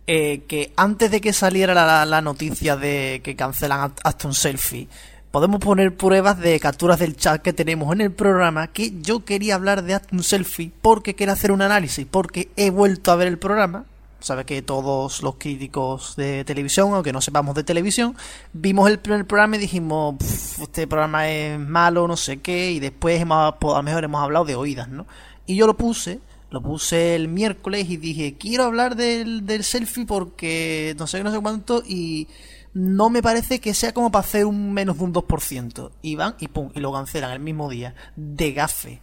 eh, 0.06 0.42
que 0.48 0.72
antes 0.76 1.10
de 1.10 1.20
que 1.20 1.32
saliera 1.32 1.74
la, 1.74 2.04
la, 2.04 2.20
noticia 2.20 2.76
de 2.76 3.20
que 3.22 3.36
cancelan 3.36 3.94
Aston 4.02 4.34
Selfie, 4.34 4.88
podemos 5.32 5.60
poner 5.60 5.96
pruebas 5.96 6.38
de 6.38 6.60
capturas 6.60 6.98
del 6.98 7.16
chat 7.16 7.42
que 7.42 7.54
tenemos 7.54 7.92
en 7.92 8.02
el 8.02 8.12
programa 8.12 8.68
que 8.68 9.00
yo 9.00 9.24
quería 9.24 9.56
hablar 9.56 9.82
de 9.82 9.94
Aston 9.94 10.22
Selfie 10.22 10.70
porque 10.82 11.14
quería 11.14 11.32
hacer 11.32 11.50
un 11.50 11.62
análisis, 11.62 12.06
porque 12.08 12.50
he 12.54 12.70
vuelto 12.70 13.10
a 13.10 13.16
ver 13.16 13.26
el 13.26 13.38
programa. 13.38 13.86
Sabes 14.20 14.44
que 14.44 14.62
todos 14.62 15.22
los 15.22 15.34
críticos 15.36 16.14
de 16.14 16.44
televisión, 16.44 16.92
aunque 16.92 17.12
no 17.12 17.20
sepamos 17.20 17.56
de 17.56 17.64
televisión, 17.64 18.14
vimos 18.52 18.88
el 18.88 19.00
primer 19.00 19.26
programa 19.26 19.56
y 19.56 19.60
dijimos, 19.60 20.14
este 20.60 20.86
programa 20.86 21.28
es 21.28 21.58
malo, 21.58 22.06
no 22.06 22.16
sé 22.16 22.36
qué, 22.36 22.70
y 22.70 22.78
después 22.78 23.20
hemos, 23.20 23.54
a 23.54 23.56
lo 23.60 23.82
mejor 23.82 24.04
hemos 24.04 24.22
hablado 24.22 24.44
de 24.44 24.54
oídas, 24.54 24.88
¿no? 24.88 25.06
Y 25.46 25.56
yo 25.56 25.66
lo 25.66 25.76
puse 25.76 26.20
lo 26.50 26.60
puse 26.60 27.14
el 27.14 27.28
miércoles 27.28 27.88
y 27.88 27.96
dije, 27.96 28.36
quiero 28.38 28.64
hablar 28.64 28.94
del, 28.94 29.46
del 29.46 29.64
selfie 29.64 30.04
porque 30.04 30.94
no 30.98 31.06
sé 31.06 31.24
no 31.24 31.32
sé 31.32 31.40
cuánto 31.40 31.82
y 31.88 32.28
no 32.74 33.10
me 33.10 33.22
parece 33.22 33.60
que 33.60 33.74
sea 33.74 33.92
como 33.92 34.10
para 34.10 34.24
hacer 34.24 34.46
un 34.46 34.72
menos 34.72 34.98
de 34.98 35.04
un 35.04 35.12
2%. 35.12 35.90
Y 36.02 36.16
van 36.16 36.34
y 36.38 36.48
pum, 36.48 36.70
y 36.74 36.80
lo 36.80 36.92
cancelan 36.92 37.32
el 37.32 37.40
mismo 37.40 37.68
día. 37.68 37.94
De 38.16 38.52
gafe. 38.52 39.00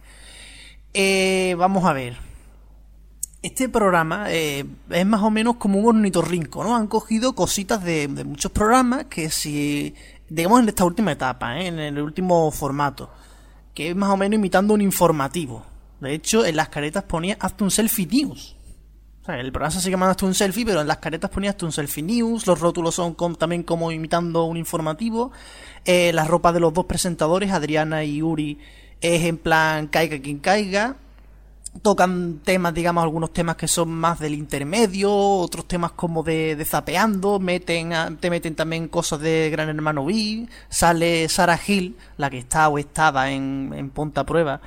Eh, 0.92 1.54
vamos 1.58 1.84
a 1.84 1.92
ver. 1.92 2.16
Este 3.42 3.68
programa 3.70 4.26
eh, 4.28 4.66
es 4.90 5.06
más 5.06 5.22
o 5.22 5.30
menos 5.30 5.56
como 5.56 5.78
un 5.78 5.96
ornitorrinco, 5.96 6.62
¿no? 6.62 6.76
Han 6.76 6.88
cogido 6.88 7.34
cositas 7.34 7.82
de, 7.82 8.06
muchos 8.08 8.52
programas 8.52 9.06
que 9.06 9.30
si, 9.30 9.94
digamos 10.28 10.60
en 10.60 10.68
esta 10.68 10.84
última 10.84 11.12
etapa, 11.12 11.58
¿eh? 11.58 11.68
en 11.68 11.78
el 11.78 12.00
último 12.00 12.50
formato, 12.50 13.08
que 13.72 13.90
es 13.90 13.96
más 13.96 14.10
o 14.10 14.16
menos 14.18 14.34
imitando 14.34 14.74
un 14.74 14.82
informativo. 14.82 15.64
De 16.00 16.12
hecho, 16.12 16.44
en 16.44 16.56
las 16.56 16.68
caretas 16.68 17.04
ponía 17.04 17.38
hazte 17.40 17.64
un 17.64 17.70
selfie 17.70 18.06
news. 18.06 18.56
El 19.38 19.52
programa 19.52 19.70
se 19.70 19.80
sigue 19.80 19.92
llamando 19.92 20.12
hazte 20.12 20.24
un 20.24 20.34
selfie, 20.34 20.64
pero 20.64 20.80
en 20.80 20.88
las 20.88 20.98
caretas 20.98 21.30
ponía 21.30 21.50
hazte 21.50 21.64
un 21.64 21.72
selfie 21.72 22.02
news. 22.02 22.46
Los 22.46 22.60
rótulos 22.60 22.94
son 22.94 23.14
también 23.36 23.62
como 23.62 23.92
imitando 23.92 24.44
un 24.44 24.56
informativo. 24.56 25.32
Eh, 25.84 26.12
la 26.12 26.24
ropa 26.24 26.52
de 26.52 26.60
los 26.60 26.72
dos 26.72 26.86
presentadores, 26.86 27.52
Adriana 27.52 28.04
y 28.04 28.22
Uri, 28.22 28.58
es 29.00 29.24
en 29.24 29.38
plan 29.38 29.86
caiga 29.88 30.20
quien 30.20 30.38
caiga. 30.38 30.96
Tocan 31.82 32.40
temas, 32.44 32.74
digamos, 32.74 33.04
algunos 33.04 33.32
temas 33.32 33.54
que 33.54 33.68
son 33.68 33.90
más 33.90 34.18
del 34.18 34.34
intermedio, 34.34 35.12
otros 35.12 35.68
temas 35.68 35.92
como 35.92 36.24
de, 36.24 36.56
de 36.56 36.64
zapeando, 36.64 37.38
meten 37.38 37.92
te 38.18 38.28
meten 38.28 38.56
también 38.56 38.88
cosas 38.88 39.20
de 39.20 39.50
Gran 39.50 39.68
Hermano 39.68 40.02
V. 40.02 40.48
Sale 40.68 41.28
Sarah 41.28 41.60
Hill, 41.64 41.96
la 42.16 42.28
que 42.28 42.38
está 42.38 42.68
o 42.68 42.78
estaba 42.78 43.30
en, 43.30 43.72
en 43.76 43.90
Ponta 43.90 44.24
Prueba 44.24 44.60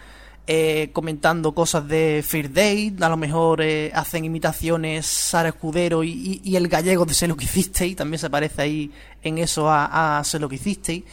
eh, 0.46 0.90
comentando 0.92 1.54
cosas 1.54 1.88
de 1.88 2.22
Fear 2.22 2.52
Day, 2.52 2.96
a 3.00 3.08
lo 3.08 3.16
mejor 3.16 3.62
eh, 3.62 3.92
hacen 3.96 4.26
imitaciones 4.26 5.06
Sara 5.06 5.50
Escudero 5.50 6.04
y, 6.04 6.42
el 6.56 6.68
gallego 6.68 7.06
de 7.06 7.14
Sé 7.14 7.28
lo 7.28 7.38
que 7.38 7.46
hicisteis, 7.46 7.96
también 7.96 8.20
se 8.20 8.30
parece 8.30 8.62
ahí 8.62 8.92
en 9.22 9.38
eso 9.38 9.70
a, 9.70 10.20
a 10.20 10.24
Sé 10.26 10.40
lo 10.40 10.50
que 10.50 10.56
hicisteis, 10.56 11.06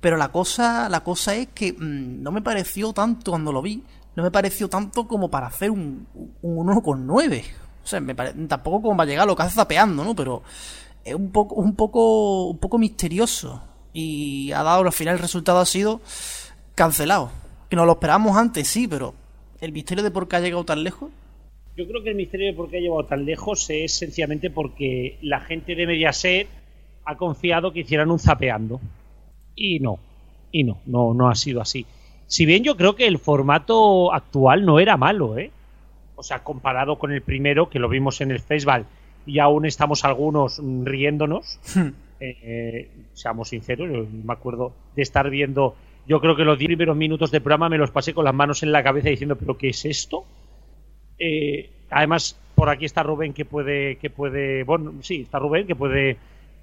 pero 0.00 0.16
la 0.16 0.32
cosa, 0.32 0.88
la 0.88 1.00
cosa 1.00 1.34
es 1.34 1.48
que 1.54 1.74
mmm, 1.74 2.22
no 2.22 2.32
me 2.32 2.40
pareció 2.40 2.94
tanto 2.94 3.32
cuando 3.32 3.52
lo 3.52 3.60
vi, 3.60 3.82
no 4.16 4.22
me 4.22 4.30
pareció 4.30 4.70
tanto 4.70 5.06
como 5.06 5.30
para 5.30 5.48
hacer 5.48 5.70
un, 5.70 6.06
un 6.40 6.66
1,9. 6.66 7.44
O 7.84 7.86
sea, 7.86 8.02
tampoco 8.48 8.82
como 8.82 8.96
para 8.96 9.10
llegar 9.10 9.26
lo 9.26 9.36
que 9.36 9.42
hace 9.42 9.54
zapeando, 9.54 10.02
¿no? 10.02 10.14
Pero 10.14 10.42
es 11.04 11.14
un 11.14 11.30
poco, 11.30 11.54
un 11.56 11.74
poco, 11.74 12.46
un 12.48 12.58
poco 12.58 12.78
misterioso. 12.78 13.62
Y 13.92 14.50
ha 14.52 14.62
dado 14.62 14.82
al 14.82 14.92
final 14.92 15.14
el 15.14 15.20
resultado 15.20 15.58
ha 15.58 15.66
sido 15.66 16.00
cancelado 16.74 17.30
que 17.68 17.76
nos 17.76 17.86
lo 17.86 17.92
esperábamos 17.92 18.36
antes, 18.36 18.66
sí, 18.68 18.88
pero 18.88 19.14
el 19.60 19.72
misterio 19.72 20.04
de 20.04 20.10
por 20.10 20.28
qué 20.28 20.36
ha 20.36 20.40
llegado 20.40 20.64
tan 20.64 20.82
lejos. 20.82 21.10
Yo 21.76 21.86
creo 21.86 22.02
que 22.02 22.10
el 22.10 22.16
misterio 22.16 22.46
de 22.48 22.54
por 22.54 22.70
qué 22.70 22.78
ha 22.78 22.80
llegado 22.80 23.04
tan 23.04 23.24
lejos 23.24 23.68
es 23.70 23.92
sencillamente 23.96 24.50
porque 24.50 25.18
la 25.22 25.40
gente 25.40 25.74
de 25.74 25.86
Mediaset 25.86 26.48
ha 27.04 27.16
confiado 27.16 27.72
que 27.72 27.80
hicieran 27.80 28.10
un 28.10 28.18
zapeando. 28.18 28.80
Y 29.54 29.80
no, 29.80 29.98
y 30.52 30.64
no, 30.64 30.78
no, 30.86 31.14
no 31.14 31.28
ha 31.28 31.34
sido 31.34 31.60
así. 31.60 31.86
Si 32.26 32.46
bien 32.46 32.62
yo 32.62 32.76
creo 32.76 32.94
que 32.94 33.06
el 33.06 33.18
formato 33.18 34.12
actual 34.12 34.64
no 34.64 34.80
era 34.80 34.96
malo, 34.96 35.38
¿eh? 35.38 35.50
O 36.16 36.22
sea, 36.22 36.42
comparado 36.42 36.98
con 36.98 37.12
el 37.12 37.22
primero, 37.22 37.70
que 37.70 37.78
lo 37.78 37.88
vimos 37.88 38.20
en 38.20 38.30
el 38.30 38.40
festival, 38.40 38.86
y 39.24 39.38
aún 39.38 39.66
estamos 39.66 40.04
algunos 40.04 40.60
riéndonos, 40.84 41.60
eh, 42.20 42.90
seamos 43.12 43.50
sinceros, 43.50 43.88
yo 43.90 44.06
me 44.24 44.32
acuerdo 44.32 44.72
de 44.96 45.02
estar 45.02 45.30
viendo 45.30 45.76
yo 46.08 46.20
creo 46.20 46.34
que 46.34 46.44
los 46.44 46.58
10 46.58 46.68
primeros 46.68 46.96
minutos 46.96 47.30
de 47.30 47.40
programa 47.40 47.68
me 47.68 47.76
los 47.76 47.90
pasé 47.90 48.14
con 48.14 48.24
las 48.24 48.34
manos 48.34 48.62
en 48.62 48.72
la 48.72 48.82
cabeza 48.82 49.10
diciendo, 49.10 49.36
¿pero 49.36 49.58
qué 49.58 49.68
es 49.68 49.84
esto? 49.84 50.24
Eh, 51.18 51.70
además, 51.90 52.34
por 52.54 52.70
aquí 52.70 52.86
está 52.86 53.02
Rubén 53.02 53.34
que 53.34 53.44
puede, 53.44 53.96
que 53.96 54.08
puede, 54.08 54.64
bueno, 54.64 54.94
sí, 55.02 55.20
está 55.20 55.38
Rubén 55.38 55.66
que 55.66 55.76
puede 55.76 56.16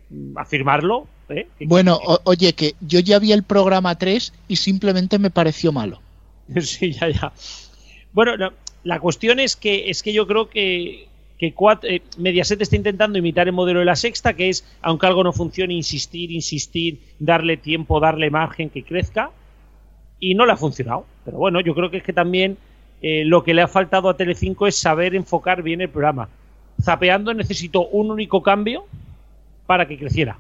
mm, 0.10 0.36
afirmarlo. 0.36 1.08
¿eh? 1.30 1.48
Bueno, 1.62 2.00
o, 2.04 2.20
oye, 2.24 2.54
que 2.54 2.74
yo 2.82 3.00
ya 3.00 3.20
vi 3.20 3.34
el 3.34 3.44
programa 3.44 3.96
3 3.96 4.34
y 4.48 4.56
simplemente 4.56 5.20
me 5.20 5.30
pareció 5.30 5.72
malo. 5.72 6.02
sí, 6.62 6.94
ya, 6.94 7.10
ya. 7.10 7.32
Bueno, 8.14 8.38
no, 8.38 8.52
la 8.84 9.00
cuestión 9.00 9.40
es 9.40 9.56
que, 9.56 9.92
es 9.92 10.02
que 10.02 10.12
yo 10.12 10.26
creo 10.26 10.50
que, 10.50 11.08
que 11.38 11.54
cuatro, 11.54 11.90
eh, 11.90 12.02
Mediaset 12.18 12.62
está 12.62 12.76
intentando 12.76 13.18
imitar 13.18 13.48
el 13.48 13.54
modelo 13.54 13.80
de 13.80 13.86
la 13.86 13.96
sexta, 13.96 14.34
que 14.34 14.50
es, 14.50 14.66
aunque 14.82 15.08
algo 15.08 15.24
no 15.24 15.34
funcione, 15.34 15.74
insistir, 15.74 16.32
insistir, 16.32 17.00
darle 17.20 17.58
tiempo, 17.58 18.00
darle 18.00 18.30
margen, 18.30 18.70
que 18.70 18.84
crezca, 18.84 19.32
y 20.20 20.36
no 20.36 20.46
le 20.46 20.54
ha 20.54 20.58
funcionado. 20.58 21.06
Pero 21.26 21.38
bueno, 21.38 21.60
yo 21.60 21.76
creo 21.76 21.92
que 21.92 21.98
es 21.98 22.04
que 22.04 22.14
también 22.14 22.58
eh, 23.02 23.26
lo 23.26 23.44
que 23.44 23.54
le 23.54 23.62
ha 23.62 23.68
faltado 23.68 24.10
a 24.10 24.16
Telecinco 24.16 24.68
es 24.68 24.78
saber 24.78 25.14
enfocar 25.16 25.62
bien 25.62 25.82
el 25.82 25.90
programa. 25.90 26.30
Zapeando 26.82 27.34
necesitó 27.34 27.88
un 27.88 28.12
único 28.12 28.42
cambio 28.42 28.86
para 29.66 29.88
que 29.88 29.98
creciera. 29.98 30.38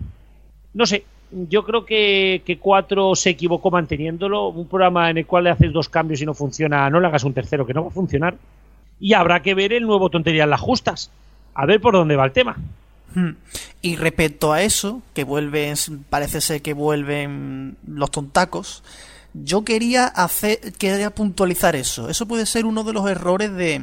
No 0.73 0.86
sé, 0.86 1.03
yo 1.31 1.63
creo 1.65 1.86
que, 1.86 2.41
que 2.45 2.58
Cuatro 2.58 3.15
se 3.15 3.31
equivocó 3.31 3.71
manteniéndolo. 3.71 4.49
Un 4.49 4.67
programa 4.67 5.10
en 5.10 5.17
el 5.17 5.25
cual 5.25 5.45
le 5.45 5.49
haces 5.49 5.73
dos 5.73 5.89
cambios 5.89 6.21
y 6.21 6.25
no 6.25 6.34
funciona, 6.34 6.89
no 6.89 6.99
le 6.99 7.08
hagas 7.08 7.23
un 7.23 7.34
tercero 7.34 7.65
que 7.65 7.73
no 7.73 7.84
va 7.84 7.89
a 7.89 7.93
funcionar 7.93 8.36
y 8.99 9.13
habrá 9.13 9.41
que 9.41 9.53
ver 9.53 9.73
el 9.73 9.84
nuevo 9.84 10.10
tontería 10.10 10.43
en 10.43 10.49
las 10.49 10.62
justas. 10.62 11.12
A 11.53 11.65
ver 11.65 11.81
por 11.81 11.93
dónde 11.93 12.15
va 12.15 12.25
el 12.25 12.31
tema. 12.31 12.58
Hmm. 13.13 13.31
Y 13.81 13.95
respecto 13.95 14.51
a 14.51 14.62
eso, 14.62 15.01
que 15.13 15.23
vuelven, 15.23 15.75
parece 16.10 16.41
ser 16.41 16.62
que 16.62 16.73
vuelven 16.73 17.77
los 17.88 18.12
tontacos, 18.12 18.84
yo 19.34 19.63
quería 19.65 20.08
hacer, 20.08 20.73
quería 20.73 21.10
puntualizar 21.10 21.75
eso. 21.75 22.10
Eso 22.10 22.25
puede 22.25 22.45
ser 22.45 22.65
uno 22.65 22.84
de 22.84 22.93
los 22.93 23.10
errores 23.10 23.53
de, 23.53 23.81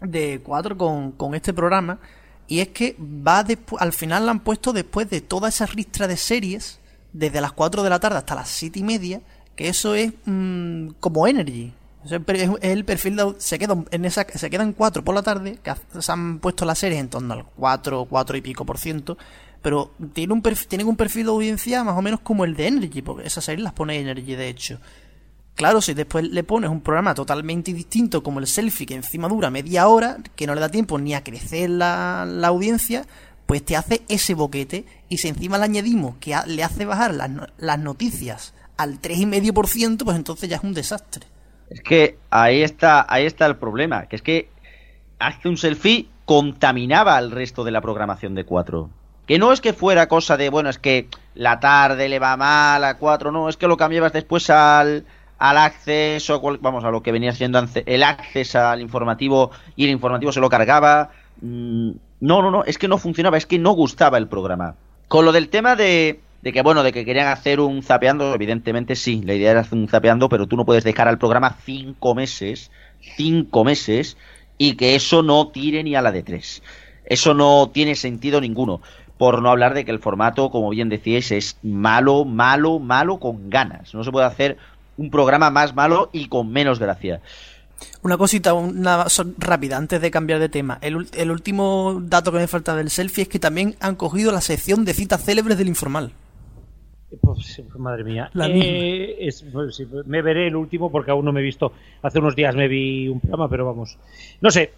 de 0.00 0.40
4 0.42 0.76
con, 0.76 1.12
con 1.12 1.34
este 1.34 1.52
programa. 1.52 1.98
Y 2.46 2.60
es 2.60 2.68
que 2.68 2.96
va 2.98 3.44
al 3.78 3.92
final 3.92 4.24
la 4.24 4.32
han 4.32 4.40
puesto 4.40 4.72
después 4.72 5.10
de 5.10 5.20
toda 5.20 5.50
esa 5.50 5.66
ristra 5.66 6.08
de 6.08 6.16
series, 6.16 6.80
desde 7.12 7.40
las 7.40 7.52
4 7.52 7.82
de 7.82 7.90
la 7.90 8.00
tarde 8.00 8.18
hasta 8.18 8.34
las 8.34 8.48
7 8.48 8.78
y 8.78 8.82
media, 8.82 9.20
que 9.54 9.68
eso 9.68 9.94
es 9.94 10.12
mmm, 10.24 10.88
como 11.00 11.26
Energy. 11.26 11.72
Es 12.10 12.50
el 12.62 12.84
perfil 12.84 13.16
de, 13.16 13.34
se 13.38 13.58
queda 13.58 13.76
en 13.90 14.04
esa 14.04 14.26
se 14.32 14.50
quedan 14.50 14.72
cuatro 14.72 15.04
por 15.04 15.14
la 15.14 15.22
tarde 15.22 15.58
que 15.62 15.72
se 16.00 16.12
han 16.12 16.38
puesto 16.38 16.64
las 16.64 16.78
series 16.78 17.00
en 17.00 17.10
torno 17.10 17.34
al 17.34 17.44
4, 17.44 18.06
4 18.08 18.36
y 18.36 18.40
pico 18.40 18.64
por 18.64 18.78
ciento, 18.78 19.18
pero 19.60 19.92
tienen 20.14 20.32
un 20.32 20.42
perfil, 20.42 20.68
tienen 20.68 20.88
un 20.88 20.96
perfil 20.96 21.26
de 21.26 21.32
audiencia 21.32 21.84
más 21.84 21.96
o 21.98 22.02
menos 22.02 22.20
como 22.20 22.44
el 22.44 22.56
de 22.56 22.66
Energy, 22.68 23.02
porque 23.02 23.26
esas 23.26 23.44
series 23.44 23.62
las 23.62 23.74
pone 23.74 24.00
Energy 24.00 24.34
de 24.36 24.48
hecho. 24.48 24.80
Claro, 25.54 25.82
si 25.82 25.92
después 25.92 26.24
le 26.24 26.44
pones 26.44 26.70
un 26.70 26.80
programa 26.80 27.14
totalmente 27.14 27.72
distinto 27.72 28.22
como 28.22 28.38
el 28.38 28.46
selfie, 28.46 28.86
que 28.86 28.94
encima 28.94 29.28
dura 29.28 29.50
media 29.50 29.88
hora, 29.88 30.18
que 30.36 30.46
no 30.46 30.54
le 30.54 30.60
da 30.60 30.70
tiempo 30.70 30.98
ni 30.98 31.14
a 31.14 31.24
crecer 31.24 31.68
la, 31.68 32.22
audiencia, 32.44 33.04
pues 33.44 33.64
te 33.64 33.76
hace 33.76 34.02
ese 34.08 34.34
boquete. 34.34 34.86
Y 35.08 35.18
si 35.18 35.26
encima 35.26 35.58
le 35.58 35.64
añadimos 35.64 36.14
que 36.20 36.36
le 36.46 36.62
hace 36.62 36.84
bajar 36.84 37.12
las, 37.12 37.30
las 37.58 37.78
noticias 37.80 38.54
al 38.76 39.02
3,5%, 39.02 40.04
pues 40.04 40.16
entonces 40.16 40.48
ya 40.48 40.58
es 40.58 40.62
un 40.62 40.74
desastre. 40.74 41.26
Es 41.70 41.80
que 41.80 42.18
ahí 42.30 42.62
está, 42.62 43.06
ahí 43.08 43.26
está 43.26 43.46
el 43.46 43.56
problema, 43.56 44.06
que 44.06 44.16
es 44.16 44.22
que 44.22 44.48
hace 45.18 45.48
un 45.48 45.56
selfie 45.56 46.08
contaminaba 46.24 47.16
al 47.16 47.30
resto 47.30 47.64
de 47.64 47.70
la 47.70 47.80
programación 47.80 48.34
de 48.34 48.44
4. 48.44 48.90
Que 49.26 49.38
no 49.38 49.52
es 49.52 49.60
que 49.60 49.74
fuera 49.74 50.08
cosa 50.08 50.36
de, 50.36 50.48
bueno, 50.48 50.70
es 50.70 50.78
que 50.78 51.08
la 51.34 51.60
tarde 51.60 52.08
le 52.08 52.18
va 52.18 52.36
mal 52.36 52.82
a 52.84 52.96
4, 52.96 53.30
no, 53.30 53.48
es 53.48 53.56
que 53.56 53.66
lo 53.66 53.76
cambiabas 53.76 54.12
después 54.12 54.48
al, 54.48 55.04
al 55.38 55.58
acceso, 55.58 56.40
vamos, 56.60 56.84
a 56.84 56.90
lo 56.90 57.02
que 57.02 57.12
venía 57.12 57.32
siendo 57.32 57.62
el 57.86 58.02
acceso 58.02 58.60
al 58.60 58.80
informativo 58.80 59.50
y 59.76 59.84
el 59.84 59.90
informativo 59.90 60.32
se 60.32 60.40
lo 60.40 60.48
cargaba. 60.48 61.10
Mm, 61.42 61.90
no, 62.20 62.42
no, 62.42 62.50
no, 62.50 62.64
es 62.64 62.78
que 62.78 62.88
no 62.88 62.98
funcionaba, 62.98 63.36
es 63.36 63.46
que 63.46 63.58
no 63.58 63.72
gustaba 63.72 64.18
el 64.18 64.28
programa. 64.28 64.76
Con 65.06 65.24
lo 65.24 65.32
del 65.32 65.48
tema 65.48 65.76
de, 65.76 66.20
de 66.42 66.52
que, 66.52 66.62
bueno, 66.62 66.82
de 66.82 66.92
que 66.92 67.04
querían 67.04 67.28
hacer 67.28 67.60
un 67.60 67.82
zapeando, 67.82 68.34
evidentemente 68.34 68.94
sí, 68.94 69.22
la 69.24 69.34
idea 69.34 69.52
era 69.52 69.60
hacer 69.60 69.78
un 69.78 69.88
zapeando, 69.88 70.28
pero 70.28 70.46
tú 70.46 70.56
no 70.56 70.64
puedes 70.64 70.84
dejar 70.84 71.08
al 71.08 71.18
programa 71.18 71.56
cinco 71.64 72.14
meses, 72.14 72.70
cinco 73.16 73.64
meses, 73.64 74.16
y 74.56 74.74
que 74.74 74.94
eso 74.94 75.22
no 75.22 75.48
tire 75.48 75.82
ni 75.82 75.94
a 75.94 76.02
la 76.02 76.12
de 76.12 76.22
tres. 76.22 76.62
Eso 77.04 77.34
no 77.34 77.70
tiene 77.72 77.94
sentido 77.94 78.40
ninguno. 78.40 78.80
Por 79.16 79.42
no 79.42 79.50
hablar 79.50 79.74
de 79.74 79.84
que 79.84 79.90
el 79.90 79.98
formato, 79.98 80.50
como 80.50 80.70
bien 80.70 80.88
decíais, 80.88 81.32
es 81.32 81.58
malo, 81.62 82.24
malo, 82.24 82.78
malo 82.78 83.18
con 83.18 83.50
ganas. 83.50 83.94
No 83.94 84.04
se 84.04 84.12
puede 84.12 84.26
hacer 84.26 84.58
un 84.96 85.10
programa 85.10 85.50
más 85.50 85.74
malo 85.74 86.10
y 86.12 86.28
con 86.28 86.50
menos 86.52 86.78
gracia. 86.78 87.20
Una 88.02 88.16
cosita, 88.16 88.54
una 88.54 89.06
rápida, 89.38 89.76
antes 89.76 90.00
de 90.00 90.10
cambiar 90.10 90.40
de 90.40 90.48
tema. 90.48 90.78
El, 90.80 90.96
último 91.30 92.00
dato 92.02 92.32
que 92.32 92.38
me 92.38 92.46
falta 92.46 92.76
del 92.76 92.90
selfie 92.90 93.22
es 93.22 93.28
que 93.28 93.38
también 93.38 93.76
han 93.80 93.96
cogido 93.96 94.32
la 94.32 94.40
sección 94.40 94.84
de 94.84 94.94
citas 94.94 95.24
célebres 95.24 95.58
del 95.58 95.68
informal. 95.68 96.12
Pues, 97.20 97.62
madre 97.76 98.04
mía. 98.04 98.30
Eh, 98.38 99.30
pues, 99.52 99.82
me 100.06 100.20
veré 100.20 100.48
el 100.48 100.56
último 100.56 100.90
porque 100.90 101.10
aún 101.10 101.24
no 101.24 101.32
me 101.32 101.40
he 101.40 101.42
visto. 101.42 101.72
Hace 102.02 102.18
unos 102.18 102.36
días 102.36 102.54
me 102.54 102.68
vi 102.68 103.08
un 103.08 103.20
programa, 103.20 103.48
pero 103.48 103.64
vamos. 103.64 103.96
No 104.40 104.50
sé. 104.50 104.72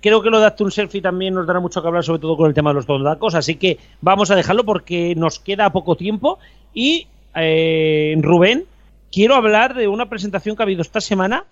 Creo 0.00 0.22
que 0.22 0.30
lo 0.30 0.40
de 0.40 0.52
un 0.60 0.70
selfie 0.70 1.02
también 1.02 1.34
nos 1.34 1.44
dará 1.44 1.58
mucho 1.58 1.82
que 1.82 1.88
hablar, 1.88 2.04
sobre 2.04 2.20
todo 2.20 2.36
con 2.36 2.46
el 2.46 2.54
tema 2.54 2.70
de 2.70 2.74
los 2.74 2.86
dondacos. 2.86 3.34
Así 3.34 3.56
que 3.56 3.78
vamos 4.00 4.30
a 4.30 4.36
dejarlo 4.36 4.64
porque 4.64 5.14
nos 5.16 5.40
queda 5.40 5.72
poco 5.72 5.96
tiempo. 5.96 6.38
Y 6.72 7.08
eh, 7.34 8.16
Rubén, 8.20 8.64
quiero 9.10 9.34
hablar 9.34 9.74
de 9.74 9.88
una 9.88 10.08
presentación 10.08 10.54
que 10.54 10.62
ha 10.62 10.64
habido 10.64 10.82
esta 10.82 11.00
semana 11.00 11.46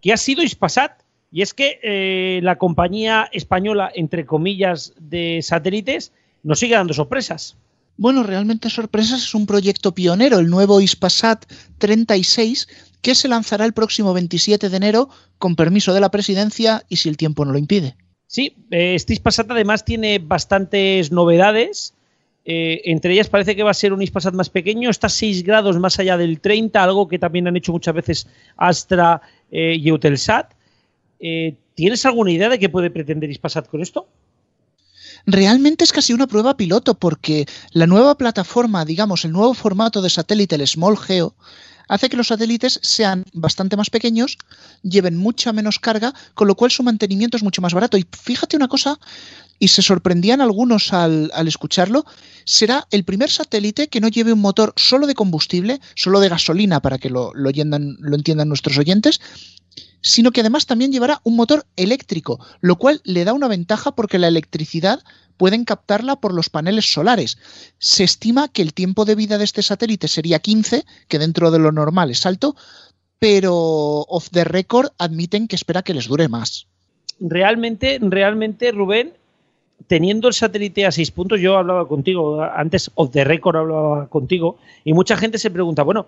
que 0.00 0.14
ha 0.14 0.16
sido 0.16 0.42
Ispasat. 0.42 1.02
Y 1.30 1.42
es 1.42 1.52
que 1.52 1.78
eh, 1.82 2.40
la 2.42 2.56
compañía 2.56 3.28
española, 3.32 3.92
entre 3.94 4.24
comillas, 4.24 4.94
de 4.98 5.40
satélites, 5.42 6.14
nos 6.42 6.58
sigue 6.58 6.74
dando 6.74 6.94
sorpresas. 6.94 7.58
Bueno, 7.98 8.22
realmente 8.22 8.70
sorpresas 8.70 9.24
es 9.24 9.34
un 9.34 9.44
proyecto 9.44 9.92
pionero, 9.92 10.38
el 10.38 10.48
nuevo 10.48 10.80
Ispasat 10.80 11.44
36, 11.78 12.68
que 13.02 13.16
se 13.16 13.26
lanzará 13.26 13.64
el 13.64 13.72
próximo 13.72 14.14
27 14.14 14.68
de 14.68 14.76
enero 14.76 15.08
con 15.36 15.56
permiso 15.56 15.92
de 15.92 16.00
la 16.00 16.08
presidencia 16.08 16.84
y 16.88 16.96
si 16.96 17.08
el 17.08 17.16
tiempo 17.16 17.44
no 17.44 17.50
lo 17.50 17.58
impide. 17.58 17.96
Sí, 18.28 18.54
eh, 18.70 18.94
este 18.94 19.14
Ispasat 19.14 19.50
además 19.50 19.84
tiene 19.84 20.20
bastantes 20.20 21.10
novedades. 21.10 21.92
Eh, 22.44 22.82
entre 22.84 23.14
ellas 23.14 23.28
parece 23.28 23.56
que 23.56 23.64
va 23.64 23.72
a 23.72 23.74
ser 23.74 23.92
un 23.92 24.00
Ispasat 24.00 24.32
más 24.32 24.48
pequeño, 24.48 24.90
está 24.90 25.08
6 25.08 25.42
grados 25.42 25.76
más 25.80 25.98
allá 25.98 26.16
del 26.16 26.40
30, 26.40 26.80
algo 26.80 27.08
que 27.08 27.18
también 27.18 27.48
han 27.48 27.56
hecho 27.56 27.72
muchas 27.72 27.96
veces 27.96 28.28
Astra 28.56 29.22
eh, 29.50 29.74
y 29.74 29.88
Eutelsat. 29.88 30.54
Eh, 31.18 31.56
¿Tienes 31.74 32.06
alguna 32.06 32.30
idea 32.30 32.48
de 32.48 32.60
qué 32.60 32.68
puede 32.68 32.90
pretender 32.90 33.28
Ispasat 33.28 33.66
con 33.66 33.82
esto? 33.82 34.06
Realmente 35.26 35.84
es 35.84 35.92
casi 35.92 36.12
una 36.12 36.26
prueba 36.26 36.56
piloto 36.56 36.94
porque 36.94 37.46
la 37.72 37.86
nueva 37.86 38.16
plataforma, 38.16 38.84
digamos, 38.84 39.24
el 39.24 39.32
nuevo 39.32 39.54
formato 39.54 40.02
de 40.02 40.10
satélite, 40.10 40.56
el 40.56 40.66
Small 40.66 40.96
Geo, 40.96 41.34
hace 41.88 42.08
que 42.08 42.16
los 42.16 42.28
satélites 42.28 42.78
sean 42.82 43.24
bastante 43.32 43.76
más 43.76 43.90
pequeños, 43.90 44.38
lleven 44.82 45.16
mucha 45.16 45.52
menos 45.52 45.78
carga, 45.78 46.14
con 46.34 46.46
lo 46.46 46.54
cual 46.54 46.70
su 46.70 46.82
mantenimiento 46.82 47.36
es 47.36 47.42
mucho 47.42 47.62
más 47.62 47.74
barato. 47.74 47.96
Y 47.96 48.06
fíjate 48.10 48.56
una 48.56 48.68
cosa, 48.68 48.98
y 49.58 49.68
se 49.68 49.82
sorprendían 49.82 50.40
algunos 50.40 50.92
al, 50.92 51.30
escucharlo, 51.46 52.04
será 52.44 52.86
el 52.90 53.04
primer 53.04 53.30
satélite 53.30 53.88
que 53.88 54.00
no 54.00 54.08
lleve 54.08 54.32
un 54.32 54.40
motor 54.40 54.72
solo 54.76 55.06
de 55.06 55.14
combustible, 55.14 55.80
solo 55.94 56.20
de 56.20 56.28
gasolina, 56.28 56.80
para 56.80 56.98
que 56.98 57.10
lo, 57.10 57.32
entiendan 57.34 58.48
nuestros 58.48 58.78
oyentes, 58.78 59.20
sino 60.00 60.30
que 60.30 60.40
además 60.40 60.66
también 60.66 60.92
llevará 60.92 61.20
un 61.24 61.36
motor 61.36 61.66
eléctrico, 61.76 62.38
lo 62.60 62.76
cual 62.76 63.00
le 63.04 63.24
da 63.24 63.32
una 63.32 63.48
ventaja 63.48 63.92
porque 63.92 64.18
la 64.18 64.28
electricidad 64.28 65.00
pueden 65.36 65.64
captarla 65.64 66.16
por 66.16 66.34
los 66.34 66.50
paneles 66.50 66.92
solares. 66.92 67.38
Se 67.78 68.04
estima 68.04 68.48
que 68.48 68.62
el 68.62 68.74
tiempo 68.74 69.04
de 69.04 69.14
vida 69.14 69.38
de 69.38 69.44
este 69.44 69.62
satélite 69.62 70.08
sería 70.08 70.40
15, 70.40 70.84
que 71.06 71.18
dentro 71.18 71.50
de 71.50 71.58
lo 71.58 71.72
normal 71.72 72.10
es 72.10 72.26
alto, 72.26 72.56
pero 73.18 73.54
off 73.54 74.30
the 74.30 74.44
record 74.44 74.90
admiten 74.98 75.48
que 75.48 75.56
espera 75.56 75.82
que 75.82 75.94
les 75.94 76.08
dure 76.08 76.28
más. 76.28 76.66
Realmente, 77.20 77.98
realmente, 78.00 78.70
Rubén, 78.72 79.12
teniendo 79.86 80.28
el 80.28 80.34
satélite 80.34 80.86
a 80.86 80.92
6 80.92 81.10
puntos, 81.12 81.40
yo 81.40 81.56
hablaba 81.56 81.88
contigo, 81.88 82.42
antes 82.42 82.90
off 82.94 83.10
the 83.10 83.24
record 83.24 83.56
hablaba 83.56 84.08
contigo, 84.08 84.58
y 84.84 84.92
mucha 84.92 85.16
gente 85.16 85.38
se 85.38 85.50
pregunta, 85.50 85.82
bueno, 85.82 86.06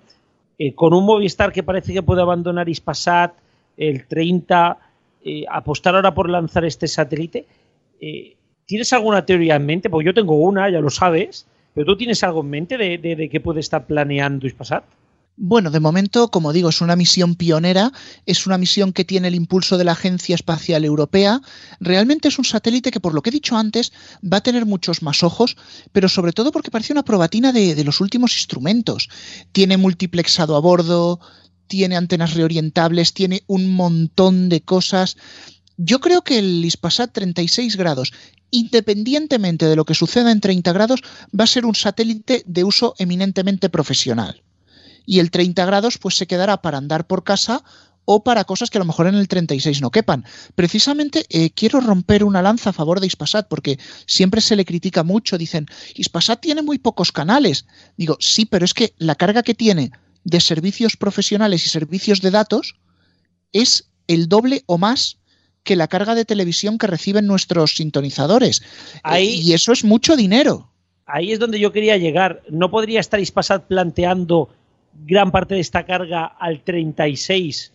eh, 0.58 0.74
con 0.74 0.92
un 0.92 1.04
Movistar 1.04 1.52
que 1.52 1.62
parece 1.62 1.92
que 1.92 2.02
puede 2.02 2.22
abandonar 2.22 2.68
Ispasat, 2.68 3.32
el 3.80 4.06
30, 4.06 4.78
eh, 5.24 5.44
apostar 5.50 5.96
ahora 5.96 6.14
por 6.14 6.30
lanzar 6.30 6.64
este 6.64 6.86
satélite, 6.86 7.46
eh, 8.00 8.36
¿Tienes 8.70 8.92
alguna 8.92 9.26
teoría 9.26 9.56
en 9.56 9.66
mente? 9.66 9.90
Porque 9.90 10.06
yo 10.06 10.14
tengo 10.14 10.36
una, 10.36 10.70
ya 10.70 10.78
lo 10.78 10.90
sabes, 10.90 11.44
pero 11.74 11.86
¿tú 11.86 11.96
tienes 11.96 12.22
algo 12.22 12.42
en 12.42 12.50
mente 12.50 12.78
de, 12.78 12.98
de, 12.98 13.28
qué 13.28 13.40
puede 13.40 13.58
estar 13.58 13.84
planeando 13.84 14.46
Ispasat? 14.46 14.84
Bueno, 15.36 15.72
de 15.72 15.80
momento, 15.80 16.30
como 16.30 16.52
digo, 16.52 16.68
es 16.68 16.80
una 16.80 16.94
misión 16.94 17.34
pionera, 17.34 17.90
es 18.26 18.46
una 18.46 18.58
misión 18.58 18.92
que 18.92 19.04
tiene 19.04 19.26
el 19.26 19.34
impulso 19.34 19.76
de 19.76 19.82
la 19.82 19.92
Agencia 19.92 20.36
Espacial 20.36 20.84
Europea. 20.84 21.40
Realmente 21.80 22.28
es 22.28 22.38
un 22.38 22.44
satélite 22.44 22.92
que, 22.92 23.00
por 23.00 23.12
lo 23.12 23.22
que 23.22 23.30
he 23.30 23.32
dicho 23.32 23.56
antes, 23.56 23.92
va 24.22 24.36
a 24.36 24.42
tener 24.42 24.66
muchos 24.66 25.02
más 25.02 25.24
ojos, 25.24 25.56
pero 25.90 26.08
sobre 26.08 26.32
todo 26.32 26.52
porque 26.52 26.70
parece 26.70 26.92
una 26.92 27.04
probatina 27.04 27.50
de, 27.52 27.74
de 27.74 27.82
los 27.82 28.00
últimos 28.00 28.36
instrumentos. 28.36 29.08
Tiene 29.50 29.78
multiplexado 29.78 30.54
a 30.54 30.60
bordo, 30.60 31.18
tiene 31.70 31.96
antenas 31.96 32.34
reorientables, 32.34 33.14
tiene 33.14 33.44
un 33.46 33.72
montón 33.72 34.48
de 34.48 34.60
cosas. 34.60 35.16
Yo 35.76 36.00
creo 36.00 36.22
que 36.22 36.40
el 36.40 36.64
Ispasat 36.64 37.12
36 37.12 37.76
grados 37.76 38.12
independientemente 38.50 39.66
de 39.66 39.76
lo 39.76 39.84
que 39.84 39.94
suceda 39.94 40.32
en 40.32 40.40
30 40.40 40.72
grados, 40.72 41.02
va 41.38 41.44
a 41.44 41.46
ser 41.46 41.64
un 41.64 41.76
satélite 41.76 42.42
de 42.46 42.64
uso 42.64 42.96
eminentemente 42.98 43.68
profesional. 43.68 44.42
Y 45.06 45.20
el 45.20 45.30
30 45.30 45.64
grados 45.66 45.98
pues 45.98 46.16
se 46.16 46.26
quedará 46.26 46.60
para 46.60 46.78
andar 46.78 47.06
por 47.06 47.22
casa 47.22 47.62
o 48.04 48.24
para 48.24 48.42
cosas 48.42 48.68
que 48.70 48.78
a 48.78 48.80
lo 48.80 48.86
mejor 48.86 49.06
en 49.06 49.14
el 49.14 49.28
36 49.28 49.80
no 49.80 49.92
quepan. 49.92 50.24
Precisamente 50.56 51.26
eh, 51.28 51.50
quiero 51.50 51.80
romper 51.80 52.24
una 52.24 52.42
lanza 52.42 52.70
a 52.70 52.72
favor 52.72 52.98
de 52.98 53.06
Ispasat 53.06 53.46
porque 53.46 53.78
siempre 54.04 54.40
se 54.40 54.56
le 54.56 54.64
critica 54.64 55.04
mucho, 55.04 55.38
dicen, 55.38 55.66
Ispasat 55.94 56.40
tiene 56.40 56.62
muy 56.62 56.80
pocos 56.80 57.12
canales. 57.12 57.66
Digo, 57.96 58.16
sí, 58.18 58.46
pero 58.46 58.64
es 58.64 58.74
que 58.74 58.94
la 58.98 59.14
carga 59.14 59.44
que 59.44 59.54
tiene 59.54 59.92
de 60.24 60.40
servicios 60.40 60.96
profesionales 60.96 61.66
y 61.66 61.68
servicios 61.68 62.20
de 62.20 62.30
datos 62.30 62.76
es 63.52 63.90
el 64.06 64.28
doble 64.28 64.62
o 64.66 64.78
más 64.78 65.18
que 65.62 65.76
la 65.76 65.88
carga 65.88 66.14
de 66.14 66.24
televisión 66.24 66.78
que 66.78 66.86
reciben 66.86 67.26
nuestros 67.26 67.76
sintonizadores. 67.76 68.62
Eh, 69.12 69.24
y 69.24 69.52
eso 69.52 69.72
es 69.72 69.84
mucho 69.84 70.16
dinero. 70.16 70.70
Ahí 71.06 71.32
es 71.32 71.38
donde 71.38 71.60
yo 71.60 71.72
quería 71.72 71.96
llegar. 71.96 72.42
¿No 72.50 72.70
podría 72.70 73.00
estar 73.00 73.20
Ispasat 73.20 73.66
planteando 73.66 74.48
gran 75.06 75.30
parte 75.30 75.54
de 75.54 75.60
esta 75.60 75.84
carga 75.84 76.24
al 76.24 76.62
36 76.62 77.72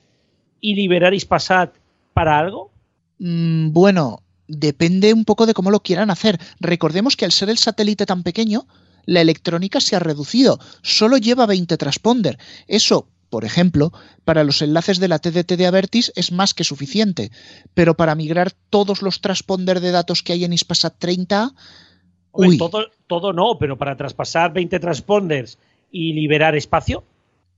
y 0.62 0.76
liberar 0.76 1.14
Ispasat 1.14 1.76
para 2.14 2.40
algo? 2.40 2.72
Mm, 3.20 3.72
bueno, 3.72 4.24
depende 4.48 5.14
un 5.14 5.26
poco 5.26 5.46
de 5.46 5.54
cómo 5.54 5.72
lo 5.72 5.82
quieran 5.82 6.10
hacer. 6.12 6.40
Recordemos 6.60 7.16
que 7.16 7.26
al 7.26 7.32
ser 7.32 7.50
el 7.50 7.58
satélite 7.58 8.06
tan 8.06 8.24
pequeño, 8.24 8.68
la 9.06 9.22
electrónica 9.22 9.80
se 9.80 9.96
ha 9.96 10.00
reducido. 10.00 10.60
Solo 10.82 11.18
lleva 11.18 11.46
20 11.46 11.78
transponder. 11.78 12.38
Eso 12.68 13.08
por 13.36 13.44
ejemplo, 13.44 13.92
para 14.24 14.46
los 14.46 14.62
enlaces 14.62 15.00
de 15.00 15.10
la 15.10 15.20
TDT 15.20 15.58
de 15.58 15.66
Avertis 15.66 16.12
es 16.16 16.32
más 16.32 16.54
que 16.54 16.64
suficiente, 16.64 17.32
pero 17.74 17.98
para 17.98 18.16
migrar 18.16 18.54
todos 18.70 19.02
los 19.02 19.20
transponder 19.20 19.82
de 19.82 19.92
datos 19.92 20.24
que 20.24 20.32
hay 20.32 20.46
en 20.46 20.54
Ispasat 20.54 20.98
30, 21.00 21.52
Todo, 22.32 22.86
todo 23.08 23.34
no, 23.34 23.58
pero 23.60 23.78
para 23.78 23.98
traspasar 23.98 24.54
20 24.54 24.80
transponders 24.80 25.58
y 25.92 26.14
liberar 26.14 26.56
espacio, 26.56 27.04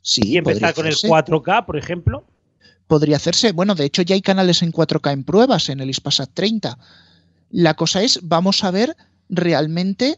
sí, 0.02 0.22
y 0.26 0.38
empezar 0.38 0.74
con 0.74 0.88
el 0.88 0.96
4K, 0.96 1.66
por 1.66 1.78
ejemplo. 1.78 2.24
podría 2.88 3.18
hacerse. 3.18 3.52
Bueno, 3.52 3.76
de 3.76 3.86
hecho 3.86 4.02
ya 4.02 4.16
hay 4.16 4.22
canales 4.22 4.64
en 4.64 4.72
4K 4.72 5.12
en 5.14 5.24
pruebas 5.26 5.70
en 5.70 5.80
el 5.80 5.92
Ispasat 5.92 6.32
30. 6.34 6.78
La 7.52 7.76
cosa 7.76 8.02
es, 8.02 8.20
vamos 8.24 8.64
a 8.64 8.72
ver 8.72 8.96
realmente 9.30 10.18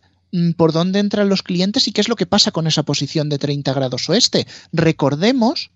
por 0.57 0.71
dónde 0.71 0.99
entran 0.99 1.29
los 1.29 1.43
clientes 1.43 1.87
y 1.87 1.91
qué 1.91 2.01
es 2.01 2.09
lo 2.09 2.15
que 2.15 2.25
pasa 2.25 2.51
con 2.51 2.67
esa 2.67 2.83
posición 2.83 3.29
de 3.29 3.39
30 3.39 3.73
grados 3.73 4.09
oeste. 4.09 4.47
Recordemos 4.71 5.71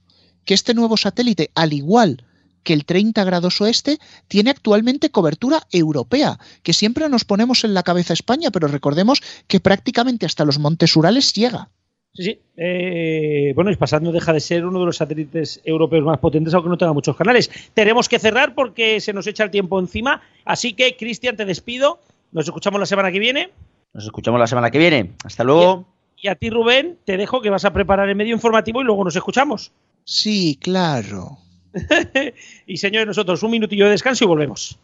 que 0.45 0.53
este 0.53 0.73
nuevo 0.73 0.97
satélite, 0.97 1.51
al 1.55 1.73
igual 1.73 2.23
que 2.63 2.73
el 2.73 2.85
30 2.85 3.23
grados 3.23 3.59
oeste, 3.61 3.99
tiene 4.27 4.49
actualmente 4.49 5.09
cobertura 5.09 5.67
europea, 5.71 6.39
que 6.63 6.73
siempre 6.73 7.09
nos 7.09 7.25
ponemos 7.25 7.63
en 7.63 7.73
la 7.73 7.83
cabeza 7.83 8.13
España, 8.13 8.51
pero 8.51 8.67
recordemos 8.67 9.21
que 9.47 9.59
prácticamente 9.59 10.25
hasta 10.25 10.45
los 10.45 10.59
Montes 10.59 10.95
Urales 10.95 11.33
llega. 11.33 11.69
Sí, 12.13 12.23
sí. 12.23 12.39
Eh, 12.55 13.53
bueno, 13.55 13.71
Ispasat 13.71 14.03
no 14.03 14.11
deja 14.11 14.33
de 14.33 14.39
ser 14.39 14.65
uno 14.65 14.79
de 14.79 14.85
los 14.85 14.97
satélites 14.97 15.61
europeos 15.65 16.05
más 16.05 16.19
potentes, 16.19 16.53
aunque 16.53 16.69
no 16.69 16.77
tenga 16.77 16.93
muchos 16.93 17.15
canales. 17.15 17.49
Tenemos 17.73 18.07
que 18.07 18.19
cerrar 18.19 18.53
porque 18.53 19.01
se 19.01 19.13
nos 19.13 19.25
echa 19.25 19.43
el 19.43 19.51
tiempo 19.51 19.79
encima. 19.79 20.21
Así 20.45 20.73
que, 20.73 20.95
Cristian, 20.95 21.35
te 21.35 21.45
despido. 21.45 21.99
Nos 22.31 22.45
escuchamos 22.45 22.79
la 22.79 22.85
semana 22.85 23.11
que 23.11 23.19
viene. 23.19 23.49
Nos 23.93 24.05
escuchamos 24.05 24.39
la 24.39 24.47
semana 24.47 24.71
que 24.71 24.79
viene. 24.79 25.13
Hasta 25.23 25.43
luego. 25.43 25.85
Y 26.17 26.27
a 26.27 26.35
ti, 26.35 26.49
Rubén, 26.49 26.97
te 27.05 27.17
dejo 27.17 27.41
que 27.41 27.49
vas 27.49 27.65
a 27.65 27.73
preparar 27.73 28.09
el 28.09 28.15
medio 28.15 28.33
informativo 28.33 28.81
y 28.81 28.85
luego 28.85 29.03
nos 29.03 29.15
escuchamos. 29.15 29.71
Sí, 30.03 30.57
claro. 30.61 31.37
y 32.65 32.77
señores, 32.77 33.07
nosotros 33.07 33.43
un 33.43 33.51
minutillo 33.51 33.85
de 33.85 33.91
descanso 33.91 34.23
y 34.23 34.27
volvemos. 34.27 34.79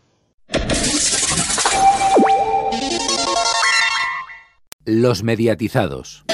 Los 4.86 5.24
mediatizados. 5.24 6.26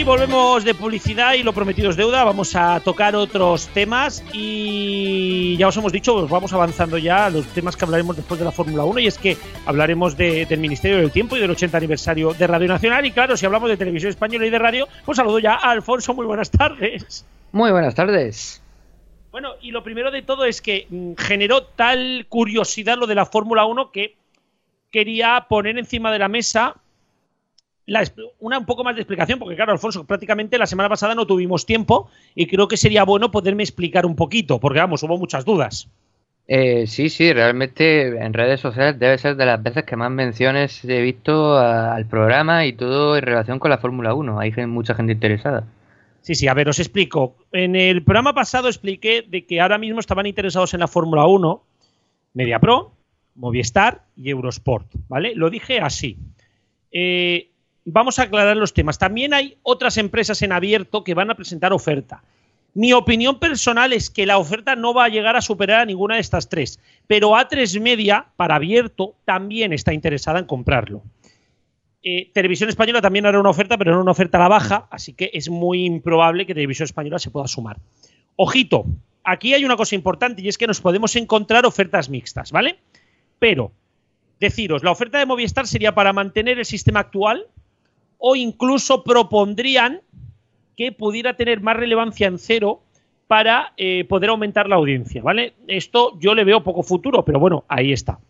Y 0.00 0.02
volvemos 0.02 0.64
de 0.64 0.72
publicidad 0.72 1.34
y 1.34 1.42
lo 1.42 1.52
prometido 1.52 1.90
es 1.90 1.96
deuda. 1.96 2.24
Vamos 2.24 2.56
a 2.56 2.80
tocar 2.80 3.14
otros 3.14 3.68
temas 3.68 4.24
y 4.32 5.58
ya 5.58 5.68
os 5.68 5.76
hemos 5.76 5.92
dicho, 5.92 6.14
pues 6.14 6.30
vamos 6.30 6.54
avanzando 6.54 6.96
ya 6.96 7.26
a 7.26 7.30
los 7.30 7.46
temas 7.48 7.76
que 7.76 7.84
hablaremos 7.84 8.16
después 8.16 8.40
de 8.40 8.46
la 8.46 8.50
Fórmula 8.50 8.84
1 8.84 8.98
y 9.00 9.06
es 9.08 9.18
que 9.18 9.36
hablaremos 9.66 10.16
del 10.16 10.58
Ministerio 10.58 10.96
del 10.96 11.12
Tiempo 11.12 11.36
y 11.36 11.40
del 11.40 11.50
80 11.50 11.76
aniversario 11.76 12.32
de 12.32 12.46
Radio 12.46 12.68
Nacional 12.68 13.04
y 13.04 13.10
claro, 13.10 13.36
si 13.36 13.44
hablamos 13.44 13.68
de 13.68 13.76
televisión 13.76 14.08
española 14.08 14.46
y 14.46 14.48
de 14.48 14.58
radio, 14.58 14.88
pues 15.04 15.16
saludo 15.16 15.38
ya 15.38 15.56
a 15.56 15.70
Alfonso, 15.70 16.14
muy 16.14 16.24
buenas 16.24 16.50
tardes. 16.50 17.26
Muy 17.52 17.70
buenas 17.70 17.94
tardes. 17.94 18.62
Bueno, 19.30 19.50
y 19.60 19.70
lo 19.70 19.82
primero 19.82 20.10
de 20.10 20.22
todo 20.22 20.46
es 20.46 20.62
que 20.62 20.86
mm, 20.88 21.12
generó 21.18 21.64
tal 21.64 22.24
curiosidad 22.30 22.96
lo 22.96 23.06
de 23.06 23.16
la 23.16 23.26
Fórmula 23.26 23.66
1 23.66 23.90
que 23.90 24.16
quería 24.90 25.44
poner 25.46 25.76
encima 25.76 26.10
de 26.10 26.20
la 26.20 26.28
mesa 26.28 26.76
una 28.38 28.58
un 28.58 28.66
poco 28.66 28.84
más 28.84 28.94
de 28.94 29.02
explicación, 29.02 29.38
porque 29.38 29.56
claro, 29.56 29.72
Alfonso, 29.72 30.06
prácticamente 30.06 30.58
la 30.58 30.66
semana 30.66 30.88
pasada 30.88 31.14
no 31.14 31.26
tuvimos 31.26 31.66
tiempo 31.66 32.10
y 32.34 32.46
creo 32.46 32.68
que 32.68 32.76
sería 32.76 33.04
bueno 33.04 33.30
poderme 33.30 33.62
explicar 33.62 34.06
un 34.06 34.16
poquito, 34.16 34.60
porque 34.60 34.78
vamos, 34.78 35.02
hubo 35.02 35.18
muchas 35.18 35.44
dudas. 35.44 35.88
Eh, 36.52 36.88
sí, 36.88 37.10
sí, 37.10 37.32
realmente 37.32 38.08
en 38.08 38.32
redes 38.32 38.60
sociales 38.60 38.98
debe 38.98 39.18
ser 39.18 39.36
de 39.36 39.46
las 39.46 39.62
veces 39.62 39.84
que 39.84 39.94
más 39.94 40.10
menciones 40.10 40.84
he 40.84 41.00
visto 41.00 41.56
al 41.56 42.06
programa 42.06 42.66
y 42.66 42.72
todo 42.72 43.16
en 43.16 43.22
relación 43.22 43.60
con 43.60 43.70
la 43.70 43.78
Fórmula 43.78 44.14
1. 44.14 44.40
Hay 44.40 44.52
mucha 44.66 44.94
gente 44.94 45.12
interesada. 45.12 45.64
Sí, 46.22 46.34
sí, 46.34 46.48
a 46.48 46.54
ver, 46.54 46.68
os 46.68 46.80
explico. 46.80 47.36
En 47.52 47.76
el 47.76 48.02
programa 48.02 48.34
pasado 48.34 48.68
expliqué 48.68 49.22
de 49.22 49.46
que 49.46 49.60
ahora 49.60 49.78
mismo 49.78 50.00
estaban 50.00 50.26
interesados 50.26 50.74
en 50.74 50.80
la 50.80 50.88
Fórmula 50.88 51.24
1, 51.24 51.62
MediaPro, 52.34 52.92
Movistar 53.36 54.02
y 54.16 54.30
Eurosport, 54.30 54.86
¿vale? 55.08 55.34
Lo 55.36 55.50
dije 55.50 55.80
así. 55.80 56.18
Eh, 56.90 57.49
vamos 57.84 58.18
a 58.18 58.22
aclarar 58.22 58.56
los 58.56 58.74
temas. 58.74 58.98
También 58.98 59.34
hay 59.34 59.56
otras 59.62 59.96
empresas 59.96 60.42
en 60.42 60.52
abierto 60.52 61.04
que 61.04 61.14
van 61.14 61.30
a 61.30 61.34
presentar 61.34 61.72
oferta. 61.72 62.22
Mi 62.72 62.92
opinión 62.92 63.40
personal 63.40 63.92
es 63.92 64.10
que 64.10 64.26
la 64.26 64.38
oferta 64.38 64.76
no 64.76 64.94
va 64.94 65.04
a 65.04 65.08
llegar 65.08 65.34
a 65.34 65.42
superar 65.42 65.80
a 65.80 65.84
ninguna 65.84 66.14
de 66.14 66.20
estas 66.20 66.48
tres, 66.48 66.78
pero 67.08 67.30
A3 67.30 67.80
Media, 67.80 68.26
para 68.36 68.54
abierto, 68.54 69.16
también 69.24 69.72
está 69.72 69.92
interesada 69.92 70.38
en 70.38 70.44
comprarlo. 70.44 71.02
Eh, 72.02 72.30
Televisión 72.32 72.68
Española 72.68 73.02
también 73.02 73.26
hará 73.26 73.40
una 73.40 73.50
oferta, 73.50 73.76
pero 73.76 73.92
no 73.92 74.00
una 74.00 74.12
oferta 74.12 74.38
a 74.38 74.42
la 74.42 74.48
baja, 74.48 74.86
así 74.90 75.12
que 75.12 75.30
es 75.34 75.50
muy 75.50 75.84
improbable 75.84 76.46
que 76.46 76.54
Televisión 76.54 76.84
Española 76.84 77.18
se 77.18 77.30
pueda 77.30 77.48
sumar. 77.48 77.78
Ojito, 78.36 78.86
aquí 79.24 79.52
hay 79.52 79.64
una 79.64 79.76
cosa 79.76 79.96
importante 79.96 80.40
y 80.40 80.48
es 80.48 80.56
que 80.56 80.66
nos 80.66 80.80
podemos 80.80 81.16
encontrar 81.16 81.66
ofertas 81.66 82.08
mixtas, 82.08 82.52
¿vale? 82.52 82.78
Pero, 83.38 83.72
deciros, 84.38 84.84
la 84.84 84.92
oferta 84.92 85.18
de 85.18 85.26
Movistar 85.26 85.66
sería 85.66 85.94
para 85.94 86.12
mantener 86.12 86.58
el 86.58 86.64
sistema 86.64 87.00
actual, 87.00 87.46
o 88.20 88.36
incluso 88.36 89.02
propondrían 89.02 90.02
que 90.76 90.92
pudiera 90.92 91.34
tener 91.34 91.60
más 91.60 91.76
relevancia 91.76 92.28
en 92.28 92.38
cero 92.38 92.82
para 93.26 93.72
eh, 93.76 94.04
poder 94.04 94.30
aumentar 94.30 94.68
la 94.68 94.76
audiencia, 94.76 95.22
¿vale? 95.22 95.54
Esto 95.66 96.18
yo 96.20 96.34
le 96.34 96.44
veo 96.44 96.62
poco 96.62 96.82
futuro, 96.82 97.24
pero 97.24 97.40
bueno, 97.40 97.64
ahí 97.68 97.92
está. 97.92 98.20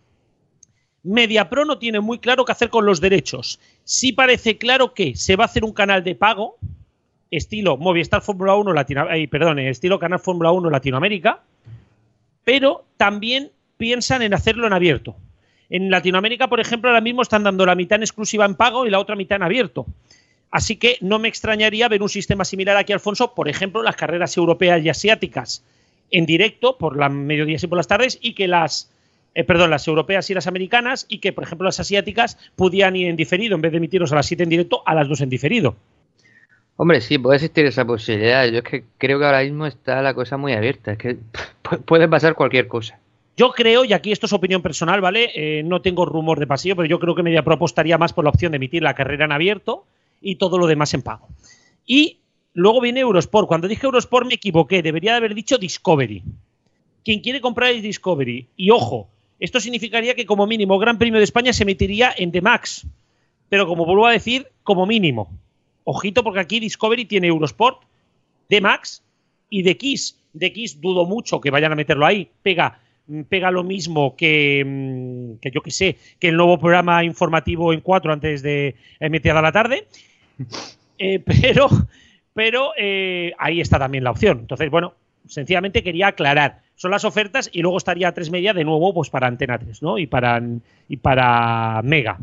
MediaPro 1.03 1.64
no 1.64 1.79
tiene 1.79 2.00
muy 2.00 2.18
claro 2.18 2.44
qué 2.44 2.53
hacer 2.53 2.68
con 2.68 2.87
los 2.87 3.00
derechos. 3.00 3.59
Sí 3.85 4.12
parece 4.12 4.59
claro 4.59 4.94
que 4.94 5.16
se 5.16 5.37
va 5.37 5.44
a 5.44 5.46
hacer 5.46 5.64
un 5.64 5.72
canal 5.72 6.05
de 6.05 6.14
pago, 6.14 6.57
estilo 7.31 7.76
Movistar 7.76 8.22
Fórmula 8.22 8.55
1 8.55 8.72
Latino, 8.72 9.07
perdón, 9.31 9.59
estilo 9.59 9.98
Canal 9.98 10.20
Fórmula 10.20 10.53
1 10.53 10.70
Latinoamérica, 10.70 11.42
pero 12.44 12.85
también 12.96 13.50
piensan 13.76 14.22
en 14.22 14.35
hacerlo 14.35 14.66
en 14.66 14.74
abierto. 14.74 15.16
En 15.70 15.90
Latinoamérica, 15.90 16.48
por 16.48 16.61
ejemplo, 16.61 16.90
ahora 16.90 17.00
mismo 17.00 17.22
están 17.22 17.44
dando 17.44 17.64
la 17.64 17.76
mitad 17.76 17.96
en 17.96 18.02
exclusiva 18.02 18.44
en 18.44 18.56
pago 18.56 18.87
y 18.87 18.90
la 18.90 18.98
otra 18.98 19.16
mitad 19.16 19.37
en 19.37 19.44
abierto. 19.44 19.87
Así 20.50 20.76
que 20.76 20.98
no 21.00 21.18
me 21.20 21.28
extrañaría 21.28 21.88
ver 21.88 22.02
un 22.02 22.09
sistema 22.09 22.44
similar 22.44 22.76
aquí, 22.76 22.92
Alfonso, 22.92 23.35
por 23.35 23.48
ejemplo, 23.48 23.83
las 23.83 23.96
carreras 23.96 24.37
europeas 24.37 24.85
y 24.85 24.88
asiáticas 24.88 25.64
en 26.11 26.26
directo 26.26 26.76
por 26.76 26.96
las 26.96 27.12
mediodías 27.12 27.62
y 27.62 27.68
por 27.68 27.76
las 27.76 27.87
tardes 27.87 28.18
y 28.20 28.35
que 28.35 28.48
las, 28.48 28.90
eh, 29.35 29.44
perdón, 29.44 29.70
las 29.70 29.87
europeas 29.87 30.28
y 30.28 30.35
las 30.35 30.48
americanas 30.48 31.06
y 31.09 31.18
que, 31.18 31.33
por 31.33 31.44
ejemplo, 31.44 31.66
las 31.66 31.78
asiáticas 31.78 32.37
pudieran 32.56 32.96
ir 32.96 33.09
en 33.09 33.16
diferido, 33.16 33.54
en 33.54 33.61
vez 33.61 33.70
de 33.70 33.78
emitirlos 33.78 34.11
a 34.11 34.16
las 34.16 34.26
7 34.26 34.42
en 34.42 34.50
directo, 34.50 34.83
a 34.87 34.94
las 34.94 35.09
2 35.09 35.20
en 35.20 35.30
diferido. 35.30 35.76
Hombre, 36.76 37.00
sí, 37.00 37.18
puede 37.18 37.37
existir 37.37 37.66
esa 37.66 37.85
posibilidad. 37.85 38.46
Yo 38.46 38.59
es 38.59 38.64
que 38.64 38.85
creo 38.98 39.18
que 39.18 39.26
ahora 39.26 39.42
mismo 39.42 39.66
está 39.66 40.02
la 40.02 40.14
cosa 40.14 40.37
muy 40.37 40.54
abierta. 40.54 40.92
Es 40.92 40.98
que 40.98 41.18
puede 41.85 42.09
pasar 42.09 42.35
cualquier 42.35 42.66
cosa. 42.66 42.98
Yo 43.36 43.52
creo, 43.52 43.84
y 43.84 43.92
aquí 43.92 44.12
esto 44.12 44.26
es 44.26 44.32
opinión 44.32 44.62
personal, 44.62 45.00
¿vale? 45.00 45.30
Eh, 45.34 45.62
no 45.62 45.80
tengo 45.80 46.04
rumor 46.04 46.38
de 46.38 46.46
pasillo, 46.46 46.76
pero 46.76 46.88
yo 46.88 46.98
creo 47.00 47.14
que 47.14 47.22
Media 47.22 47.40
apostaría 47.40 47.96
más 47.96 48.12
por 48.12 48.24
la 48.24 48.30
opción 48.30 48.52
de 48.52 48.56
emitir 48.56 48.82
la 48.82 48.94
carrera 48.94 49.24
en 49.24 49.32
abierto 49.32 49.86
y 50.20 50.36
todo 50.36 50.58
lo 50.58 50.66
demás 50.66 50.92
en 50.94 51.02
pago. 51.02 51.28
Y 51.86 52.18
luego 52.52 52.80
viene 52.80 53.00
Eurosport. 53.00 53.48
Cuando 53.48 53.68
dije 53.68 53.86
Eurosport 53.86 54.26
me 54.26 54.34
equivoqué, 54.34 54.82
debería 54.82 55.12
de 55.12 55.18
haber 55.18 55.34
dicho 55.34 55.58
Discovery. 55.58 56.22
Quien 57.04 57.20
quiere 57.20 57.40
comprar 57.40 57.70
es 57.70 57.82
Discovery. 57.82 58.48
Y 58.56 58.70
ojo, 58.70 59.08
esto 59.38 59.58
significaría 59.58 60.14
que 60.14 60.26
como 60.26 60.46
mínimo 60.46 60.78
Gran 60.78 60.98
Premio 60.98 61.18
de 61.18 61.24
España 61.24 61.52
se 61.52 61.62
emitiría 61.62 62.12
en 62.16 62.32
The 62.32 62.42
Max. 62.42 62.86
Pero 63.48 63.66
como 63.66 63.86
vuelvo 63.86 64.06
a 64.06 64.12
decir, 64.12 64.48
como 64.62 64.86
mínimo. 64.86 65.30
Ojito 65.84 66.22
porque 66.22 66.40
aquí 66.40 66.60
Discovery 66.60 67.06
tiene 67.06 67.28
Eurosport, 67.28 67.82
The 68.48 68.60
Max 68.60 69.02
y 69.48 69.62
The 69.62 69.76
Kiss. 69.76 70.18
The 70.38 70.52
Kiss 70.52 70.80
dudo 70.80 71.06
mucho 71.06 71.40
que 71.40 71.50
vayan 71.50 71.72
a 71.72 71.76
meterlo 71.76 72.04
ahí. 72.04 72.28
Pega 72.42 72.80
pega 73.29 73.51
lo 73.51 73.64
mismo 73.64 74.16
que, 74.16 74.64
mm, 74.66 75.40
que 75.40 75.51
yo 75.51 75.61
que 75.61 75.70
sé, 75.70 75.96
que 76.18 76.29
el 76.29 76.37
nuevo 76.37 76.59
programa 76.59 77.05
informativo 77.05 77.73
en 77.73 77.81
cuatro 77.81 78.12
antes 78.12 78.42
de 78.42 78.77
metida 79.01 79.38
a 79.38 79.42
la 79.42 79.53
tarde. 79.53 79.87
Eh, 81.03 81.18
pero 81.18 81.66
pero 82.33 82.73
eh, 82.77 83.33
ahí 83.38 83.61
está 83.61 83.79
también 83.79 84.05
la 84.05 84.11
opción. 84.11 84.38
Entonces, 84.40 84.70
bueno, 84.70 84.94
sencillamente 85.27 85.83
quería 85.83 86.09
aclarar. 86.09 86.62
Son 86.75 86.90
las 86.90 87.05
ofertas 87.05 87.51
y 87.53 87.62
luego 87.62 87.77
estaría 87.77 88.09
a 88.09 88.14
3 88.14 88.31
media 88.31 88.55
de 88.55 88.64
nuevo 88.64 88.94
pues 88.94 89.11
para 89.11 89.27
Antena 89.27 89.59
3, 89.59 89.83
¿no? 89.83 89.99
Y 89.99 90.07
para, 90.07 90.42
y 90.88 90.96
para 90.96 91.83
Mega. 91.85 92.18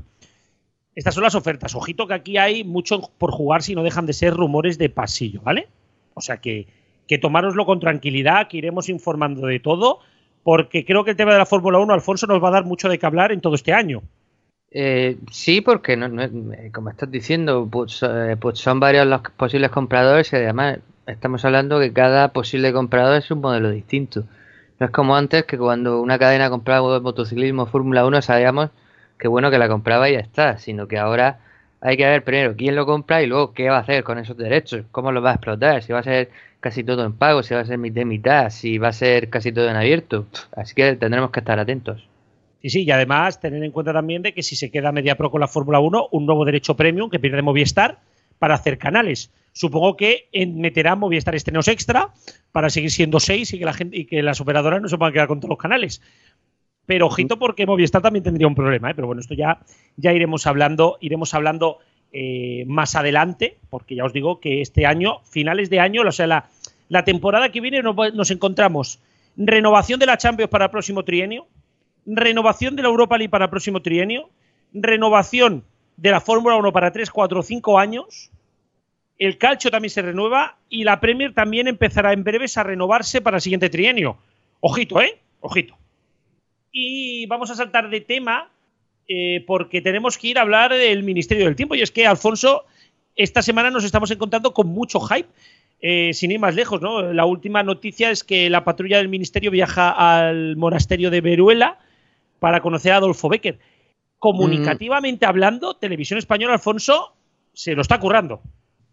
Estas 0.96 1.14
son 1.14 1.24
las 1.24 1.36
ofertas. 1.36 1.76
Ojito 1.76 2.08
que 2.08 2.16
aquí 2.16 2.38
hay 2.38 2.64
mucho 2.64 3.12
por 3.20 3.32
jugar 3.32 3.62
si 3.62 3.76
no 3.76 3.84
dejan 3.84 4.08
de 4.08 4.14
ser 4.14 4.34
rumores 4.34 4.80
de 4.80 4.90
pasillo, 4.90 5.42
¿vale? 5.42 5.68
O 6.16 6.22
sea 6.22 6.38
que, 6.38 6.66
que 7.08 7.20
tomároslo 7.20 7.68
con 7.68 7.80
tranquilidad, 7.80 8.48
que 8.48 8.58
iremos 8.58 8.90
informando 8.90 9.46
de 9.46 9.60
todo 9.60 10.00
porque 10.48 10.86
creo 10.86 11.04
que 11.04 11.12
el 11.12 11.18
tema 11.18 11.34
de 11.34 11.40
la 11.40 11.46
Fórmula 11.46 11.78
1, 11.78 11.94
Alfonso, 11.94 12.26
nos 12.26 12.42
va 12.42 12.48
a 12.48 12.52
dar 12.52 12.64
mucho 12.64 12.88
de 12.88 12.98
qué 12.98 13.06
hablar 13.06 13.34
en 13.34 13.42
todo 13.42 13.56
este 13.56 13.74
año. 13.74 14.02
Eh, 14.72 15.18
sí, 15.30 15.60
porque 15.60 15.98
no, 15.98 16.22
eh, 16.24 16.72
como 16.74 16.90
estás 16.90 17.12
diciendo, 17.12 17.68
pues, 17.70 18.00
eh, 18.02 18.38
pues, 18.40 18.58
son 18.58 18.80
varios 18.80 19.06
los 19.08 19.20
posibles 19.36 19.72
compradores 19.72 20.32
y 20.32 20.38
además 20.38 20.80
estamos 21.06 21.44
hablando 21.44 21.82
que 21.82 21.92
cada 21.92 22.30
posible 22.30 22.72
comprador 22.72 23.18
es 23.18 23.30
un 23.30 23.42
modelo 23.42 23.72
distinto. 23.72 24.24
No 24.80 24.86
es 24.86 24.92
como 24.94 25.18
antes 25.18 25.44
que 25.44 25.58
cuando 25.58 26.00
una 26.00 26.18
cadena 26.18 26.50
compraba 26.50 27.02
motociclismo 27.02 27.66
Fórmula 27.66 28.06
1 28.06 28.22
sabíamos 28.22 28.70
que 29.20 29.28
bueno 29.28 29.52
que 29.52 29.58
la 29.58 29.68
compraba 29.68 30.10
y 30.10 30.14
ya 30.14 30.20
está, 30.20 30.60
sino 30.60 30.88
que 30.88 30.98
ahora 30.98 31.40
hay 31.82 31.98
que 31.98 32.06
ver 32.06 32.24
primero 32.24 32.56
quién 32.56 32.78
lo 32.78 32.86
compra 32.86 33.22
y 33.22 33.28
luego 33.28 33.52
qué 33.52 33.70
va 33.70 33.80
a 33.80 33.82
hacer 33.82 34.06
con 34.06 34.18
esos 34.18 34.38
derechos, 34.38 34.86
cómo 34.94 35.12
los 35.12 35.26
va 35.26 35.32
a 35.32 35.34
explotar, 35.34 35.84
si 35.84 35.92
va 35.92 36.00
a 36.00 36.04
ser 36.04 36.30
casi 36.60 36.84
todo 36.84 37.06
en 37.06 37.14
pago, 37.14 37.44
si 37.44 37.54
va 37.54 37.62
a 37.62 37.66
ser 37.66 37.78
mitad 37.78 38.06
mitad, 38.06 38.50
si 38.50 38.78
va 38.78 38.90
a 38.90 38.94
ser 38.94 39.30
casi 39.30 39.52
todo 39.52 39.70
en 39.70 39.76
abierto. 39.76 40.26
Así 40.56 40.74
que 40.76 40.96
tendremos 40.96 41.32
que 41.32 41.40
estar 41.40 41.60
atentos. 41.60 42.08
Sí, 42.62 42.70
sí, 42.70 42.84
y 42.84 42.92
además 42.92 43.40
tener 43.40 43.64
en 43.64 43.72
cuenta 43.72 43.94
también 43.94 44.24
de 44.24 44.34
que 44.34 44.44
si 44.44 44.56
se 44.56 44.72
queda 44.72 44.92
Media 44.92 45.16
Pro 45.16 45.30
con 45.30 45.42
la 45.42 45.48
Fórmula 45.48 45.80
1, 45.80 46.10
un 46.12 46.26
nuevo 46.26 46.44
derecho 46.44 46.76
premium 46.76 47.10
que 47.10 47.20
pierde 47.20 47.42
Movistar 47.42 48.00
para 48.40 48.56
hacer 48.56 48.78
canales. 48.78 49.32
Supongo 49.54 49.96
que 49.98 50.30
meterá 50.34 50.96
Movistar 50.96 51.36
estrenos 51.36 51.68
extra 51.68 52.14
para 52.52 52.70
seguir 52.70 52.92
siendo 52.92 53.20
seis 53.20 53.54
y 53.54 53.60
que 53.60 53.66
la 53.66 53.74
gente 53.74 53.98
y 53.98 54.06
que 54.06 54.22
las 54.22 54.42
operadoras 54.42 54.82
no 54.82 54.88
se 54.88 54.98
puedan 54.98 55.14
quedar 55.14 55.28
con 55.28 55.40
todos 55.40 55.50
los 55.50 55.58
canales. 55.58 56.02
Pero 56.86 57.08
ojito 57.08 57.38
porque 57.38 57.66
Movistar 57.66 58.02
también 58.02 58.24
tendría 58.24 58.48
un 58.48 58.56
problema, 58.56 58.90
¿eh? 58.90 58.94
pero 58.96 59.08
bueno, 59.08 59.20
esto 59.20 59.34
ya, 59.34 59.60
ya 59.98 60.14
iremos 60.14 60.48
hablando, 60.48 60.98
iremos 61.02 61.34
hablando 61.34 61.80
eh, 62.20 62.66
más 62.66 62.96
adelante, 62.96 63.60
porque 63.70 63.94
ya 63.94 64.04
os 64.04 64.12
digo 64.12 64.40
que 64.40 64.62
este 64.62 64.88
año, 64.88 65.20
finales 65.24 65.70
de 65.70 65.80
año, 65.80 66.02
o 66.02 66.12
sea, 66.12 66.26
la, 66.26 66.50
la 66.90 67.06
temporada 67.06 67.52
que 67.52 67.62
viene 67.62 67.84
nos, 67.84 67.96
nos 68.16 68.32
encontramos 68.32 69.00
renovación 69.36 70.00
de 70.00 70.08
la 70.08 70.18
Champions 70.18 70.50
para 70.50 70.66
el 70.66 70.72
próximo 70.72 71.04
trienio, 71.04 71.46
renovación 72.08 72.76
de 72.76 72.82
la 72.82 72.88
Europa 72.88 73.20
League 73.20 73.30
para 73.30 73.46
el 73.46 73.52
próximo 73.52 73.84
trienio, 73.84 74.32
renovación 74.74 75.64
de 75.96 76.10
la 76.10 76.20
Fórmula 76.20 76.56
1 76.56 76.74
para 76.74 76.92
3, 76.92 77.12
4, 77.12 77.44
5 77.44 77.78
años, 77.78 78.32
el 79.20 79.38
calcio 79.38 79.70
también 79.70 79.92
se 79.92 80.02
renueva 80.02 80.58
y 80.70 80.86
la 80.86 81.00
Premier 81.00 81.36
también 81.36 81.68
empezará 81.68 82.14
en 82.14 82.24
breves 82.24 82.58
a 82.58 82.64
renovarse 82.64 83.22
para 83.22 83.38
el 83.38 83.42
siguiente 83.42 83.70
trienio. 83.70 84.18
Ojito, 84.60 85.00
¿eh? 85.02 85.20
Ojito. 85.42 85.78
Y 86.72 87.28
vamos 87.28 87.52
a 87.52 87.56
saltar 87.56 87.92
de 87.92 88.02
tema 88.02 88.50
eh, 89.08 89.44
porque 89.48 89.82
tenemos 89.82 90.18
que 90.18 90.28
ir 90.28 90.38
a 90.38 90.42
hablar 90.42 90.74
del 90.74 91.04
Ministerio 91.04 91.46
del 91.46 91.56
Tiempo. 91.56 91.76
Y 91.76 91.82
es 91.82 91.92
que, 91.92 92.06
Alfonso, 92.06 92.66
esta 93.16 93.42
semana 93.42 93.72
nos 93.72 93.84
estamos 93.84 94.12
encontrando 94.12 94.54
con 94.54 94.68
mucho 94.68 95.00
hype. 95.00 95.30
Eh, 95.80 96.12
sin 96.14 96.32
ir 96.32 96.40
más 96.40 96.56
lejos, 96.56 96.82
¿no? 96.82 97.14
La 97.14 97.26
última 97.26 97.62
noticia 97.62 98.10
es 98.10 98.24
que 98.24 98.50
la 98.50 98.64
patrulla 98.64 98.98
del 98.98 99.10
Ministerio 99.10 99.52
viaja 99.52 99.92
al 99.92 100.56
monasterio 100.58 101.12
de 101.12 101.22
Veruela 101.22 101.78
para 102.40 102.62
conocer 102.62 102.94
a 102.94 102.98
Adolfo 102.98 103.30
Becker. 103.30 103.60
Comunicativamente 104.18 105.28
hablando, 105.28 105.76
Televisión 105.76 106.18
Española, 106.18 106.54
Alfonso, 106.54 107.14
se 107.54 107.76
lo 107.76 107.84
está 107.84 108.00
currando. 108.00 108.42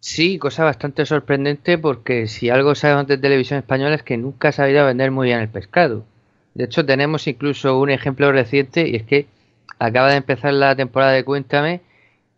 Sí, 0.01 0.39
cosa 0.39 0.65
bastante 0.65 1.07
sorprendente 1.07 1.79
porque 1.79 2.27
si 2.27 2.51
algo 2.51 2.75
sabemos 2.75 3.07
de 3.07 3.17
televisión 3.17 3.59
española 3.59 3.95
es 3.95 4.03
que 4.03 4.19
nunca 4.19 4.49
ha 4.49 4.53
sabido 4.53 4.85
vender 4.85 5.11
muy 5.11 5.29
bien 5.29 5.41
el 5.41 5.49
pescado. 5.49 6.05
De 6.53 6.65
hecho, 6.65 6.85
tenemos 6.85 7.27
incluso 7.27 7.81
un 7.81 7.89
ejemplo 7.89 8.31
reciente 8.31 8.87
y 8.87 8.97
es 8.97 9.03
que 9.05 9.27
acaba 9.79 10.11
de 10.11 10.17
empezar 10.17 10.53
la 10.53 10.77
temporada 10.77 11.13
de 11.13 11.25
Cuéntame 11.25 11.81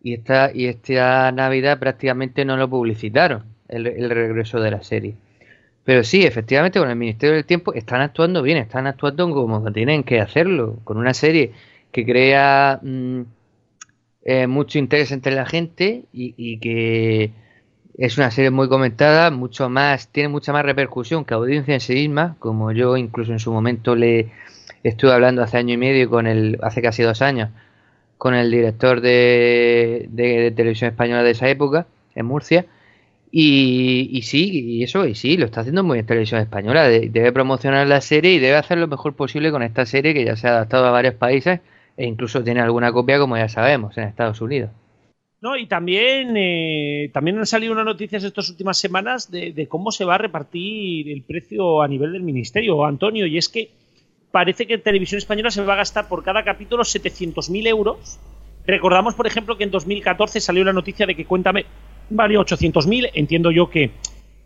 y 0.03 0.13
esta, 0.13 0.51
y 0.53 0.65
esta 0.65 1.31
Navidad 1.31 1.79
prácticamente 1.79 2.45
no 2.45 2.57
lo 2.57 2.69
publicitaron, 2.69 3.43
el, 3.67 4.09
regreso 4.09 4.59
de 4.59 4.71
la 4.71 4.83
serie. 4.83 5.15
Pero 5.83 6.03
sí, 6.03 6.25
efectivamente, 6.25 6.79
con 6.79 6.89
el 6.89 6.95
Ministerio 6.95 7.35
del 7.35 7.45
Tiempo 7.45 7.73
están 7.73 8.01
actuando 8.01 8.41
bien, 8.41 8.57
están 8.57 8.87
actuando 8.87 9.29
como 9.31 9.71
tienen 9.71 10.03
que 10.03 10.19
hacerlo, 10.19 10.79
con 10.83 10.97
una 10.97 11.13
serie 11.13 11.53
que 11.91 12.05
crea 12.05 12.79
mmm, 12.81 13.21
eh, 14.23 14.47
mucho 14.47 14.79
interés 14.79 15.11
entre 15.11 15.33
la 15.33 15.45
gente 15.45 16.03
y, 16.11 16.33
y, 16.37 16.59
que 16.59 17.31
es 17.97 18.17
una 18.17 18.29
serie 18.31 18.51
muy 18.51 18.67
comentada, 18.67 19.31
mucho 19.31 19.69
más, 19.69 20.09
tiene 20.09 20.29
mucha 20.29 20.51
más 20.51 20.65
repercusión 20.65 21.23
que 21.23 21.33
audiencia 21.33 21.73
en 21.73 21.79
sí 21.79 21.93
misma, 21.93 22.35
como 22.39 22.71
yo 22.73 22.97
incluso 22.97 23.31
en 23.31 23.39
su 23.39 23.51
momento 23.51 23.95
le 23.95 24.31
estuve 24.89 25.13
hablando 25.13 25.43
hace 25.43 25.57
año 25.57 25.73
y 25.73 25.77
medio 25.77 26.09
con 26.09 26.27
el, 26.27 26.59
hace 26.61 26.81
casi 26.81 27.03
dos 27.03 27.21
años, 27.21 27.49
con 28.17 28.33
el 28.33 28.51
director 28.51 29.01
de, 29.01 30.09
televisión 30.55 30.91
española 30.91 31.23
de 31.23 31.31
esa 31.31 31.49
época, 31.49 31.87
en 32.15 32.25
Murcia, 32.25 32.65
y, 33.31 34.21
sí, 34.23 34.49
y 34.65 34.83
eso, 34.83 35.05
y 35.05 35.13
sí, 35.13 35.37
lo 35.37 35.45
está 35.45 35.61
haciendo 35.61 35.83
muy 35.83 35.95
bien 35.97 36.05
Televisión 36.05 36.39
Española. 36.39 36.87
De, 36.87 37.09
debe 37.09 37.31
promocionar 37.33 37.85
la 37.85 38.01
serie 38.01 38.33
y 38.33 38.39
debe 38.39 38.55
hacer 38.55 38.77
lo 38.77 38.87
mejor 38.87 39.15
posible 39.15 39.51
con 39.51 39.61
esta 39.63 39.85
serie 39.85 40.13
que 40.13 40.25
ya 40.25 40.35
se 40.35 40.47
ha 40.47 40.51
adaptado 40.51 40.85
a 40.85 40.91
varios 40.91 41.15
países 41.15 41.59
e 41.97 42.05
incluso 42.05 42.43
tiene 42.43 42.61
alguna 42.61 42.91
copia, 42.91 43.19
como 43.19 43.37
ya 43.37 43.49
sabemos, 43.49 43.97
en 43.97 44.05
Estados 44.05 44.39
Unidos. 44.41 44.71
No, 45.39 45.55
y 45.55 45.67
también, 45.67 46.35
eh, 46.35 47.11
también 47.13 47.37
han 47.37 47.45
salido 47.45 47.73
unas 47.73 47.85
noticias 47.85 48.23
estas 48.23 48.49
últimas 48.49 48.77
semanas 48.77 49.29
de, 49.29 49.67
cómo 49.67 49.91
se 49.91 50.03
va 50.03 50.15
a 50.15 50.19
repartir 50.19 51.09
el 51.09 51.23
precio 51.23 51.81
a 51.81 51.87
nivel 51.87 52.13
del 52.13 52.23
ministerio, 52.23 52.85
Antonio, 52.85 53.27
y 53.27 53.37
es 53.37 53.49
que 53.49 53.69
parece 54.37 54.67
que 54.67 54.77
Televisión 54.77 55.17
Española 55.17 55.49
se 55.49 55.63
va 55.63 55.73
a 55.73 55.77
gastar 55.77 56.07
por 56.07 56.23
cada 56.23 56.43
capítulo 56.43 56.83
700.000 56.83 57.67
euros. 57.69 58.19
Recordamos, 58.67 59.15
por 59.15 59.25
ejemplo, 59.25 59.57
que 59.57 59.63
en 59.63 59.71
2014 59.71 60.39
salió 60.41 60.63
la 60.63 60.73
noticia 60.73 61.07
de 61.07 61.15
que 61.15 61.25
Cuéntame 61.25 61.65
vale 62.11 62.37
800.000. 62.37 63.09
Entiendo 63.15 63.49
yo 63.49 63.67
que, 63.67 63.89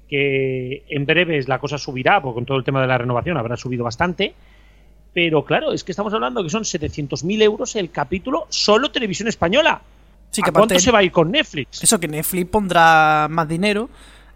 que 0.08 0.86
en 0.88 1.06
breves 1.06 1.50
la 1.50 1.60
cosa 1.60 1.78
subirá, 1.78 2.22
porque 2.22 2.36
con 2.36 2.46
todo 2.46 2.58
el 2.58 2.64
tema 2.64 2.80
de 2.80 2.88
la 2.88 3.00
renovación 3.00 3.36
habrá 3.36 3.58
subido 3.58 3.84
bastante. 3.84 4.34
Pero 5.14 5.44
claro, 5.44 5.74
es 5.74 5.84
que 5.84 5.92
estamos 5.92 6.14
hablando 6.14 6.42
que 6.42 6.50
son 6.50 6.64
700.000 6.64 7.42
euros 7.42 7.76
el 7.76 7.92
capítulo 7.92 8.46
solo 8.48 8.92
televisión 8.92 9.28
española. 9.28 9.82
Sí, 10.30 10.42
que 10.42 10.52
¿A 10.52 10.54
cuánto 10.54 10.80
se 10.80 10.92
va 10.92 11.00
a 11.00 11.04
ir 11.04 11.12
con 11.12 11.30
Netflix? 11.30 11.84
Eso 11.84 12.00
que 12.00 12.08
Netflix 12.08 12.50
pondrá 12.50 13.28
más 13.30 13.46
dinero 13.46 13.90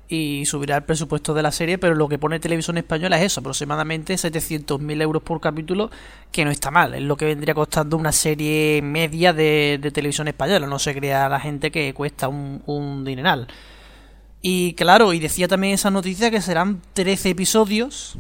y 0.08 0.46
subirá 0.46 0.78
el 0.78 0.84
presupuesto 0.84 1.34
de 1.34 1.42
la 1.42 1.52
serie, 1.52 1.78
pero 1.78 1.96
lo 1.96 2.08
que 2.08 2.20
pone 2.20 2.40
Televisión 2.40 2.78
Española 2.78 3.18
es 3.18 3.24
eso, 3.24 3.40
aproximadamente 3.40 4.14
700.000 4.16 5.02
euros 5.02 5.24
por 5.24 5.42
capítulo, 5.42 5.90
que 6.32 6.46
no 6.46 6.52
está 6.52 6.72
mal, 6.72 6.94
es 6.94 7.02
lo 7.02 7.18
que 7.18 7.26
vendría 7.26 7.54
costando 7.56 7.98
una 7.98 8.12
serie 8.12 8.82
media 8.84 9.34
de, 9.34 9.80
de 9.82 9.92
Televisión 9.92 10.28
Española, 10.28 10.68
no 10.68 10.80
se 10.80 10.94
crea 10.94 11.28
la 11.30 11.40
gente 11.40 11.72
que 11.72 11.94
cuesta 11.94 12.28
un, 12.28 12.62
un 12.66 13.04
dineral. 13.04 13.48
Y 14.48 14.74
claro, 14.74 15.12
y 15.14 15.20
decía 15.20 15.48
también 15.48 15.74
esa 15.74 15.90
noticia 15.90 16.30
que 16.30 16.40
serán 16.40 16.80
13 16.94 17.32
episodios. 17.32 18.16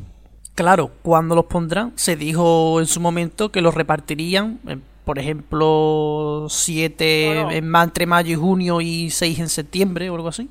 Claro, 0.55 0.89
cuando 1.03 1.35
los 1.35 1.45
pondrán, 1.45 1.91
se 1.95 2.15
dijo 2.15 2.79
en 2.79 2.87
su 2.87 2.99
momento 2.99 3.51
que 3.51 3.61
los 3.61 3.75
repartirían, 3.75 4.59
por 5.03 5.19
ejemplo, 5.19 6.47
7 6.49 7.31
no, 7.35 7.51
no. 7.51 7.81
entre 7.83 8.07
mayo 8.07 8.31
y 8.31 8.35
junio 8.35 8.81
y 8.81 9.11
6 9.11 9.39
en 9.39 9.49
septiembre 9.49 10.09
o 10.09 10.15
algo 10.15 10.29
así. 10.29 10.49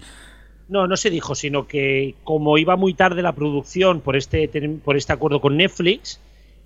No, 0.68 0.86
no 0.86 0.96
se 0.96 1.10
dijo, 1.10 1.34
sino 1.34 1.66
que 1.66 2.14
como 2.24 2.56
iba 2.58 2.76
muy 2.76 2.94
tarde 2.94 3.22
la 3.22 3.32
producción 3.32 4.00
por 4.00 4.16
este, 4.16 4.48
por 4.84 4.96
este 4.96 5.12
acuerdo 5.12 5.40
con 5.40 5.56
Netflix, 5.56 6.20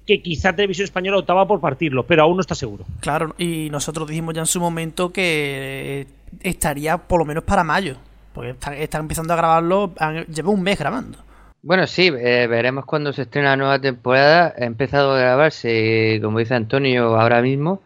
que 0.07 0.23
quizá 0.23 0.55
Televisión 0.55 0.85
Española 0.85 1.19
optaba 1.19 1.47
por 1.47 1.61
partirlo, 1.61 2.07
pero 2.07 2.23
aún 2.23 2.37
no 2.37 2.41
está 2.41 2.55
seguro. 2.55 2.85
Claro, 3.01 3.35
y 3.39 3.69
nosotros 3.71 4.09
dijimos 4.09 4.35
ya 4.35 4.41
en 4.41 4.47
su 4.47 4.61
momento 4.61 5.13
que 5.13 6.07
estaría 6.41 6.97
por 6.97 7.19
lo 7.19 7.25
menos 7.25 7.45
para 7.45 7.65
mayo, 7.65 7.97
porque 8.33 8.51
están, 8.51 8.75
están 8.75 9.03
empezando 9.03 9.35
a 9.35 9.37
grabarlo, 9.37 9.93
han, 9.99 10.25
lleva 10.27 10.51
un 10.51 10.63
mes 10.63 10.79
grabando. 10.79 11.19
Bueno, 11.61 11.87
sí, 11.87 12.07
eh, 12.07 12.47
veremos 12.47 12.85
cuando 12.85 13.13
se 13.13 13.23
estrena 13.23 13.51
la 13.51 13.57
nueva 13.57 13.81
temporada. 13.81 14.55
Ha 14.57 14.65
empezado 14.65 15.13
a 15.13 15.19
grabarse, 15.19 16.21
como 16.23 16.39
dice 16.39 16.55
Antonio, 16.55 17.19
ahora 17.21 17.43
mismo, 17.43 17.83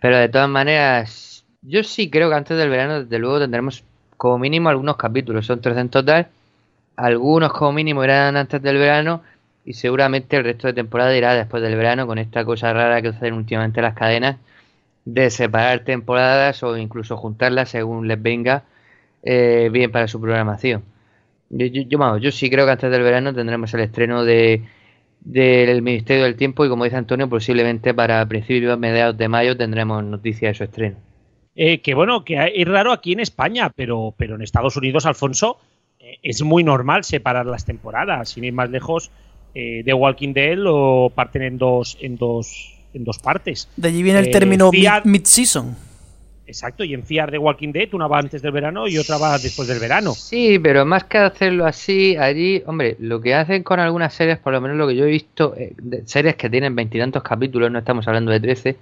pero 0.00 0.18
de 0.18 0.28
todas 0.28 0.48
maneras, 0.48 1.44
yo 1.62 1.84
sí 1.84 2.10
creo 2.10 2.28
que 2.28 2.34
antes 2.34 2.58
del 2.58 2.68
verano, 2.68 3.04
desde 3.04 3.18
luego, 3.18 3.38
tendremos 3.38 3.84
como 4.22 4.38
mínimo 4.38 4.68
algunos 4.68 4.96
capítulos, 4.96 5.46
son 5.46 5.60
tres 5.60 5.76
en 5.78 5.88
total. 5.88 6.28
Algunos 6.94 7.52
como 7.52 7.72
mínimo 7.72 8.04
irán 8.04 8.36
antes 8.36 8.62
del 8.62 8.78
verano 8.78 9.20
y 9.64 9.72
seguramente 9.72 10.36
el 10.36 10.44
resto 10.44 10.68
de 10.68 10.74
temporada 10.74 11.16
irá 11.16 11.34
después 11.34 11.60
del 11.60 11.74
verano 11.74 12.06
con 12.06 12.18
esta 12.18 12.44
cosa 12.44 12.72
rara 12.72 13.02
que 13.02 13.08
hacen 13.08 13.34
últimamente 13.34 13.82
las 13.82 13.94
cadenas 13.94 14.36
de 15.04 15.28
separar 15.30 15.80
temporadas 15.80 16.62
o 16.62 16.76
incluso 16.76 17.16
juntarlas 17.16 17.70
según 17.70 18.06
les 18.06 18.22
venga 18.22 18.62
eh, 19.24 19.70
bien 19.72 19.90
para 19.90 20.06
su 20.06 20.20
programación. 20.20 20.84
Yo, 21.50 21.66
yo, 21.66 22.18
yo, 22.18 22.30
sí 22.30 22.48
creo 22.48 22.64
que 22.64 22.72
antes 22.72 22.92
del 22.92 23.02
verano 23.02 23.34
tendremos 23.34 23.74
el 23.74 23.80
estreno 23.80 24.24
de 24.24 24.62
del 25.20 25.82
Ministerio 25.82 26.22
del 26.24 26.36
Tiempo 26.36 26.64
y 26.64 26.68
como 26.68 26.84
dice 26.84 26.96
Antonio 26.96 27.28
posiblemente 27.28 27.92
para 27.92 28.24
principios 28.26 28.78
mediados 28.78 29.18
de 29.18 29.28
mayo 29.28 29.56
tendremos 29.56 30.04
noticias 30.04 30.52
de 30.52 30.54
su 30.58 30.62
estreno. 30.62 31.11
Eh, 31.54 31.80
que 31.80 31.94
bueno, 31.94 32.24
que 32.24 32.52
es 32.54 32.68
raro 32.68 32.92
aquí 32.92 33.12
en 33.12 33.20
España, 33.20 33.70
pero, 33.74 34.14
pero 34.16 34.36
en 34.36 34.42
Estados 34.42 34.76
Unidos, 34.76 35.04
Alfonso, 35.04 35.58
eh, 36.00 36.18
es 36.22 36.42
muy 36.42 36.64
normal 36.64 37.04
separar 37.04 37.46
las 37.46 37.64
temporadas. 37.64 38.30
Sin 38.30 38.44
ir 38.44 38.52
más 38.52 38.70
lejos, 38.70 39.10
eh, 39.54 39.82
The 39.84 39.92
Walking 39.92 40.32
Dead 40.32 40.56
lo 40.56 41.12
parten 41.14 41.42
en 41.42 41.58
dos, 41.58 41.98
en 42.00 42.16
dos, 42.16 42.74
en 42.94 43.04
dos 43.04 43.18
partes. 43.18 43.68
De 43.76 43.88
allí 43.88 44.02
viene 44.02 44.20
el 44.20 44.30
término 44.30 44.70
mid-season. 44.72 45.76
Exacto, 46.44 46.84
y 46.84 46.92
en 46.92 47.02
Fiar 47.02 47.30
de 47.30 47.38
Walking 47.38 47.72
Dead 47.72 47.94
una 47.94 48.08
va 48.08 48.18
antes 48.18 48.42
del 48.42 48.52
verano 48.52 48.88
y 48.88 48.98
otra 48.98 49.16
va 49.16 49.38
después 49.38 49.68
del 49.68 49.78
verano. 49.78 50.12
Sí, 50.12 50.58
pero 50.58 50.84
más 50.84 51.04
que 51.04 51.16
hacerlo 51.16 51.64
así, 51.64 52.16
allí, 52.16 52.62
hombre, 52.66 52.96
lo 52.98 53.22
que 53.22 53.34
hacen 53.34 53.62
con 53.62 53.80
algunas 53.80 54.12
series, 54.12 54.38
por 54.38 54.52
lo 54.52 54.60
menos 54.60 54.76
lo 54.76 54.86
que 54.88 54.96
yo 54.96 55.04
he 55.04 55.10
visto, 55.10 55.54
eh, 55.56 55.74
series 56.04 56.36
que 56.36 56.50
tienen 56.50 56.74
veintitantos 56.74 57.22
capítulos, 57.22 57.70
no 57.70 57.78
estamos 57.78 58.06
hablando 58.06 58.32
de 58.32 58.40
trece, 58.40 58.76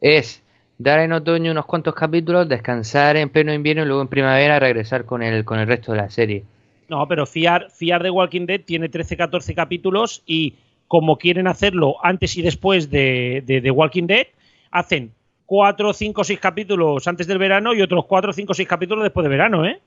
es 0.00 0.40
dar 0.84 1.00
en 1.00 1.12
otoño 1.12 1.50
unos 1.50 1.64
cuantos 1.64 1.94
capítulos, 1.94 2.48
descansar 2.48 3.16
en 3.16 3.30
pleno 3.30 3.52
invierno 3.52 3.82
y 3.82 3.86
luego 3.86 4.02
en 4.02 4.08
primavera 4.08 4.60
regresar 4.60 5.06
con 5.06 5.22
el, 5.22 5.44
con 5.44 5.58
el 5.58 5.66
resto 5.66 5.92
de 5.92 5.98
la 5.98 6.10
serie. 6.10 6.44
No, 6.88 7.08
pero 7.08 7.24
Fiar, 7.24 7.70
Fiar 7.70 8.02
de 8.02 8.10
Walking 8.10 8.44
Dead 8.44 8.60
tiene 8.60 8.90
13-14 8.90 9.54
capítulos 9.54 10.22
y 10.26 10.54
como 10.86 11.16
quieren 11.16 11.46
hacerlo 11.46 11.96
antes 12.04 12.36
y 12.36 12.42
después 12.42 12.90
de, 12.90 13.42
de, 13.46 13.62
de 13.62 13.70
Walking 13.70 14.06
Dead, 14.06 14.26
hacen 14.70 15.12
4, 15.46 15.94
5, 15.94 16.22
6 16.22 16.38
capítulos 16.38 17.08
antes 17.08 17.26
del 17.26 17.38
verano 17.38 17.72
y 17.72 17.80
otros 17.80 18.04
4, 18.04 18.34
5, 18.34 18.52
6 18.52 18.68
capítulos 18.68 19.02
después 19.02 19.24
de 19.24 19.30
verano, 19.30 19.64
¿eh? 19.64 19.80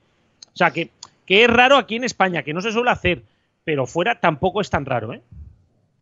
O 0.52 0.56
sea, 0.56 0.72
que, 0.72 0.90
que 1.24 1.44
es 1.44 1.50
raro 1.50 1.76
aquí 1.76 1.94
en 1.94 2.04
España, 2.04 2.42
que 2.42 2.52
no 2.52 2.60
se 2.60 2.72
suele 2.72 2.90
hacer, 2.90 3.22
pero 3.62 3.86
fuera 3.86 4.18
tampoco 4.18 4.60
es 4.60 4.68
tan 4.68 4.84
raro, 4.84 5.14
¿eh? 5.14 5.22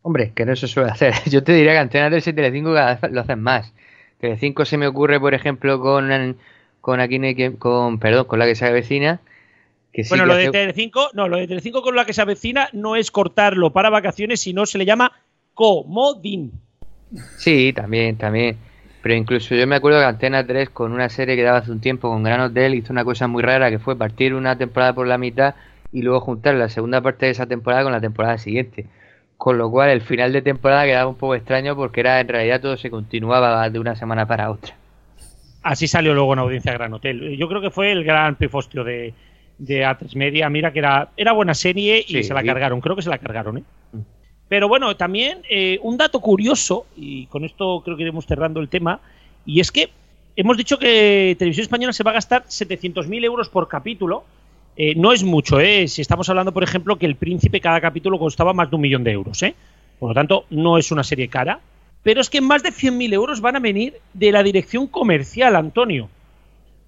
Hombre, 0.01 0.31
que 0.33 0.45
no 0.45 0.55
se 0.55 0.67
suele 0.67 0.89
hacer. 0.89 1.13
Yo 1.29 1.43
te 1.43 1.53
diría 1.53 1.73
que 1.73 1.77
Antena 1.77 2.09
3 2.09 2.27
y 2.27 2.33
Telecinco 2.33 2.71
lo 2.71 3.21
hacen 3.21 3.41
más. 3.41 3.71
Telecinco 4.19 4.65
se 4.65 4.77
me 4.77 4.87
ocurre, 4.87 5.19
por 5.19 5.33
ejemplo, 5.33 5.79
con, 5.79 6.37
con 6.81 6.99
aquí 6.99 7.19
con, 7.57 7.99
perdón, 7.99 8.25
con 8.25 8.39
la 8.39 8.45
que 8.45 8.55
se 8.55 8.65
avecina. 8.65 9.19
Que 9.93 10.03
bueno, 10.09 10.25
lo 10.25 10.35
de 10.35 10.49
Telecinco, 10.49 11.09
no, 11.13 11.27
lo 11.27 11.37
de 11.37 11.47
Telecinco 11.47 11.81
con 11.81 11.95
la 11.95 12.05
que 12.05 12.13
se 12.13 12.21
avecina 12.21 12.69
no 12.73 12.95
es 12.95 13.11
cortarlo 13.11 13.71
para 13.71 13.89
vacaciones, 13.89 14.41
sino 14.41 14.65
se 14.65 14.77
le 14.77 14.85
llama 14.85 15.11
comodín. 15.53 16.51
Sí, 17.37 17.73
también, 17.73 18.17
también. 18.17 18.57
Pero 19.01 19.15
incluso 19.15 19.55
yo 19.55 19.65
me 19.67 19.75
acuerdo 19.75 19.99
que 19.99 20.05
Antena 20.05 20.45
3 20.45 20.69
con 20.69 20.91
una 20.91 21.09
serie 21.09 21.35
que 21.35 21.43
daba 21.43 21.59
hace 21.59 21.71
un 21.71 21.79
tiempo 21.79 22.09
con 22.09 22.23
Gran 22.23 22.41
Hotel 22.41 22.75
hizo 22.75 22.91
una 22.91 23.05
cosa 23.05 23.27
muy 23.27 23.41
rara 23.41 23.69
que 23.69 23.79
fue 23.79 23.97
partir 23.97 24.33
una 24.33 24.57
temporada 24.57 24.93
por 24.93 25.07
la 25.07 25.17
mitad 25.17 25.55
y 25.91 26.01
luego 26.01 26.19
juntar 26.19 26.55
la 26.55 26.69
segunda 26.69 27.01
parte 27.01 27.25
de 27.25 27.31
esa 27.31 27.45
temporada 27.45 27.83
con 27.83 27.91
la 27.91 28.01
temporada 28.01 28.37
siguiente. 28.37 28.85
Con 29.37 29.57
lo 29.57 29.69
cual 29.69 29.89
el 29.89 30.01
final 30.01 30.33
de 30.33 30.41
temporada 30.41 30.85
quedaba 30.85 31.09
un 31.09 31.15
poco 31.15 31.35
extraño 31.35 31.75
porque 31.75 31.99
era 31.99 32.19
en 32.19 32.27
realidad 32.27 32.59
todo 32.59 32.75
se 32.75 32.89
continuaba 32.89 33.69
de 33.69 33.79
una 33.79 33.95
semana 33.95 34.25
para 34.25 34.49
otra. 34.51 34.75
Así 35.61 35.87
salió 35.87 36.13
luego 36.13 36.33
en 36.33 36.39
audiencia 36.39 36.73
Gran 36.73 36.93
Hotel. 36.93 37.37
Yo 37.37 37.47
creo 37.47 37.61
que 37.61 37.69
fue 37.69 37.91
el 37.91 38.03
gran 38.03 38.35
pifostio 38.35 38.83
de, 38.83 39.13
de 39.57 39.85
A3 39.85 40.15
Media. 40.15 40.49
Mira 40.49 40.71
que 40.71 40.79
era, 40.79 41.09
era 41.17 41.33
buena 41.33 41.53
serie 41.53 42.03
y 42.07 42.23
se 42.23 42.33
la 42.33 42.43
cargaron. 42.43 42.81
Creo 42.81 42.95
que 42.95 43.01
se 43.01 43.09
la 43.09 43.17
cargaron, 43.17 43.59
¿eh? 43.59 43.63
Mm. 43.91 43.99
Pero 44.47 44.67
bueno, 44.67 44.95
también 44.95 45.39
eh, 45.49 45.77
un 45.81 45.97
dato 45.97 46.21
curioso, 46.21 46.85
y 46.95 47.25
con 47.27 47.43
esto 47.43 47.81
creo 47.83 47.97
que 47.97 48.03
iremos 48.03 48.25
cerrando 48.25 48.61
el 48.61 48.69
tema, 48.69 49.01
y 49.45 49.59
es 49.59 49.71
que 49.71 49.89
hemos 50.35 50.55
dicho 50.55 50.79
que 50.79 51.35
Televisión 51.37 51.63
Española 51.63 51.91
se 51.91 52.03
va 52.03 52.11
a 52.11 52.15
gastar 52.15 52.45
700.000 52.45 53.25
euros 53.25 53.49
por 53.49 53.67
capítulo 53.67 54.23
eh, 54.77 54.93
no 54.95 55.11
es 55.11 55.23
mucho, 55.23 55.59
¿eh? 55.59 55.87
Si 55.87 56.01
estamos 56.01 56.29
hablando, 56.29 56.53
por 56.53 56.63
ejemplo, 56.63 56.97
que 56.97 57.07
El 57.07 57.15
Príncipe 57.15 57.59
cada 57.59 57.81
capítulo 57.81 58.19
costaba 58.19 58.53
más 58.53 58.69
de 58.69 58.75
un 58.75 58.83
millón 58.83 59.03
de 59.03 59.11
euros, 59.11 59.41
¿eh? 59.41 59.55
Por 59.99 60.09
lo 60.09 60.13
tanto, 60.13 60.45
no 60.51 60.77
es 60.77 60.91
una 60.91 61.03
serie 61.03 61.27
cara. 61.27 61.59
Pero 62.03 62.21
es 62.21 62.29
que 62.29 62.41
más 62.41 62.61
de 62.61 62.69
100.000 62.69 63.11
euros 63.13 63.41
van 63.41 63.55
a 63.55 63.59
venir 63.59 63.95
de 64.13 64.31
la 64.31 64.43
dirección 64.43 64.85
comercial, 64.85 65.55
Antonio. 65.55 66.09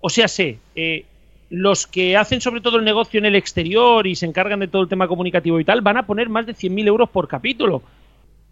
O 0.01 0.09
sea, 0.09 0.27
sé, 0.27 0.59
eh, 0.75 1.05
los 1.49 1.87
que 1.87 2.15
hacen 2.15 2.41
sobre 2.41 2.61
todo 2.61 2.77
el 2.77 2.85
negocio 2.85 3.17
en 3.17 3.25
el 3.25 3.35
exterior 3.35 4.05
y 4.05 4.15
se 4.15 4.27
encargan 4.27 4.59
de 4.59 4.67
todo 4.67 4.83
el 4.83 4.87
tema 4.87 5.07
comunicativo 5.07 5.59
y 5.59 5.65
tal, 5.65 5.81
van 5.81 5.97
a 5.97 6.05
poner 6.05 6.29
más 6.29 6.45
de 6.45 6.53
100.000 6.53 6.87
euros 6.87 7.09
por 7.09 7.27
capítulo. 7.27 7.81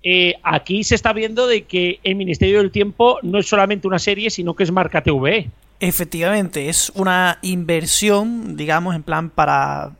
Eh, 0.01 0.33
aquí 0.41 0.83
se 0.83 0.95
está 0.95 1.13
viendo 1.13 1.47
de 1.47 1.63
que 1.63 1.99
el 2.03 2.15
Ministerio 2.15 2.57
del 2.57 2.71
Tiempo 2.71 3.19
no 3.21 3.37
es 3.37 3.47
solamente 3.47 3.87
una 3.87 3.99
serie, 3.99 4.31
sino 4.31 4.55
que 4.55 4.63
es 4.63 4.71
marca 4.71 5.03
TV. 5.03 5.47
Efectivamente, 5.79 6.69
es 6.69 6.91
una 6.95 7.37
inversión, 7.43 8.57
digamos, 8.57 8.95
en 8.95 9.03
plan 9.03 9.29
para 9.29 9.91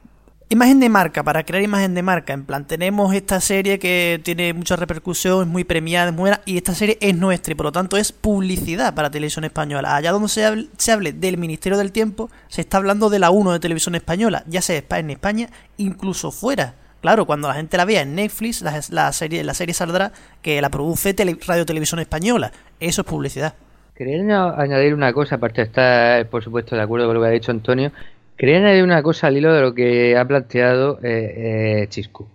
imagen 0.50 0.80
de 0.80 0.90
marca, 0.90 1.24
para 1.24 1.44
crear 1.44 1.64
imagen 1.64 1.94
de 1.94 2.02
marca. 2.02 2.34
En 2.34 2.46
plan, 2.46 2.66
tenemos 2.66 3.14
esta 3.14 3.40
serie 3.42 3.78
que 3.78 4.20
tiene 4.24 4.54
mucha 4.54 4.76
repercusión, 4.76 5.42
es 5.42 5.48
muy 5.48 5.64
premiada, 5.64 6.08
es 6.08 6.14
muy 6.14 6.22
buena, 6.22 6.42
y 6.46 6.58
esta 6.58 6.74
serie 6.74 6.98
es 7.00 7.16
nuestra 7.16 7.52
y 7.52 7.56
por 7.56 7.66
lo 7.66 7.72
tanto 7.72 7.98
es 7.98 8.12
publicidad 8.12 8.96
para 8.96 9.12
Televisión 9.12 9.46
Española. 9.46 9.96
Allá 9.96 10.12
donde 10.12 10.30
se 10.30 10.46
hable, 10.46 10.68
se 10.78 10.92
hable 10.92 11.14
del 11.14 11.38
Ministerio 11.38 11.78
del 11.78 11.92
Tiempo, 11.92 12.30
se 12.48 12.62
está 12.62 12.78
hablando 12.78 13.10
de 13.10 13.20
la 13.20 13.30
1 13.30 13.54
de 13.54 13.60
Televisión 13.60 13.96
Española, 13.96 14.44
ya 14.48 14.62
sea 14.62 14.84
en 14.90 15.10
España, 15.12 15.50
incluso 15.78 16.32
fuera. 16.32 16.76
Claro, 17.02 17.28
cuando 17.28 17.48
la 17.48 17.54
gente 17.54 17.78
la 17.78 17.86
vea 17.86 18.02
en 18.02 18.16
Netflix, 18.16 18.64
la, 18.64 19.14
serie, 19.14 19.44
la 19.44 19.54
serie 19.54 19.76
saldrá 19.76 20.12
que 20.42 20.60
la 20.62 20.70
produce 20.70 21.16
Radio 21.46 21.66
Televisión 21.66 22.00
Española. 22.00 22.52
Eso 22.80 23.02
es 23.02 23.08
publicidad. 23.08 23.54
Quería 23.98 24.50
añadir 24.52 24.94
una 24.94 25.12
cosa, 25.12 25.36
aparte 25.36 25.62
de 25.62 25.68
estar, 25.68 26.30
por 26.30 26.44
supuesto, 26.44 26.76
de 26.76 26.84
acuerdo 26.84 27.08
con 27.08 27.16
lo 27.16 27.22
que 27.22 27.28
ha 27.30 27.32
dicho 27.32 27.52
Antonio. 27.52 27.92
Quería 28.38 28.58
añadir 28.58 28.84
una 28.84 29.02
cosa 29.02 29.26
al 29.26 29.38
hilo 29.38 29.52
de 29.52 29.62
lo 29.62 29.74
que 29.74 30.16
ha 30.16 30.24
planteado 30.24 31.00
eh, 31.02 31.82
eh 31.82 31.88
Chiscu. 31.90 32.28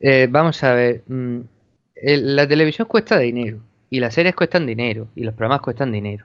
Eh, 0.00 0.26
vamos 0.28 0.64
a 0.64 0.74
ver, 0.74 1.02
mm, 1.06 1.38
la 2.02 2.48
televisión 2.48 2.88
cuesta 2.88 3.16
dinero, 3.16 3.60
y 3.90 4.00
las 4.00 4.12
series 4.12 4.34
cuestan 4.34 4.66
dinero, 4.66 5.06
y 5.14 5.22
los 5.22 5.34
programas 5.34 5.60
cuestan 5.60 5.92
dinero. 5.92 6.24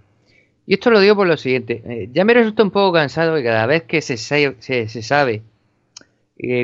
Y 0.66 0.74
esto 0.74 0.90
lo 0.90 1.00
digo 1.00 1.16
por 1.16 1.28
lo 1.28 1.38
siguiente, 1.38 1.84
eh, 1.86 2.10
ya 2.12 2.26
me 2.26 2.34
resulta 2.34 2.64
un 2.64 2.72
poco 2.72 2.92
cansado 2.94 3.36
que 3.36 3.44
cada 3.44 3.68
vez 3.68 3.84
que 3.84 4.02
se, 4.02 4.18
se, 4.18 4.88
sabe 5.04 5.44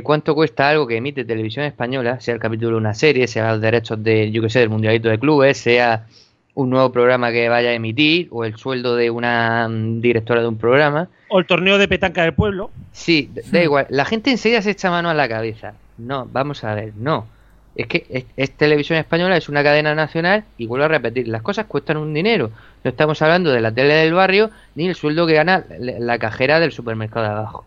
cuánto 0.04 0.34
cuesta 0.34 0.70
algo 0.70 0.88
que 0.88 0.98
emite 0.98 1.26
televisión 1.26 1.66
española, 1.66 2.20
sea 2.20 2.34
el 2.34 2.40
capítulo 2.40 2.72
de 2.72 2.78
una 2.78 2.96
serie, 2.96 3.28
sea 3.28 3.52
los 3.52 3.62
derechos 3.62 4.04
de, 4.04 4.32
yo 4.32 4.42
que 4.42 4.50
sé, 4.50 4.60
del 4.60 4.70
mundialito 4.70 5.10
de 5.10 5.20
clubes, 5.20 5.58
sea 5.58 6.08
un 6.56 6.70
nuevo 6.70 6.92
programa 6.92 7.32
que 7.32 7.48
vaya 7.50 7.70
a 7.70 7.74
emitir 7.74 8.28
o 8.32 8.46
el 8.46 8.56
sueldo 8.56 8.96
de 8.96 9.12
una 9.12 9.68
mm, 9.70 10.02
directora 10.02 10.42
de 10.42 10.48
un 10.48 10.58
programa. 10.58 11.10
O 11.30 11.40
el 11.40 11.46
torneo 11.46 11.78
de 11.78 11.88
petanca 11.88 12.24
del 12.24 12.34
pueblo. 12.34 12.72
Sí, 12.92 13.30
da 13.52 13.62
igual. 13.62 13.88
La 13.90 14.06
gente 14.06 14.32
enseguida 14.32 14.62
se 14.62 14.72
echa 14.72 14.90
mano 14.90 15.10
a 15.10 15.14
la 15.14 15.28
cabeza. 15.28 15.74
No, 15.98 16.28
vamos 16.32 16.64
a 16.64 16.74
ver, 16.74 16.94
no. 16.96 17.28
Es 17.76 17.88
que 17.88 18.26
es, 18.38 18.52
televisión 18.52 18.98
española, 18.98 19.36
es 19.36 19.50
una 19.50 19.62
cadena 19.62 19.94
nacional 19.96 20.46
y 20.58 20.66
vuelvo 20.66 20.86
a 20.86 20.88
repetir, 20.88 21.28
las 21.28 21.42
cosas 21.42 21.66
cuestan 21.66 21.98
un 21.98 22.14
dinero. 22.14 22.52
No 22.86 22.90
estamos 22.90 23.22
hablando 23.22 23.52
de 23.52 23.60
la 23.60 23.72
tele 23.72 23.96
del 23.96 24.14
barrio 24.14 24.50
ni 24.76 24.88
el 24.88 24.96
sueldo 24.96 25.28
que 25.28 25.34
gana 25.34 25.66
la 25.78 26.18
cajera 26.18 26.62
del 26.62 26.72
supermercado 26.72 27.26
de 27.26 27.32
abajo. 27.32 27.66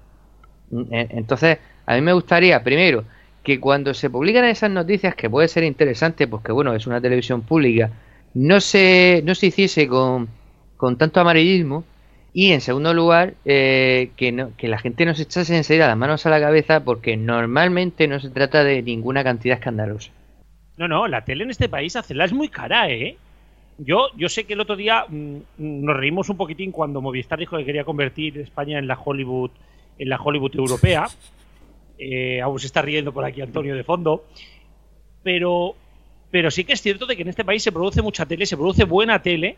Mm, 0.70 0.84
entonces, 0.90 1.58
a 1.84 1.94
mí 1.94 2.00
me 2.00 2.14
gustaría, 2.14 2.64
primero, 2.64 3.04
que 3.42 3.60
cuando 3.60 3.92
se 3.92 4.08
publican 4.08 4.46
esas 4.46 4.70
noticias, 4.70 5.14
que 5.14 5.28
puede 5.28 5.48
ser 5.48 5.64
interesante, 5.64 6.26
porque 6.26 6.52
bueno, 6.52 6.74
es 6.74 6.86
una 6.86 7.02
televisión 7.02 7.42
pública, 7.42 7.90
no 8.34 8.60
se, 8.60 9.22
no 9.24 9.34
se 9.34 9.46
hiciese 9.46 9.88
con, 9.88 10.28
tanto 10.98 11.20
amarillismo 11.20 11.84
y 12.32 12.52
en 12.52 12.60
segundo 12.60 12.94
lugar 12.94 13.34
eh, 13.44 14.10
que, 14.16 14.32
no, 14.32 14.56
que 14.56 14.68
la 14.68 14.78
gente 14.78 15.04
no 15.04 15.14
se 15.14 15.22
echase 15.22 15.56
enseguida 15.56 15.88
las 15.88 15.96
manos 15.96 16.24
a 16.26 16.30
la 16.30 16.40
cabeza 16.40 16.84
porque 16.84 17.16
normalmente 17.16 18.06
no 18.06 18.20
se 18.20 18.30
trata 18.30 18.62
de 18.64 18.82
ninguna 18.82 19.24
cantidad 19.24 19.56
escandalosa. 19.58 20.12
No, 20.76 20.86
no, 20.86 21.08
la 21.08 21.24
tele 21.24 21.44
en 21.44 21.50
este 21.50 21.68
país 21.68 21.96
hacerla 21.96 22.24
es 22.24 22.32
muy 22.32 22.48
cara, 22.48 22.88
¿eh? 22.90 23.16
Yo, 23.78 24.08
yo 24.16 24.28
sé 24.28 24.44
que 24.44 24.54
el 24.54 24.60
otro 24.60 24.76
día 24.76 25.04
mm, 25.08 25.36
nos 25.58 25.96
reímos 25.96 26.28
un 26.28 26.36
poquitín 26.36 26.72
cuando 26.72 27.00
Movistar 27.00 27.38
dijo 27.38 27.56
que 27.56 27.64
quería 27.64 27.84
convertir 27.84 28.38
España 28.38 28.78
en 28.78 28.88
la 28.88 28.98
Hollywood, 28.98 29.50
en 29.98 30.08
la 30.08 30.20
Hollywood 30.20 30.54
europea. 30.56 31.06
Eh, 31.98 32.40
aún 32.40 32.58
se 32.58 32.66
está 32.66 32.82
riendo 32.82 33.12
por 33.12 33.24
aquí 33.24 33.40
Antonio 33.40 33.74
de 33.74 33.84
fondo. 33.84 34.24
Pero 35.22 35.74
pero 36.30 36.50
sí 36.50 36.64
que 36.64 36.72
es 36.72 36.82
cierto 36.82 37.06
de 37.06 37.16
que 37.16 37.22
en 37.22 37.28
este 37.28 37.44
país 37.44 37.62
se 37.62 37.72
produce 37.72 38.02
mucha 38.02 38.26
tele, 38.26 38.46
se 38.46 38.56
produce 38.56 38.84
buena 38.84 39.22
tele 39.22 39.56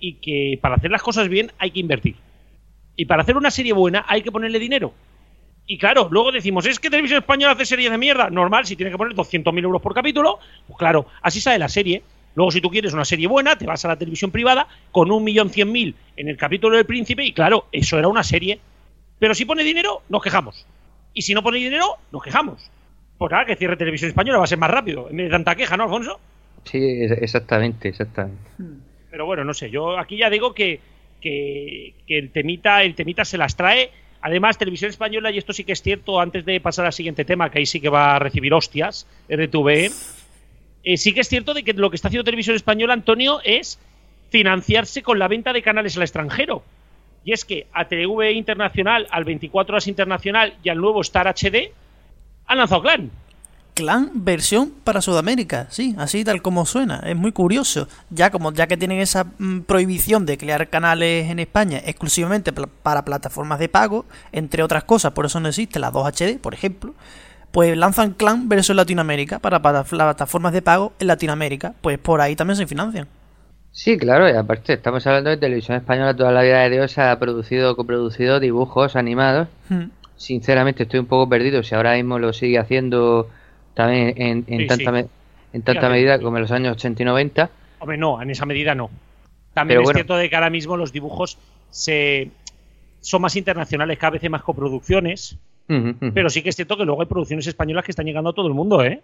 y 0.00 0.14
que 0.14 0.58
para 0.60 0.76
hacer 0.76 0.90
las 0.90 1.02
cosas 1.02 1.28
bien 1.28 1.52
hay 1.58 1.70
que 1.70 1.80
invertir. 1.80 2.16
Y 2.96 3.04
para 3.04 3.22
hacer 3.22 3.36
una 3.36 3.50
serie 3.50 3.72
buena 3.72 4.04
hay 4.08 4.22
que 4.22 4.32
ponerle 4.32 4.58
dinero. 4.58 4.92
Y 5.66 5.78
claro, 5.78 6.08
luego 6.10 6.32
decimos, 6.32 6.66
es 6.66 6.80
que 6.80 6.88
Televisión 6.90 7.20
Española 7.20 7.52
hace 7.52 7.66
series 7.66 7.90
de 7.90 7.98
mierda. 7.98 8.30
Normal, 8.30 8.66
si 8.66 8.74
tiene 8.74 8.90
que 8.90 8.96
poner 8.96 9.14
200.000 9.14 9.62
euros 9.62 9.82
por 9.82 9.94
capítulo, 9.94 10.38
pues 10.66 10.78
claro, 10.78 11.06
así 11.20 11.40
sale 11.40 11.58
la 11.58 11.68
serie. 11.68 12.02
Luego, 12.34 12.50
si 12.50 12.60
tú 12.60 12.70
quieres 12.70 12.94
una 12.94 13.04
serie 13.04 13.26
buena, 13.26 13.56
te 13.56 13.66
vas 13.66 13.84
a 13.84 13.88
la 13.88 13.96
televisión 13.96 14.30
privada 14.30 14.66
con 14.92 15.10
un 15.10 15.22
millón 15.22 15.50
cien 15.50 15.70
mil 15.70 15.94
en 16.16 16.28
el 16.28 16.36
capítulo 16.36 16.76
del 16.76 16.86
príncipe 16.86 17.24
y 17.24 17.32
claro, 17.32 17.66
eso 17.70 17.98
era 17.98 18.08
una 18.08 18.22
serie. 18.24 18.60
Pero 19.18 19.34
si 19.34 19.44
pone 19.44 19.62
dinero, 19.62 20.02
nos 20.08 20.22
quejamos. 20.22 20.64
Y 21.12 21.22
si 21.22 21.34
no 21.34 21.42
pone 21.42 21.58
dinero, 21.58 21.96
nos 22.12 22.22
quejamos. 22.22 22.70
Pues 23.18 23.32
nada, 23.32 23.44
que 23.44 23.56
cierre 23.56 23.76
televisión 23.76 24.08
española 24.10 24.38
va 24.38 24.44
a 24.44 24.48
ser 24.48 24.58
más 24.58 24.70
rápido. 24.70 25.10
En 25.10 25.16
vez 25.16 25.26
de 25.26 25.30
tanta 25.32 25.56
queja, 25.56 25.76
¿no, 25.76 25.84
Alfonso? 25.84 26.20
Sí, 26.64 26.78
exactamente, 27.02 27.88
exactamente. 27.88 28.42
Pero 29.10 29.26
bueno, 29.26 29.44
no 29.44 29.54
sé, 29.54 29.70
yo 29.70 29.98
aquí 29.98 30.16
ya 30.16 30.30
digo 30.30 30.54
que, 30.54 30.80
que, 31.20 31.94
el, 32.06 32.30
temita, 32.30 32.82
el 32.84 32.94
temita 32.94 33.24
se 33.24 33.38
las 33.38 33.56
trae. 33.56 33.90
Además, 34.20 34.58
Televisión 34.58 34.90
Española, 34.90 35.30
y 35.30 35.38
esto 35.38 35.52
sí 35.52 35.64
que 35.64 35.72
es 35.72 35.82
cierto, 35.82 36.20
antes 36.20 36.44
de 36.44 36.60
pasar 36.60 36.86
al 36.86 36.92
siguiente 36.92 37.24
tema, 37.24 37.50
que 37.50 37.58
ahí 37.58 37.66
sí 37.66 37.80
que 37.80 37.88
va 37.88 38.16
a 38.16 38.18
recibir 38.18 38.54
hostias, 38.54 39.06
RTV, 39.28 39.90
eh, 40.84 40.96
sí 40.96 41.12
que 41.12 41.20
es 41.20 41.28
cierto 41.28 41.54
de 41.54 41.62
que 41.62 41.72
lo 41.72 41.90
que 41.90 41.96
está 41.96 42.08
haciendo 42.08 42.24
Televisión 42.24 42.54
Española, 42.54 42.92
Antonio, 42.92 43.40
es 43.44 43.78
financiarse 44.30 45.02
con 45.02 45.18
la 45.18 45.28
venta 45.28 45.52
de 45.52 45.62
canales 45.62 45.96
al 45.96 46.02
extranjero. 46.02 46.62
Y 47.24 47.32
es 47.32 47.44
que 47.44 47.66
a 47.72 47.86
TV 47.88 48.32
Internacional, 48.32 49.06
al 49.10 49.24
24 49.24 49.74
Horas 49.74 49.86
Internacional 49.86 50.54
y 50.62 50.68
al 50.68 50.78
nuevo 50.78 51.00
Star 51.00 51.26
HD, 51.26 51.72
han 52.48 52.58
lanzado 52.58 52.82
Clan. 52.82 53.10
Clan 53.74 54.10
versión 54.12 54.72
para 54.82 55.00
Sudamérica, 55.00 55.68
sí, 55.70 55.94
así 55.98 56.24
tal 56.24 56.42
como 56.42 56.66
suena, 56.66 57.00
es 57.06 57.14
muy 57.14 57.30
curioso. 57.30 57.86
Ya 58.10 58.30
como 58.30 58.52
ya 58.52 58.66
que 58.66 58.76
tienen 58.76 58.98
esa 58.98 59.24
mm, 59.38 59.60
prohibición 59.60 60.26
de 60.26 60.36
crear 60.36 60.68
canales 60.68 61.30
en 61.30 61.38
España 61.38 61.80
exclusivamente 61.86 62.52
para 62.52 63.04
plataformas 63.04 63.60
de 63.60 63.68
pago, 63.68 64.04
entre 64.32 64.64
otras 64.64 64.82
cosas, 64.82 65.12
por 65.12 65.26
eso 65.26 65.38
no 65.38 65.48
existe 65.48 65.78
la 65.78 65.92
2HD, 65.92 66.40
por 66.40 66.54
ejemplo, 66.54 66.94
pues 67.52 67.76
lanzan 67.76 68.14
Clan 68.14 68.48
versión 68.48 68.76
Latinoamérica 68.76 69.38
para, 69.38 69.62
plataformas 69.62 70.52
de 70.52 70.62
pago 70.62 70.92
en 70.98 71.06
Latinoamérica, 71.06 71.74
pues 71.80 71.98
por 71.98 72.20
ahí 72.20 72.34
también 72.34 72.56
se 72.56 72.66
financian. 72.66 73.06
Sí, 73.70 73.96
claro, 73.96 74.28
y 74.28 74.32
aparte 74.32 74.72
estamos 74.72 75.06
hablando 75.06 75.30
de 75.30 75.36
televisión 75.36 75.76
española 75.76 76.16
toda 76.16 76.32
la 76.32 76.42
vida 76.42 76.62
de 76.62 76.70
Dios 76.70 76.98
ha 76.98 77.16
producido, 77.20 77.76
coproducido 77.76 78.40
dibujos 78.40 78.96
animados. 78.96 79.46
Hmm 79.68 79.97
sinceramente 80.18 80.82
estoy 80.82 81.00
un 81.00 81.06
poco 81.06 81.26
perdido 81.28 81.62
si 81.62 81.74
ahora 81.74 81.94
mismo 81.94 82.18
lo 82.18 82.34
sigue 82.34 82.58
haciendo 82.58 83.30
también 83.72 84.44
en, 84.46 84.66
tanta, 84.66 85.06
en 85.52 85.62
tanta 85.62 85.88
medida 85.88 86.20
como 86.20 86.36
en 86.36 86.42
los 86.42 86.50
años 86.50 86.72
80 86.72 87.02
y 87.02 87.06
90. 87.06 87.50
Hombre, 87.78 87.96
no, 87.96 88.20
en 88.20 88.30
esa 88.30 88.44
medida 88.44 88.74
no. 88.74 88.90
También 89.54 89.80
es 89.80 89.88
cierto 89.90 90.16
de 90.16 90.28
que 90.28 90.36
ahora 90.36 90.50
mismo 90.50 90.76
los 90.76 90.92
dibujos 90.92 91.38
se 91.70 92.30
son 93.00 93.22
más 93.22 93.36
internacionales, 93.36 93.96
cada 93.98 94.10
vez 94.10 94.22
hay 94.22 94.28
más 94.28 94.42
coproducciones, 94.42 95.38
pero 96.14 96.30
sí 96.30 96.42
que 96.42 96.48
es 96.48 96.56
cierto 96.56 96.76
que 96.76 96.84
luego 96.84 97.00
hay 97.00 97.06
producciones 97.06 97.46
españolas 97.46 97.84
que 97.84 97.92
están 97.92 98.06
llegando 98.06 98.30
a 98.30 98.32
todo 98.34 98.48
el 98.48 98.54
mundo, 98.54 98.84
¿eh? 98.84 99.02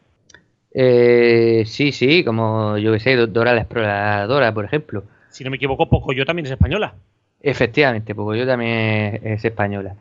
Eh, 0.72 1.62
sí, 1.66 1.92
sí, 1.92 2.24
como 2.24 2.76
yo 2.78 2.92
que 2.92 3.00
sé, 3.00 3.14
Dora 3.14 3.54
la 3.54 3.60
Exploradora, 3.60 4.52
por 4.52 4.64
ejemplo. 4.64 5.04
Si 5.30 5.44
no 5.44 5.50
me 5.50 5.56
equivoco, 5.56 5.88
Poco 5.88 6.12
yo 6.12 6.26
también 6.26 6.46
es 6.46 6.52
española. 6.52 6.94
Efectivamente, 7.40 8.14
Poco 8.14 8.34
yo 8.34 8.46
también 8.46 9.20
es, 9.22 9.44
española. 9.44 9.94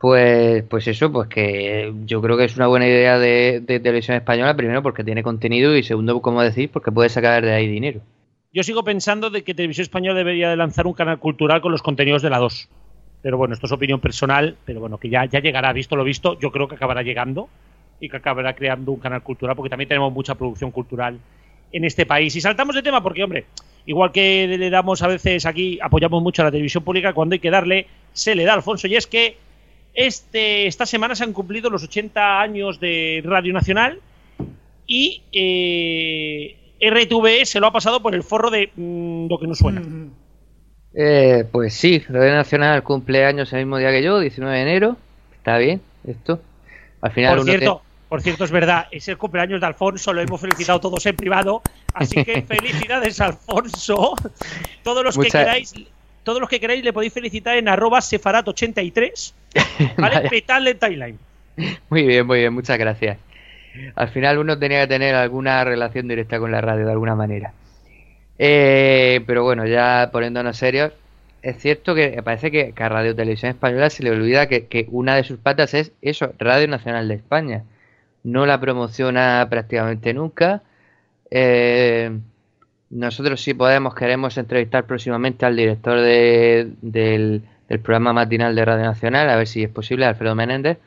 Pues, 0.00 0.64
pues 0.64 0.88
eso, 0.88 1.12
pues 1.12 1.28
que 1.28 1.92
yo 2.06 2.22
creo 2.22 2.38
que 2.38 2.44
es 2.44 2.56
una 2.56 2.68
buena 2.68 2.86
idea 2.86 3.18
de, 3.18 3.62
televisión 3.66 4.16
española, 4.16 4.56
primero 4.56 4.82
porque 4.82 5.04
tiene 5.04 5.22
contenido 5.22 5.76
y 5.76 5.82
segundo, 5.82 6.22
como 6.22 6.42
decís, 6.42 6.70
porque 6.72 6.90
puede 6.90 7.10
sacar 7.10 7.44
de 7.44 7.52
ahí 7.52 7.68
dinero. 7.68 8.00
Yo 8.50 8.62
sigo 8.62 8.82
pensando 8.82 9.28
de 9.28 9.44
que 9.44 9.52
Televisión 9.52 9.82
Española 9.82 10.16
debería 10.16 10.48
de 10.48 10.56
lanzar 10.56 10.86
un 10.86 10.94
canal 10.94 11.18
cultural 11.18 11.60
con 11.60 11.70
los 11.70 11.82
contenidos 11.82 12.22
de 12.22 12.30
la 12.30 12.38
2. 12.38 12.70
Pero 13.20 13.36
bueno, 13.36 13.52
esto 13.52 13.66
es 13.66 13.72
opinión 13.72 14.00
personal, 14.00 14.56
pero 14.64 14.80
bueno, 14.80 14.96
que 14.96 15.10
ya, 15.10 15.26
ya 15.26 15.40
llegará, 15.40 15.70
visto 15.74 15.96
lo 15.96 16.02
visto, 16.02 16.38
yo 16.40 16.50
creo 16.50 16.66
que 16.66 16.76
acabará 16.76 17.02
llegando 17.02 17.50
y 18.00 18.08
que 18.08 18.16
acabará 18.16 18.54
creando 18.54 18.92
un 18.92 19.00
canal 19.00 19.22
cultural, 19.22 19.54
porque 19.54 19.68
también 19.68 19.88
tenemos 19.88 20.10
mucha 20.14 20.34
producción 20.34 20.70
cultural 20.70 21.20
en 21.72 21.84
este 21.84 22.06
país. 22.06 22.34
Y 22.34 22.40
saltamos 22.40 22.74
de 22.74 22.82
tema 22.82 23.02
porque, 23.02 23.22
hombre, 23.22 23.44
igual 23.84 24.12
que 24.12 24.46
le 24.48 24.70
damos 24.70 25.02
a 25.02 25.08
veces 25.08 25.44
aquí, 25.44 25.78
apoyamos 25.82 26.22
mucho 26.22 26.40
a 26.40 26.46
la 26.46 26.50
televisión 26.50 26.82
pública, 26.84 27.12
cuando 27.12 27.34
hay 27.34 27.38
que 27.38 27.50
darle, 27.50 27.86
se 28.14 28.34
le 28.34 28.44
da, 28.44 28.54
Alfonso, 28.54 28.88
y 28.88 28.96
es 28.96 29.06
que 29.06 29.36
este, 29.94 30.66
esta 30.66 30.86
semana 30.86 31.14
se 31.14 31.24
han 31.24 31.32
cumplido 31.32 31.70
los 31.70 31.82
80 31.82 32.40
años 32.40 32.80
de 32.80 33.22
Radio 33.24 33.52
Nacional 33.52 34.00
y 34.86 35.22
eh, 35.32 36.56
RTV 36.80 37.44
se 37.44 37.60
lo 37.60 37.66
ha 37.66 37.72
pasado 37.72 38.00
por 38.00 38.14
el 38.14 38.22
forro 38.22 38.50
de 38.50 38.70
mm, 38.74 39.28
lo 39.28 39.38
que 39.38 39.46
no 39.46 39.54
suena. 39.54 39.82
Eh, 40.94 41.44
pues 41.50 41.74
sí, 41.74 42.00
Radio 42.08 42.34
Nacional 42.34 42.82
cumple 42.82 43.24
años 43.24 43.52
el 43.52 43.60
mismo 43.60 43.78
día 43.78 43.90
que 43.90 44.02
yo, 44.02 44.18
19 44.18 44.56
de 44.56 44.62
enero. 44.62 44.96
Está 45.36 45.58
bien, 45.58 45.80
esto. 46.04 46.40
Al 47.00 47.12
final 47.12 47.36
por 47.36 47.44
cierto, 47.46 47.82
por 48.08 48.22
cierto, 48.22 48.44
es 48.44 48.50
verdad, 48.50 48.88
es 48.90 49.06
el 49.06 49.16
cumpleaños 49.16 49.60
de 49.60 49.66
Alfonso, 49.68 50.12
lo 50.12 50.20
hemos 50.20 50.40
felicitado 50.40 50.80
todos 50.80 51.06
en 51.06 51.14
privado. 51.14 51.62
Así 51.94 52.24
que 52.24 52.42
felicidades, 52.48 53.20
Alfonso. 53.20 54.16
Todos 54.82 55.04
los 55.04 55.16
que 55.16 55.28
queráis, 55.28 55.72
todos 56.22 56.40
los 56.40 56.48
que 56.48 56.60
queráis 56.60 56.84
le 56.84 56.92
podéis 56.92 57.12
felicitar 57.12 57.56
en 57.56 57.68
arroba 57.68 57.98
sefarat83. 57.98 59.32
¿Vale? 59.96 60.28
Petale 60.28 60.74
timeline. 60.74 61.18
Muy 61.88 62.04
bien, 62.04 62.26
muy 62.26 62.40
bien, 62.40 62.52
muchas 62.52 62.78
gracias. 62.78 63.18
Al 63.94 64.08
final 64.08 64.38
uno 64.38 64.58
tenía 64.58 64.82
que 64.82 64.88
tener 64.88 65.14
alguna 65.14 65.62
relación 65.64 66.08
directa 66.08 66.38
con 66.38 66.50
la 66.50 66.60
radio 66.60 66.86
de 66.86 66.92
alguna 66.92 67.14
manera. 67.14 67.52
Eh, 68.38 69.20
pero 69.26 69.44
bueno, 69.44 69.66
ya 69.66 70.08
poniéndonos 70.12 70.56
serios, 70.56 70.92
es 71.42 71.58
cierto 71.58 71.94
que 71.94 72.22
parece 72.22 72.50
que, 72.50 72.72
a 72.76 72.88
Radio 72.88 73.14
Televisión 73.14 73.50
Española 73.50 73.90
se 73.90 74.02
le 74.02 74.10
olvida 74.10 74.48
que, 74.48 74.86
una 74.90 75.16
de 75.16 75.24
sus 75.24 75.38
patas 75.38 75.74
es 75.74 75.92
eso, 76.02 76.32
Radio 76.38 76.68
Nacional 76.68 77.08
de 77.08 77.14
España. 77.14 77.64
No 78.22 78.46
la 78.46 78.60
promociona 78.60 79.46
prácticamente 79.50 80.12
nunca. 80.14 80.62
Eh, 81.30 82.18
nosotros 82.90 83.40
si 83.40 83.54
podemos 83.54 83.94
queremos 83.94 84.36
entrevistar 84.36 84.84
próximamente 84.84 85.46
al 85.46 85.56
director 85.56 86.00
del, 86.00 86.74
del, 86.82 87.42
programa 87.82 88.12
matinal 88.12 88.54
de 88.54 88.64
Radio 88.64 88.84
Nacional, 88.84 89.30
a 89.30 89.36
ver 89.36 89.46
si 89.46 89.62
es 89.62 89.70
posible, 89.70 90.04
Alfredo 90.04 90.34
Menéndez. 90.34 90.78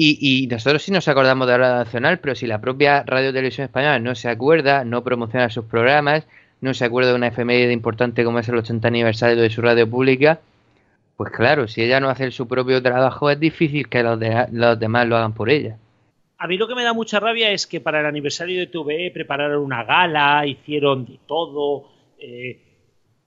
Y, 0.00 0.46
nosotros 0.48 0.84
sí 0.84 0.92
nos 0.92 1.08
acordamos 1.08 1.48
de 1.48 1.58
Radio 1.58 1.74
Nacional, 1.74 2.20
pero 2.20 2.36
si 2.36 2.46
la 2.46 2.60
propia 2.60 3.02
Radio 3.04 3.32
Televisión 3.32 3.64
Española 3.64 3.98
no 3.98 4.14
se 4.14 4.28
acuerda, 4.28 4.84
no 4.84 5.02
promociona 5.02 5.50
sus 5.50 5.64
programas, 5.64 6.24
no 6.60 6.72
se 6.72 6.84
acuerda 6.84 7.10
de 7.10 7.16
una 7.16 7.26
efeméride 7.28 7.72
importante 7.72 8.22
como 8.22 8.38
es 8.38 8.48
el 8.48 8.56
80 8.56 8.86
aniversario 8.86 9.42
de 9.42 9.50
su 9.50 9.60
radio 9.60 9.90
pública, 9.90 10.38
pues 11.16 11.32
claro, 11.32 11.66
si 11.66 11.82
ella 11.82 11.98
no 11.98 12.10
hace 12.10 12.30
su 12.30 12.46
propio 12.46 12.80
trabajo 12.80 13.28
es 13.28 13.40
difícil 13.40 13.88
que 13.88 14.04
los, 14.04 14.20
los 14.52 14.78
demás 14.78 15.08
lo 15.08 15.16
hagan 15.16 15.32
por 15.32 15.50
ella. 15.50 15.76
A 16.40 16.46
mí 16.46 16.56
lo 16.56 16.68
que 16.68 16.76
me 16.76 16.84
da 16.84 16.92
mucha 16.92 17.18
rabia 17.18 17.50
es 17.50 17.66
que 17.66 17.80
para 17.80 17.98
el 17.98 18.06
aniversario 18.06 18.60
de 18.60 18.68
TVE 18.68 19.10
prepararon 19.12 19.60
una 19.60 19.82
gala, 19.82 20.46
hicieron 20.46 21.04
de 21.04 21.18
todo, 21.26 21.88
eh, 22.16 22.62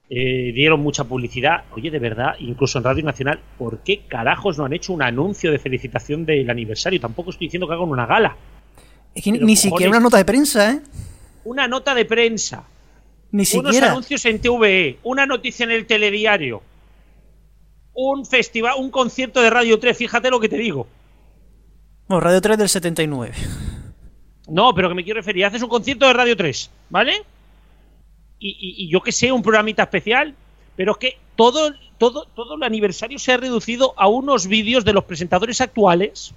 eh, 0.09 0.51
dieron 0.53 0.79
mucha 0.79 1.03
publicidad. 1.03 1.65
Oye, 1.75 1.91
de 1.91 1.99
verdad, 1.99 2.35
incluso 2.39 2.77
en 2.77 2.85
Radio 2.85 3.03
Nacional, 3.03 3.41
¿por 3.57 3.79
qué 3.79 4.03
carajos 4.07 4.57
no 4.57 4.63
han 4.63 4.71
hecho 4.71 4.93
un 4.93 5.01
anuncio 5.01 5.51
de 5.51 5.59
felicitación 5.59 6.25
del 6.25 6.49
aniversario? 6.49 7.01
Tampoco 7.01 7.31
estoy 7.31 7.47
diciendo 7.47 7.67
que 7.67 7.73
hagan 7.73 7.89
una 7.89 8.05
gala. 8.05 8.37
Es 9.13 9.25
que 9.25 9.33
ni 9.33 9.57
siquiera 9.57 9.89
una 9.89 9.99
nota 9.99 10.15
de 10.15 10.25
prensa, 10.25 10.71
¿eh? 10.71 10.81
Una 11.43 11.67
nota 11.67 11.93
de 11.93 12.05
prensa. 12.05 12.63
Ni 13.31 13.43
siquiera. 13.43 13.69
Unos 13.77 13.89
anuncios 13.89 14.25
en 14.25 14.39
TVE, 14.39 14.99
una 15.03 15.25
noticia 15.25 15.65
en 15.65 15.71
el 15.71 15.85
telediario, 15.85 16.61
un 17.93 18.25
festival, 18.25 18.75
un 18.77 18.89
concierto 18.89 19.41
de 19.41 19.49
Radio 19.49 19.79
3, 19.79 19.97
fíjate 19.97 20.29
lo 20.29 20.39
que 20.39 20.47
te 20.47 20.57
digo. 20.57 20.87
Bueno, 22.11 22.25
Radio 22.25 22.41
3 22.41 22.57
del 22.57 22.67
79. 22.67 23.31
No, 24.49 24.75
pero 24.75 24.89
que 24.89 24.95
me 24.95 25.03
quiero 25.05 25.21
referir, 25.21 25.45
haces 25.45 25.63
un 25.63 25.69
concierto 25.69 26.05
de 26.05 26.11
Radio 26.11 26.35
3, 26.35 26.69
¿vale? 26.89 27.23
Y, 28.37 28.89
yo 28.91 28.99
que 28.99 29.13
sé, 29.13 29.31
un 29.31 29.41
programita 29.41 29.83
especial, 29.83 30.35
pero 30.75 30.91
es 30.91 30.97
que 30.97 31.17
todo, 31.37 31.73
todo, 31.97 32.25
todo 32.35 32.55
el 32.55 32.63
aniversario 32.63 33.17
se 33.17 33.31
ha 33.31 33.37
reducido 33.37 33.93
a 33.95 34.09
unos 34.09 34.47
vídeos 34.47 34.83
de 34.83 34.91
los 34.91 35.05
presentadores 35.05 35.61
actuales 35.61 36.33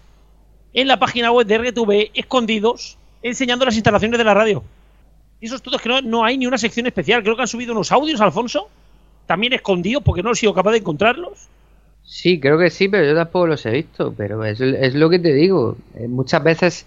en 0.74 0.86
la 0.86 1.00
página 1.00 1.32
web 1.32 1.44
de 1.44 1.58
RTV 1.58 2.10
escondidos 2.14 2.96
enseñando 3.20 3.64
las 3.64 3.74
instalaciones 3.74 4.16
de 4.16 4.24
la 4.24 4.34
radio. 4.34 4.62
Y 5.40 5.46
esos 5.46 5.60
todos 5.60 5.82
que 5.82 5.88
no, 5.88 6.00
no 6.02 6.24
hay 6.24 6.38
ni 6.38 6.46
una 6.46 6.56
sección 6.56 6.86
especial. 6.86 7.24
Creo 7.24 7.34
que 7.34 7.42
han 7.42 7.48
subido 7.48 7.72
unos 7.72 7.90
audios, 7.90 8.20
Alfonso, 8.20 8.68
también 9.26 9.52
escondidos 9.54 10.04
porque 10.04 10.22
no 10.22 10.30
he 10.30 10.36
sido 10.36 10.54
capaz 10.54 10.70
de 10.70 10.78
encontrarlos. 10.78 11.48
Sí, 12.04 12.38
creo 12.38 12.58
que 12.58 12.70
sí, 12.70 12.88
pero 12.88 13.06
yo 13.06 13.14
tampoco 13.14 13.46
los 13.46 13.64
he 13.66 13.70
visto. 13.70 14.14
Pero 14.16 14.44
es, 14.44 14.60
lo 14.94 15.10
que 15.10 15.18
te 15.18 15.32
digo. 15.32 15.76
Eh, 15.96 16.08
muchas 16.08 16.42
veces 16.44 16.86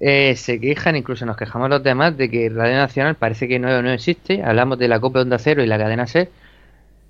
eh, 0.00 0.36
se 0.36 0.60
quejan, 0.60 0.96
incluso 0.96 1.26
nos 1.26 1.36
quejamos 1.36 1.68
los 1.68 1.82
demás, 1.82 2.16
de 2.16 2.30
que 2.30 2.48
Radio 2.48 2.76
Nacional 2.76 3.16
parece 3.16 3.48
que 3.48 3.58
no, 3.58 3.82
no 3.82 3.90
existe. 3.90 4.42
Hablamos 4.42 4.78
de 4.78 4.88
la 4.88 5.00
Copa 5.00 5.20
Onda 5.20 5.38
Cero 5.38 5.62
y 5.62 5.66
la 5.66 5.78
cadena 5.78 6.06
SER. 6.06 6.30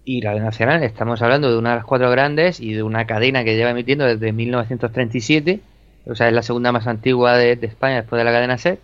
Y 0.05 0.23
Radio 0.23 0.43
Nacional, 0.43 0.85
estamos 0.85 1.21
hablando 1.21 1.51
de 1.51 1.59
una 1.59 1.71
de 1.71 1.77
las 1.77 1.85
cuatro 1.85 2.11
grandes 2.11 2.61
y 2.61 2.75
de 2.75 2.83
una 2.85 3.07
cadena 3.07 3.43
que 3.45 3.57
lleva 3.57 3.71
emitiendo 3.71 4.05
desde 4.05 4.33
1937. 4.33 5.61
O 6.07 6.15
sea, 6.15 6.29
es 6.29 6.33
la 6.33 6.43
segunda 6.43 6.71
más 6.73 6.87
antigua 6.87 7.37
de, 7.37 7.59
España 7.61 7.97
después 7.97 8.19
de 8.19 8.25
la 8.25 8.31
cadena 8.31 8.57
SER 8.57 8.79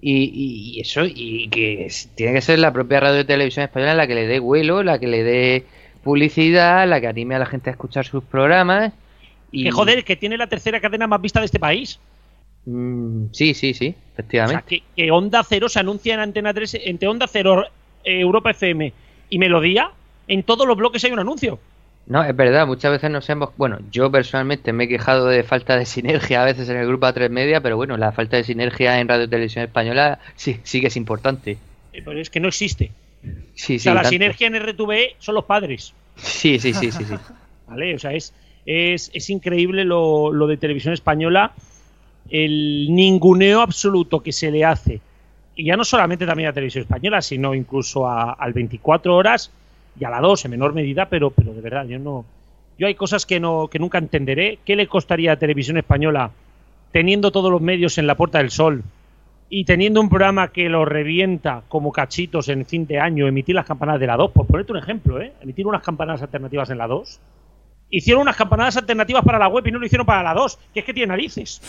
y, 0.00 0.80
eso, 0.80 1.02
y 1.04 1.48
que 1.50 1.88
tiene 2.14 2.32
que 2.32 2.40
ser 2.40 2.58
la 2.58 2.72
propia 2.72 3.00
radio 3.00 3.20
y 3.20 3.24
televisión 3.24 3.64
española 3.64 3.94
la 3.94 4.06
que 4.06 4.14
le 4.14 4.26
dé 4.26 4.38
vuelo, 4.38 4.82
la 4.82 4.98
que 4.98 5.06
le 5.06 5.22
dé 5.22 5.66
publicidad, 6.02 6.88
la 6.88 7.00
que 7.00 7.06
anime 7.06 7.34
a 7.34 7.38
la 7.38 7.46
gente 7.46 7.70
a 7.70 7.72
escuchar 7.72 8.06
sus 8.06 8.24
programas. 8.24 8.92
Y... 9.52 9.64
Que 9.64 9.70
joder, 9.70 10.04
que 10.04 10.16
tiene 10.16 10.36
la 10.36 10.46
tercera 10.46 10.80
cadena 10.80 11.06
más 11.06 11.20
vista 11.20 11.40
de 11.40 11.46
este 11.46 11.58
país. 11.58 11.98
Mm, 12.66 13.26
sí, 13.32 13.54
sí, 13.54 13.74
sí, 13.74 13.94
efectivamente. 14.12 14.82
que, 14.96 15.10
Onda 15.10 15.42
Cero 15.44 15.68
se 15.68 15.80
anuncia 15.80 16.14
en 16.14 16.20
Antena 16.20 16.52
3, 16.52 16.80
entre 16.84 17.08
Onda 17.08 17.26
Cero, 17.26 17.64
eh, 18.04 18.20
Europa 18.20 18.50
FM 18.50 18.92
y 19.30 19.38
Melodía, 19.38 19.90
en 20.28 20.42
todos 20.42 20.66
los 20.66 20.76
bloques 20.76 21.02
hay 21.04 21.12
un 21.12 21.18
anuncio. 21.18 21.58
No, 22.06 22.24
es 22.24 22.34
verdad, 22.34 22.66
muchas 22.66 22.90
veces 22.90 23.10
nos 23.10 23.28
hemos... 23.30 23.50
Bueno, 23.56 23.78
yo 23.92 24.10
personalmente 24.10 24.72
me 24.72 24.84
he 24.84 24.88
quejado 24.88 25.26
de 25.26 25.44
falta 25.44 25.76
de 25.76 25.86
sinergia 25.86 26.42
a 26.42 26.44
veces 26.44 26.68
en 26.68 26.76
el 26.76 26.86
grupo 26.86 27.06
A3 27.06 27.28
Media, 27.28 27.60
pero 27.60 27.76
bueno, 27.76 27.96
la 27.96 28.10
falta 28.12 28.36
de 28.36 28.44
sinergia 28.44 28.98
en 28.98 29.06
Radio 29.06 29.28
Televisión 29.28 29.64
Española 29.64 30.18
sí, 30.34 30.58
sí 30.64 30.80
que 30.80 30.88
es 30.88 30.96
importante. 30.96 31.58
Eh, 31.92 32.02
pero 32.04 32.20
es 32.20 32.30
que 32.30 32.40
no 32.40 32.48
existe. 32.48 32.90
Sí, 33.22 33.38
sí, 33.54 33.76
o 33.76 33.78
sea, 33.80 33.94
la 33.94 34.04
sinergia 34.04 34.46
en 34.46 34.58
RTV 34.58 35.16
son 35.18 35.34
los 35.34 35.44
padres. 35.44 35.94
Sí, 36.16 36.58
sí, 36.58 36.72
sí, 36.72 36.90
sí. 36.90 37.04
sí. 37.04 37.14
¿Vale? 37.68 37.94
O 37.94 37.98
sea, 37.98 38.12
es, 38.12 38.34
es, 38.66 39.10
es 39.12 39.30
increíble 39.30 39.84
lo, 39.84 40.32
lo 40.32 40.46
de 40.46 40.56
Televisión 40.56 40.94
Española, 40.94 41.52
el 42.30 42.88
ninguneo 42.90 43.60
absoluto 43.60 44.22
que 44.22 44.32
se 44.32 44.50
le 44.50 44.64
hace. 44.64 45.00
Y 45.56 45.64
ya 45.64 45.76
no 45.76 45.84
solamente 45.84 46.26
también 46.26 46.48
a 46.48 46.52
Televisión 46.52 46.82
Española, 46.82 47.20
sino 47.22 47.54
incluso 47.54 48.06
a, 48.06 48.32
al 48.32 48.52
24 48.52 49.14
horas 49.14 49.50
y 49.98 50.04
a 50.04 50.10
la 50.10 50.20
2 50.20 50.46
en 50.46 50.50
menor 50.52 50.72
medida, 50.72 51.08
pero, 51.08 51.30
pero 51.30 51.52
de 51.52 51.60
verdad, 51.60 51.86
yo 51.86 51.98
no. 51.98 52.24
Yo 52.78 52.86
hay 52.86 52.94
cosas 52.94 53.26
que, 53.26 53.40
no, 53.40 53.68
que 53.68 53.78
nunca 53.78 53.98
entenderé. 53.98 54.58
¿Qué 54.64 54.74
le 54.74 54.86
costaría 54.86 55.32
a 55.32 55.36
Televisión 55.36 55.76
Española 55.76 56.30
teniendo 56.92 57.30
todos 57.30 57.50
los 57.50 57.60
medios 57.60 57.98
en 57.98 58.06
la 58.06 58.16
Puerta 58.16 58.38
del 58.38 58.50
Sol 58.50 58.82
y 59.50 59.64
teniendo 59.64 60.00
un 60.00 60.08
programa 60.08 60.48
que 60.48 60.68
lo 60.68 60.84
revienta 60.84 61.64
como 61.68 61.90
cachitos 61.90 62.48
en 62.48 62.64
fin 62.64 62.86
de 62.86 63.00
año, 63.00 63.26
emitir 63.26 63.56
las 63.56 63.66
campanadas 63.66 64.00
de 64.00 64.06
la 64.06 64.16
2? 64.16 64.30
Por 64.30 64.46
ponerte 64.46 64.72
un 64.72 64.78
ejemplo, 64.78 65.20
¿eh? 65.20 65.32
Emitir 65.42 65.66
unas 65.66 65.82
campanadas 65.82 66.22
alternativas 66.22 66.70
en 66.70 66.78
la 66.78 66.86
2. 66.86 67.20
Hicieron 67.90 68.22
unas 68.22 68.36
campanadas 68.36 68.76
alternativas 68.76 69.24
para 69.24 69.40
la 69.40 69.48
web 69.48 69.66
y 69.66 69.72
no 69.72 69.80
lo 69.80 69.86
hicieron 69.86 70.06
para 70.06 70.22
la 70.22 70.34
2, 70.34 70.58
que 70.72 70.80
es 70.80 70.86
que 70.86 70.94
tiene 70.94 71.08
narices. 71.08 71.60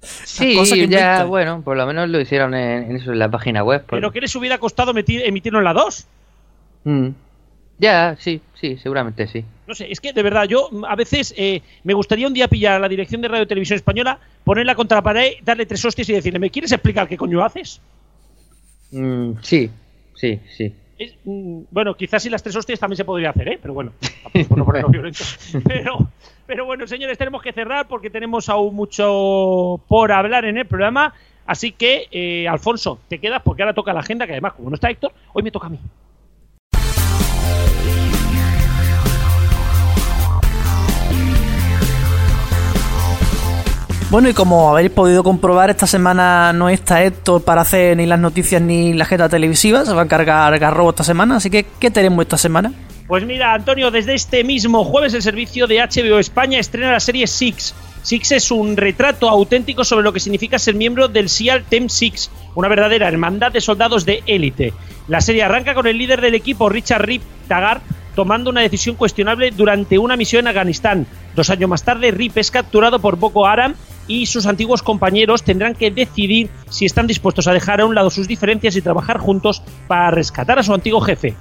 Sí, 0.00 0.88
ya, 0.88 1.24
bueno, 1.24 1.62
por 1.62 1.76
lo 1.76 1.86
menos 1.86 2.08
lo 2.08 2.20
hicieron 2.20 2.54
en, 2.54 2.96
eso, 2.96 3.12
en 3.12 3.18
la 3.20 3.30
página 3.30 3.62
web. 3.62 3.84
¿Pero 3.88 4.10
qué 4.10 4.20
les 4.20 4.34
hubiera 4.34 4.58
costado 4.58 4.92
emitirlo 4.92 5.58
en 5.58 5.64
la 5.64 5.72
2? 5.72 6.06
Mm. 6.84 7.08
Ya, 7.80 8.14
sí, 8.18 8.42
sí, 8.52 8.76
seguramente 8.76 9.26
sí. 9.26 9.42
No 9.66 9.74
sé, 9.74 9.90
es 9.90 10.00
que 10.00 10.12
de 10.12 10.22
verdad, 10.22 10.44
yo 10.44 10.68
a 10.86 10.94
veces 10.96 11.32
eh, 11.36 11.62
me 11.82 11.94
gustaría 11.94 12.26
un 12.26 12.34
día 12.34 12.46
pillar 12.46 12.74
a 12.74 12.78
la 12.78 12.90
dirección 12.90 13.22
de 13.22 13.28
Radio 13.28 13.46
Televisión 13.46 13.76
Española, 13.76 14.18
ponerla 14.44 14.74
contra 14.74 14.98
la 14.98 15.02
pared, 15.02 15.32
darle 15.42 15.64
tres 15.64 15.82
hostias 15.82 16.06
y 16.10 16.12
decirle, 16.12 16.38
¿me 16.38 16.50
quieres 16.50 16.72
explicar 16.72 17.08
qué 17.08 17.16
coño 17.16 17.42
haces? 17.42 17.80
Mm, 18.90 19.32
sí, 19.40 19.70
sí, 20.14 20.40
sí. 20.54 20.74
mm, 21.24 21.62
bueno, 21.70 21.94
quizás 21.94 22.22
si 22.22 22.28
las 22.28 22.42
tres 22.42 22.54
hostias 22.54 22.78
también 22.78 22.98
se 22.98 23.06
podría 23.06 23.30
hacer, 23.30 23.48
¿eh? 23.48 23.58
Pero 23.62 23.72
bueno, 23.72 23.92
no 24.54 24.66
Pero, 25.64 26.10
pero 26.46 26.66
bueno, 26.66 26.86
señores, 26.86 27.16
tenemos 27.16 27.40
que 27.40 27.54
cerrar 27.54 27.88
porque 27.88 28.10
tenemos 28.10 28.50
aún 28.50 28.74
mucho 28.74 29.80
por 29.88 30.12
hablar 30.12 30.44
en 30.44 30.58
el 30.58 30.66
programa. 30.66 31.14
Así 31.46 31.72
que, 31.72 32.08
eh, 32.10 32.46
Alfonso, 32.46 33.00
te 33.08 33.18
quedas 33.18 33.40
porque 33.42 33.62
ahora 33.62 33.74
toca 33.74 33.94
la 33.94 34.00
agenda, 34.00 34.26
que 34.26 34.32
además, 34.32 34.52
como 34.52 34.68
no 34.68 34.74
está 34.74 34.90
Héctor, 34.90 35.12
hoy 35.32 35.42
me 35.42 35.50
toca 35.50 35.68
a 35.68 35.70
mí. 35.70 35.78
Bueno, 44.10 44.28
y 44.28 44.34
como 44.34 44.70
habéis 44.70 44.90
podido 44.90 45.22
comprobar, 45.22 45.70
esta 45.70 45.86
semana 45.86 46.52
no 46.52 46.68
está 46.68 47.04
Héctor 47.04 47.44
para 47.44 47.60
hacer 47.60 47.96
ni 47.96 48.06
las 48.06 48.18
noticias 48.18 48.60
ni 48.60 48.92
la 48.92 49.04
agenda 49.04 49.28
televisiva, 49.28 49.84
se 49.84 49.94
va 49.94 50.00
a 50.00 50.04
encargar 50.04 50.58
Garrobo 50.58 50.90
esta 50.90 51.04
semana, 51.04 51.36
así 51.36 51.48
que 51.48 51.64
¿qué 51.78 51.92
tenemos 51.92 52.20
esta 52.22 52.36
semana? 52.36 52.72
Pues 53.06 53.24
mira, 53.24 53.54
Antonio, 53.54 53.92
desde 53.92 54.14
este 54.14 54.42
mismo 54.42 54.84
jueves 54.84 55.14
el 55.14 55.22
servicio 55.22 55.68
de 55.68 55.78
HBO 55.78 56.18
España 56.18 56.58
estrena 56.58 56.90
la 56.90 56.98
serie 56.98 57.28
Six. 57.28 57.72
Six 58.02 58.32
es 58.32 58.50
un 58.50 58.76
retrato 58.76 59.28
auténtico 59.28 59.84
sobre 59.84 60.02
lo 60.02 60.12
que 60.12 60.18
significa 60.18 60.58
ser 60.58 60.74
miembro 60.74 61.06
del 61.06 61.28
SEAL 61.28 61.62
Team 61.62 61.88
Six, 61.88 62.32
una 62.56 62.66
verdadera 62.66 63.06
hermandad 63.06 63.52
de 63.52 63.60
soldados 63.60 64.04
de 64.04 64.24
élite. 64.26 64.72
La 65.06 65.20
serie 65.20 65.44
arranca 65.44 65.72
con 65.72 65.86
el 65.86 65.98
líder 65.98 66.20
del 66.20 66.34
equipo, 66.34 66.68
Richard 66.68 67.02
Rip 67.02 67.22
Taggart, 67.46 67.84
tomando 68.16 68.50
una 68.50 68.62
decisión 68.62 68.96
cuestionable 68.96 69.52
durante 69.52 69.98
una 69.98 70.16
misión 70.16 70.40
en 70.40 70.48
Afganistán. 70.48 71.06
Dos 71.36 71.48
años 71.48 71.70
más 71.70 71.84
tarde, 71.84 72.10
Rip 72.10 72.36
es 72.38 72.50
capturado 72.50 72.98
por 72.98 73.14
Boko 73.14 73.46
Haram 73.46 73.76
y 74.06 74.26
sus 74.26 74.46
antiguos 74.46 74.82
compañeros 74.82 75.42
tendrán 75.42 75.74
que 75.74 75.90
decidir 75.90 76.50
si 76.68 76.84
están 76.84 77.06
dispuestos 77.06 77.46
a 77.48 77.52
dejar 77.52 77.80
a 77.80 77.86
un 77.86 77.94
lado 77.94 78.10
sus 78.10 78.28
diferencias 78.28 78.76
y 78.76 78.82
trabajar 78.82 79.18
juntos 79.18 79.62
para 79.86 80.10
rescatar 80.10 80.58
a 80.58 80.62
su 80.62 80.74
antiguo 80.74 81.00
jefe. 81.00 81.36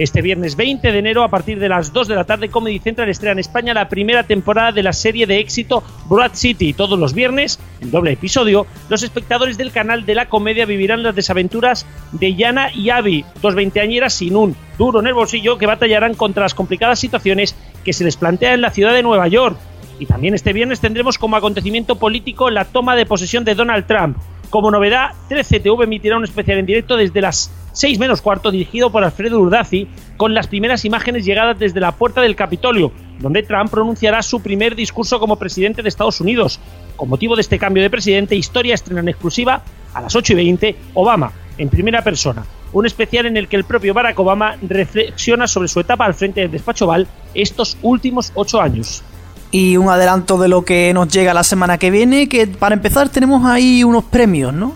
Este 0.00 0.22
viernes 0.22 0.56
20 0.56 0.92
de 0.92 0.98
enero, 0.98 1.24
a 1.24 1.28
partir 1.28 1.58
de 1.58 1.68
las 1.68 1.92
2 1.92 2.08
de 2.08 2.14
la 2.14 2.24
tarde, 2.24 2.48
Comedy 2.48 2.78
Central 2.78 3.10
estrena 3.10 3.32
en 3.32 3.38
España 3.38 3.74
la 3.74 3.90
primera 3.90 4.22
temporada 4.22 4.72
de 4.72 4.82
la 4.82 4.94
serie 4.94 5.26
de 5.26 5.40
éxito 5.40 5.82
Broad 6.08 6.30
City. 6.32 6.72
Todos 6.72 6.98
los 6.98 7.12
viernes, 7.12 7.58
en 7.82 7.90
doble 7.90 8.12
episodio, 8.12 8.66
los 8.88 9.02
espectadores 9.02 9.58
del 9.58 9.72
canal 9.72 10.06
de 10.06 10.14
la 10.14 10.30
comedia 10.30 10.64
vivirán 10.64 11.02
las 11.02 11.14
desaventuras 11.14 11.84
de 12.12 12.34
Yana 12.34 12.72
y 12.72 12.88
Abby, 12.88 13.26
dos 13.42 13.54
veinteañeras 13.54 14.14
sin 14.14 14.36
un 14.36 14.56
duro 14.78 15.00
en 15.00 15.06
el 15.06 15.12
bolsillo 15.12 15.58
que 15.58 15.66
batallarán 15.66 16.14
contra 16.14 16.44
las 16.44 16.54
complicadas 16.54 16.98
situaciones 16.98 17.54
que 17.84 17.92
se 17.92 18.04
les 18.04 18.16
plantea 18.16 18.54
en 18.54 18.62
la 18.62 18.70
ciudad 18.70 18.94
de 18.94 19.02
Nueva 19.02 19.28
York 19.28 19.58
y 20.00 20.06
también 20.06 20.34
este 20.34 20.54
viernes 20.54 20.80
tendremos 20.80 21.18
como 21.18 21.36
acontecimiento 21.36 21.96
político 21.96 22.48
la 22.48 22.64
toma 22.64 22.96
de 22.96 23.04
posesión 23.04 23.44
de 23.44 23.54
Donald 23.54 23.86
Trump. 23.86 24.16
Como 24.48 24.70
novedad, 24.70 25.10
13TV 25.28 25.84
emitirá 25.84 26.16
un 26.16 26.24
especial 26.24 26.58
en 26.58 26.66
directo 26.66 26.96
desde 26.96 27.20
las 27.20 27.52
6 27.72 27.98
menos 27.98 28.22
cuarto 28.22 28.50
dirigido 28.50 28.90
por 28.90 29.04
Alfredo 29.04 29.38
Urdazi 29.38 29.86
con 30.16 30.34
las 30.34 30.48
primeras 30.48 30.86
imágenes 30.86 31.24
llegadas 31.24 31.58
desde 31.58 31.80
la 31.80 31.92
puerta 31.92 32.22
del 32.22 32.34
Capitolio, 32.34 32.92
donde 33.20 33.42
Trump 33.42 33.70
pronunciará 33.70 34.22
su 34.22 34.42
primer 34.42 34.74
discurso 34.74 35.20
como 35.20 35.36
presidente 35.36 35.82
de 35.82 35.88
Estados 35.90 36.20
Unidos. 36.20 36.58
Con 36.96 37.10
motivo 37.10 37.36
de 37.36 37.42
este 37.42 37.58
cambio 37.58 37.82
de 37.82 37.90
presidente, 37.90 38.34
Historia 38.34 38.74
estrena 38.74 39.00
en 39.00 39.10
exclusiva 39.10 39.62
a 39.92 40.00
las 40.00 40.16
8 40.16 40.32
y 40.32 40.36
20 40.36 40.76
Obama, 40.94 41.30
en 41.58 41.68
primera 41.68 42.02
persona. 42.02 42.44
Un 42.72 42.86
especial 42.86 43.26
en 43.26 43.36
el 43.36 43.48
que 43.48 43.56
el 43.56 43.64
propio 43.64 43.92
Barack 43.92 44.18
Obama 44.18 44.56
reflexiona 44.62 45.46
sobre 45.46 45.68
su 45.68 45.78
etapa 45.78 46.06
al 46.06 46.14
frente 46.14 46.40
del 46.40 46.50
despacho 46.50 46.86
Val 46.86 47.06
estos 47.34 47.76
últimos 47.82 48.32
ocho 48.34 48.60
años 48.62 49.04
y 49.50 49.76
un 49.76 49.88
adelanto 49.88 50.38
de 50.38 50.48
lo 50.48 50.64
que 50.64 50.92
nos 50.94 51.08
llega 51.08 51.34
la 51.34 51.42
semana 51.42 51.78
que 51.78 51.90
viene, 51.90 52.28
que 52.28 52.46
para 52.46 52.74
empezar 52.74 53.08
tenemos 53.08 53.44
ahí 53.44 53.82
unos 53.84 54.04
premios, 54.04 54.52
¿no? 54.52 54.74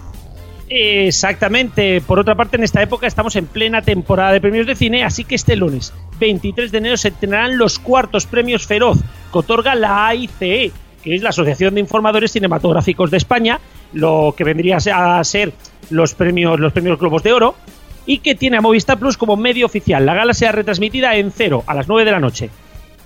Exactamente. 0.69 2.01
Por 2.01 2.19
otra 2.19 2.35
parte, 2.35 2.57
en 2.57 2.65
esta 2.65 2.83
época 2.83 3.07
estamos 3.07 3.37
en 3.37 3.47
plena 3.47 3.83
temporada 3.83 4.33
de 4.33 4.41
premios 4.41 4.67
de 4.67 4.75
cine, 4.75 5.05
así 5.05 5.25
que 5.25 5.37
este 5.37 5.57
lunes 5.57 5.93
23 6.19 6.73
de 6.73 6.79
enero 6.79 6.97
se 6.97 7.11
tendrán 7.11 7.59
los 7.59 7.79
cuartos 7.79 8.27
premios 8.27 8.67
Feroz, 8.67 8.99
que 9.33 9.39
otorga 9.39 9.75
la 9.75 10.09
AICE, 10.09 10.73
que 11.03 11.15
es 11.15 11.23
la 11.23 11.29
Asociación 11.29 11.75
de 11.75 11.81
Informadores 11.81 12.33
Cinematográficos 12.33 13.11
de 13.11 13.19
España, 13.19 13.61
lo 13.93 14.35
que 14.37 14.45
vendría 14.45 14.79
a 14.79 15.23
ser 15.23 15.53
los 15.91 16.15
premios, 16.15 16.59
los 16.59 16.73
premios 16.73 16.99
Globos 16.99 17.23
de 17.23 17.33
Oro, 17.33 17.55
y 18.07 18.19
que 18.19 18.35
tiene 18.35 18.57
a 18.57 18.61
Movistar 18.61 18.99
Plus 18.99 19.17
como 19.17 19.37
medio 19.37 19.67
oficial. 19.67 20.05
La 20.05 20.15
gala 20.15 20.35
será 20.35 20.53
retransmitida 20.53 21.15
en 21.17 21.31
cero 21.31 21.63
a 21.67 21.75
las 21.75 21.89
9 21.89 22.05
de 22.05 22.11
la 22.11 22.21
noche. 22.21 22.51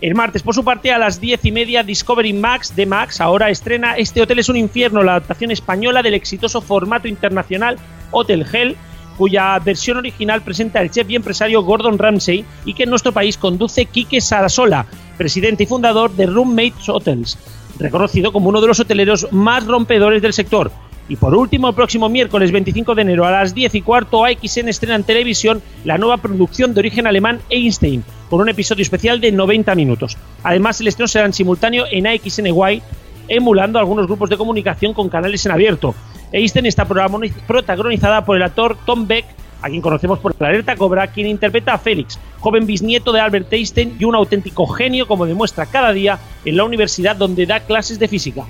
El 0.00 0.14
martes, 0.14 0.44
por 0.44 0.54
su 0.54 0.62
parte, 0.62 0.92
a 0.92 0.98
las 0.98 1.20
diez 1.20 1.44
y 1.44 1.50
media, 1.50 1.82
Discovery 1.82 2.32
Max 2.32 2.76
de 2.76 2.86
Max 2.86 3.20
ahora 3.20 3.50
estrena 3.50 3.96
Este 3.96 4.22
Hotel 4.22 4.38
es 4.38 4.48
un 4.48 4.56
infierno, 4.56 5.02
la 5.02 5.12
adaptación 5.12 5.50
española 5.50 6.02
del 6.02 6.14
exitoso 6.14 6.60
formato 6.60 7.08
internacional 7.08 7.78
Hotel 8.12 8.46
Hell, 8.52 8.76
cuya 9.16 9.58
versión 9.58 9.96
original 9.96 10.42
presenta 10.42 10.80
el 10.80 10.92
chef 10.92 11.10
y 11.10 11.16
empresario 11.16 11.64
Gordon 11.64 11.98
Ramsay 11.98 12.44
y 12.64 12.74
que 12.74 12.84
en 12.84 12.90
nuestro 12.90 13.10
país 13.10 13.36
conduce 13.36 13.86
Quique 13.86 14.20
Sarasola, 14.20 14.86
presidente 15.16 15.64
y 15.64 15.66
fundador 15.66 16.12
de 16.12 16.26
Roommates 16.26 16.88
Hotels, 16.88 17.36
reconocido 17.80 18.32
como 18.32 18.50
uno 18.50 18.60
de 18.60 18.68
los 18.68 18.78
hoteleros 18.78 19.26
más 19.32 19.66
rompedores 19.66 20.22
del 20.22 20.32
sector. 20.32 20.70
Y 21.08 21.16
por 21.16 21.34
último, 21.34 21.70
el 21.70 21.74
próximo 21.74 22.08
miércoles 22.08 22.52
25 22.52 22.94
de 22.94 23.02
enero 23.02 23.24
a 23.24 23.32
las 23.32 23.52
10 23.52 23.74
y 23.74 23.82
cuarto, 23.82 24.24
AXN 24.24 24.68
estrena 24.68 24.94
en 24.94 25.02
televisión 25.02 25.60
la 25.84 25.98
nueva 25.98 26.18
producción 26.18 26.72
de 26.72 26.80
origen 26.80 27.08
alemán 27.08 27.40
Einstein, 27.50 28.04
con 28.28 28.40
un 28.40 28.48
episodio 28.48 28.82
especial 28.82 29.20
de 29.20 29.32
90 29.32 29.74
minutos. 29.74 30.16
Además, 30.42 30.80
el 30.80 30.88
estreno 30.88 31.08
será 31.08 31.26
en 31.26 31.32
simultáneo 31.32 31.84
en 31.90 32.06
AXNY, 32.06 32.82
emulando 33.28 33.78
algunos 33.78 34.06
grupos 34.06 34.30
de 34.30 34.36
comunicación 34.36 34.94
con 34.94 35.08
canales 35.08 35.44
en 35.46 35.52
abierto. 35.52 35.94
Einstein 36.32 36.66
está 36.66 36.86
protagonizada 36.86 38.24
por 38.24 38.36
el 38.36 38.42
actor 38.42 38.76
Tom 38.84 39.06
Beck, 39.06 39.24
a 39.62 39.68
quien 39.68 39.82
conocemos 39.82 40.18
por 40.18 40.34
la 40.38 40.48
alerta 40.48 40.76
Cobra, 40.76 41.08
quien 41.08 41.26
interpreta 41.26 41.74
a 41.74 41.78
Félix, 41.78 42.18
joven 42.38 42.66
bisnieto 42.66 43.12
de 43.12 43.20
Albert 43.20 43.52
Einstein 43.52 43.96
y 43.98 44.04
un 44.04 44.14
auténtico 44.14 44.66
genio 44.66 45.06
como 45.08 45.26
demuestra 45.26 45.66
cada 45.66 45.92
día 45.92 46.18
en 46.44 46.56
la 46.56 46.64
universidad 46.64 47.16
donde 47.16 47.46
da 47.46 47.60
clases 47.60 47.98
de 47.98 48.08
física. 48.08 48.44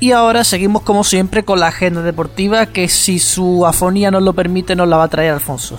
Y 0.00 0.12
ahora 0.12 0.44
seguimos 0.44 0.82
como 0.82 1.04
siempre 1.04 1.44
con 1.44 1.60
la 1.60 1.68
agenda 1.68 2.02
deportiva 2.02 2.66
que 2.66 2.88
si 2.88 3.18
su 3.18 3.66
afonía 3.66 4.10
nos 4.10 4.22
lo 4.22 4.32
permite 4.32 4.74
nos 4.74 4.88
la 4.88 4.96
va 4.96 5.04
a 5.04 5.08
traer 5.08 5.32
Alfonso. 5.32 5.78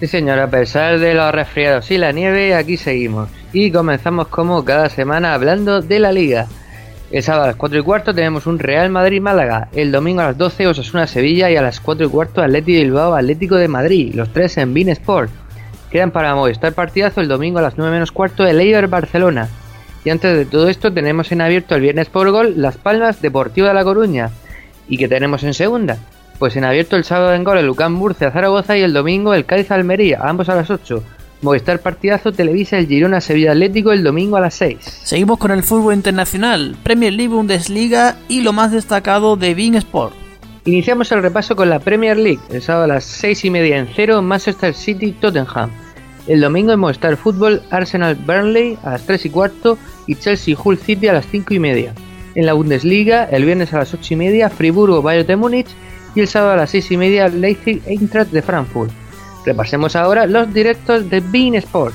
Sí 0.00 0.06
señor, 0.06 0.38
a 0.38 0.48
pesar 0.48 1.00
de 1.00 1.12
los 1.12 1.32
resfriados 1.32 1.90
y 1.90 1.98
la 1.98 2.12
nieve, 2.12 2.54
aquí 2.54 2.76
seguimos. 2.76 3.28
Y 3.52 3.72
comenzamos 3.72 4.28
como 4.28 4.64
cada 4.64 4.88
semana 4.88 5.34
hablando 5.34 5.82
de 5.82 5.98
la 5.98 6.12
liga. 6.12 6.46
El 7.10 7.24
sábado 7.24 7.44
a 7.44 7.46
las 7.48 7.56
4 7.56 7.80
y 7.80 7.82
cuarto 7.82 8.14
tenemos 8.14 8.46
un 8.46 8.60
Real 8.60 8.90
Madrid-Málaga, 8.90 9.68
el 9.72 9.90
domingo 9.90 10.20
a 10.20 10.26
las 10.26 10.38
12 10.38 10.68
Osasuna-Sevilla 10.68 11.50
y 11.50 11.56
a 11.56 11.62
las 11.62 11.80
4 11.80 12.06
y 12.06 12.10
cuarto 12.10 12.42
Atlético 12.42 12.78
Bilbao 12.78 13.14
Atlético 13.14 13.56
de 13.56 13.66
Madrid, 13.66 14.14
los 14.14 14.32
tres 14.32 14.56
en 14.58 14.72
Bean 14.72 14.90
Sport. 14.90 15.30
Quedan 15.90 16.12
para 16.12 16.34
Movistar 16.34 16.74
partidazo 16.74 17.20
el 17.20 17.26
domingo 17.28 17.58
a 17.58 17.62
las 17.62 17.76
9 17.76 17.90
menos 17.90 18.12
cuarto 18.12 18.46
el 18.46 18.60
Eibar 18.60 18.86
Barcelona. 18.86 19.48
Y 20.04 20.10
antes 20.10 20.36
de 20.36 20.44
todo 20.44 20.68
esto 20.68 20.92
tenemos 20.92 21.32
en 21.32 21.40
abierto 21.40 21.74
el 21.74 21.80
viernes 21.80 22.08
por 22.08 22.30
gol 22.30 22.54
Las 22.56 22.76
Palmas 22.76 23.20
Deportivo 23.20 23.66
de 23.66 23.74
La 23.74 23.84
Coruña. 23.84 24.30
¿Y 24.86 24.96
que 24.96 25.08
tenemos 25.08 25.42
en 25.42 25.54
segunda? 25.54 25.98
Pues 26.38 26.54
en 26.54 26.64
abierto 26.64 26.94
el 26.94 27.02
sábado 27.02 27.34
en 27.34 27.42
gol 27.42 27.58
el 27.58 27.66
Lucán 27.66 27.92
Murcia 27.92 28.30
Zaragoza 28.30 28.78
y 28.78 28.82
el 28.82 28.92
domingo 28.92 29.34
el 29.34 29.44
Cádiz 29.44 29.72
Almería, 29.72 30.20
ambos 30.22 30.48
a 30.48 30.54
las 30.54 30.70
8. 30.70 31.02
Movistar 31.42 31.80
Partidazo 31.80 32.32
televisa 32.32 32.78
el 32.78 32.86
Girona 32.86 33.20
Sevilla 33.20 33.52
Atlético 33.52 33.90
el 33.90 34.04
domingo 34.04 34.36
a 34.36 34.40
las 34.40 34.54
6. 34.54 34.78
Seguimos 34.80 35.38
con 35.38 35.50
el 35.50 35.64
fútbol 35.64 35.94
internacional, 35.94 36.76
Premier 36.84 37.12
League, 37.12 37.34
Bundesliga 37.34 38.16
y 38.28 38.42
lo 38.42 38.52
más 38.52 38.70
destacado 38.70 39.36
de 39.36 39.54
Bean 39.54 39.74
Sport. 39.74 40.14
Iniciamos 40.64 41.10
el 41.10 41.22
repaso 41.22 41.56
con 41.56 41.70
la 41.70 41.80
Premier 41.80 42.16
League, 42.16 42.40
el 42.50 42.62
sábado 42.62 42.84
a 42.84 42.88
las 42.88 43.04
6 43.04 43.44
y 43.46 43.50
media 43.50 43.78
en 43.78 43.88
cero 43.94 44.22
Manchester 44.22 44.74
City 44.74 45.12
Tottenham. 45.12 45.70
El 46.28 46.40
domingo 46.40 46.72
en 46.72 46.78
Movistar 46.78 47.16
Fútbol, 47.16 47.62
Arsenal 47.70 48.14
Burnley 48.14 48.78
a 48.84 48.90
las 48.90 49.02
3 49.06 49.26
y 49.26 49.30
cuarto 49.30 49.78
y 50.06 50.14
Chelsea 50.14 50.56
Hull 50.62 50.78
City 50.78 51.08
a 51.08 51.14
las 51.14 51.26
5 51.26 51.54
y 51.54 51.58
media. 51.58 51.94
En 52.36 52.46
la 52.46 52.52
Bundesliga, 52.52 53.24
el 53.24 53.44
viernes 53.44 53.72
a 53.72 53.78
las 53.78 53.92
8 53.92 54.14
y 54.14 54.16
media, 54.16 54.50
Friburgo 54.50 55.02
Bayern 55.02 55.26
de 55.26 55.36
Múnich 55.36 55.68
y 56.18 56.22
el 56.22 56.26
sábado 56.26 56.54
a 56.54 56.56
las 56.56 56.70
6 56.70 56.90
y 56.90 56.96
media, 56.96 57.28
Leipzig 57.28 57.80
Eintracht 57.86 58.32
de 58.32 58.42
Frankfurt. 58.42 58.90
Repasemos 59.46 59.94
ahora 59.94 60.26
los 60.26 60.52
directos 60.52 61.08
de 61.08 61.20
Bean 61.20 61.54
Sport. 61.54 61.94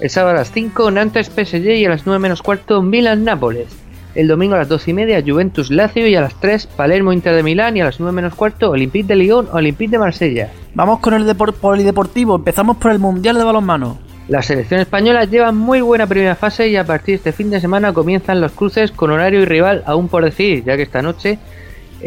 El 0.00 0.10
sábado 0.10 0.36
a 0.36 0.38
las 0.38 0.52
5, 0.52 0.92
Nantes 0.92 1.26
PSG 1.26 1.70
y 1.70 1.84
a 1.84 1.88
las 1.88 2.06
9 2.06 2.20
menos 2.20 2.40
cuarto, 2.40 2.82
Milan 2.82 3.24
Nápoles. 3.24 3.66
El 4.14 4.28
domingo 4.28 4.54
a 4.54 4.58
las 4.58 4.68
2 4.68 4.86
y 4.86 4.92
media, 4.92 5.24
Juventus 5.26 5.72
Lazio 5.72 6.06
y 6.06 6.14
a 6.14 6.20
las 6.20 6.38
3, 6.38 6.68
Palermo 6.68 7.12
Inter 7.12 7.34
de 7.34 7.42
Milán 7.42 7.76
y 7.76 7.80
a 7.80 7.86
las 7.86 7.98
9 7.98 8.14
menos 8.14 8.36
cuarto, 8.36 8.70
Olympique 8.70 9.08
de 9.08 9.16
Lyon, 9.16 9.48
Olympique 9.50 9.90
de 9.90 9.98
Marsella. 9.98 10.52
Vamos 10.74 11.00
con 11.00 11.14
el 11.14 11.34
polideportivo, 11.34 12.36
empezamos 12.36 12.76
por 12.76 12.92
el 12.92 13.00
Mundial 13.00 13.36
de 13.36 13.44
Balonmano. 13.44 13.98
La 14.28 14.42
selección 14.42 14.78
española 14.78 15.24
lleva 15.24 15.50
muy 15.50 15.80
buena 15.80 16.06
primera 16.06 16.36
fase 16.36 16.68
y 16.68 16.76
a 16.76 16.86
partir 16.86 17.14
de 17.14 17.16
este 17.16 17.32
fin 17.32 17.50
de 17.50 17.60
semana 17.60 17.92
comienzan 17.92 18.40
los 18.40 18.52
cruces 18.52 18.92
con 18.92 19.10
horario 19.10 19.40
y 19.40 19.46
rival 19.46 19.82
aún 19.84 20.06
por 20.06 20.24
decidir, 20.24 20.62
ya 20.62 20.76
que 20.76 20.84
esta 20.84 21.02
noche 21.02 21.40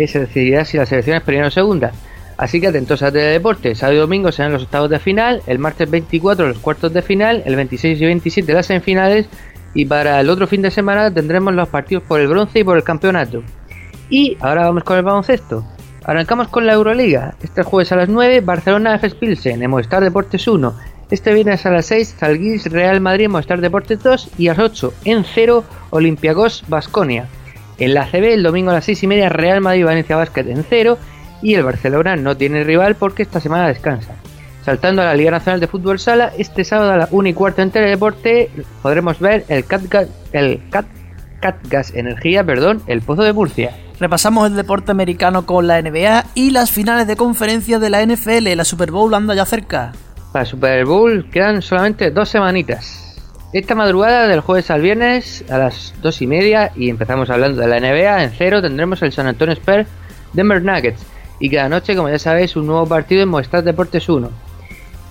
se 0.06 0.20
decidirá 0.20 0.66
si 0.66 0.78
la 0.78 0.86
selección 0.86 1.18
es 1.18 1.24
primera 1.24 1.48
o 1.48 1.52
segunda. 1.52 1.92
Así 2.38 2.62
que 2.62 2.68
atentos 2.68 3.02
a 3.02 3.12
Teledeporte, 3.12 3.74
sábado 3.74 3.98
y 3.98 4.02
domingo 4.02 4.32
serán 4.32 4.54
los 4.54 4.64
octavos 4.64 4.92
de 4.92 5.00
final, 5.00 5.42
el 5.48 5.58
martes 5.58 5.90
24 5.90 6.48
los 6.48 6.60
cuartos 6.60 6.94
de 6.94 7.02
final, 7.02 7.42
el 7.46 7.56
26 7.56 8.00
y 8.00 8.06
27 8.06 8.54
las 8.54 8.68
semifinales 8.68 9.28
y 9.74 9.86
para 9.86 10.20
el 10.20 10.30
otro 10.30 10.46
fin 10.46 10.62
de 10.62 10.70
semana 10.70 11.12
tendremos 11.12 11.54
los 11.56 11.70
partidos 11.70 12.04
por 12.04 12.20
el 12.20 12.28
bronce 12.28 12.60
y 12.60 12.64
por 12.64 12.78
el 12.78 12.84
campeonato. 12.84 13.42
Y 14.10 14.38
ahora 14.40 14.66
vamos 14.66 14.84
con 14.84 14.98
el 14.98 15.04
baloncesto. 15.04 15.66
Arrancamos 16.04 16.48
con 16.48 16.66
la 16.66 16.74
Euroliga. 16.74 17.36
Este 17.42 17.64
jueves 17.64 17.92
a 17.92 17.98
las 17.98 18.08
9, 18.08 18.42
Barcelona 18.42 18.96
F 18.96 19.10
Pilsen, 19.12 19.62
en 19.62 19.70
Movistar 19.70 20.04
Deportes 20.04 20.48
1. 20.48 20.74
Este 21.10 21.34
viernes 21.34 21.66
a 21.66 21.72
las 21.72 21.88
6, 21.88 22.16
Zalguis 22.20 22.72
Real 22.72 23.02
Madrid 23.02 23.30
Mostrar 23.30 23.62
Deportes 23.62 24.02
2 24.04 24.30
y 24.38 24.48
a 24.48 24.54
las 24.54 24.60
8 24.60 24.94
en 25.06 25.24
0 25.24 25.64
Olympiacos 25.90 26.64
Basconia. 26.68 27.28
En 27.80 27.94
la 27.94 28.08
CB 28.08 28.34
el 28.34 28.44
domingo 28.44 28.72
a 28.72 28.76
las 28.76 28.86
6 28.86 29.04
y 29.04 29.08
media 29.08 29.30
Real 29.30 29.62
Madrid 29.62 29.86
Valencia 29.86 30.16
Basket 30.16 30.48
en 30.48 30.66
0 30.68 30.98
y 31.42 31.54
el 31.54 31.64
Barcelona 31.64 32.16
no 32.16 32.36
tiene 32.36 32.64
rival 32.64 32.96
porque 32.96 33.24
esta 33.24 33.40
semana 33.40 33.68
descansa. 33.68 34.16
Saltando 34.64 35.02
a 35.02 35.06
la 35.06 35.16
Liga 35.16 35.32
Nacional 35.32 35.60
de 35.60 35.68
Fútbol 35.68 36.00
Sala, 36.00 36.34
este 36.38 36.66
sábado 36.66 36.92
a 36.92 36.98
la 36.98 37.08
1 37.10 37.30
y 37.30 37.34
cuarto 37.34 37.62
en 37.62 37.72
Teledeporte 37.72 38.50
podremos 38.82 39.20
ver 39.20 39.46
el 39.48 39.66
Catgas, 39.66 40.10
el 40.34 40.62
Cat, 40.70 40.86
Catgas 41.40 41.94
Energía, 41.94 42.44
perdón, 42.44 42.82
el 42.88 43.02
Pozo 43.02 43.24
de 43.24 43.32
Murcia. 43.32 43.76
Repasamos 44.00 44.48
el 44.48 44.56
deporte 44.56 44.92
americano 44.92 45.46
con 45.46 45.68
la 45.68 45.82
NBA 45.82 46.26
y 46.36 46.52
las 46.52 46.72
finales 46.72 47.08
de 47.08 47.16
conferencia 47.16 47.80
de 47.80 47.90
la 47.90 48.06
NFL. 48.06 48.56
La 48.56 48.66
Super 48.66 48.92
Bowl 48.92 49.14
anda 49.14 49.34
ya 49.34 49.46
cerca. 49.46 49.94
Para 50.34 50.44
el 50.44 50.50
Super 50.50 50.86
Bowl 50.86 51.30
quedan 51.32 51.62
solamente 51.62 52.12
dos 52.12 52.30
semanitas. 52.30 53.07
Esta 53.54 53.76
madrugada 53.76 54.28
del 54.28 54.42
jueves 54.42 54.70
al 54.72 54.82
viernes 54.82 55.46
a 55.50 55.58
las 55.58 55.94
dos 56.02 56.22
y 56.22 56.28
media 56.28 56.74
y 56.76 56.90
empezamos 56.90 57.30
hablando 57.30 57.62
de 57.62 57.68
la 57.68 57.80
NBA 57.80 58.24
en 58.24 58.32
cero 58.32 58.62
tendremos 58.62 59.02
el 59.04 59.14
San 59.14 59.26
Antonio 59.26 59.54
Spurs 59.54 59.88
Denver 60.34 60.62
Nuggets 60.62 61.06
y 61.40 61.50
cada 61.50 61.70
noche 61.70 61.96
como 61.96 62.10
ya 62.10 62.20
sabéis 62.20 62.58
un 62.58 62.68
nuevo 62.68 62.86
partido 62.86 63.24
en 63.24 63.30
Movistar 63.30 63.64
Deportes 63.64 64.10
1. 64.10 64.30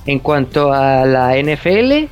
En 0.05 0.18
cuanto 0.18 0.70
a 0.70 1.07
la 1.07 1.34
NFL, 1.39 2.09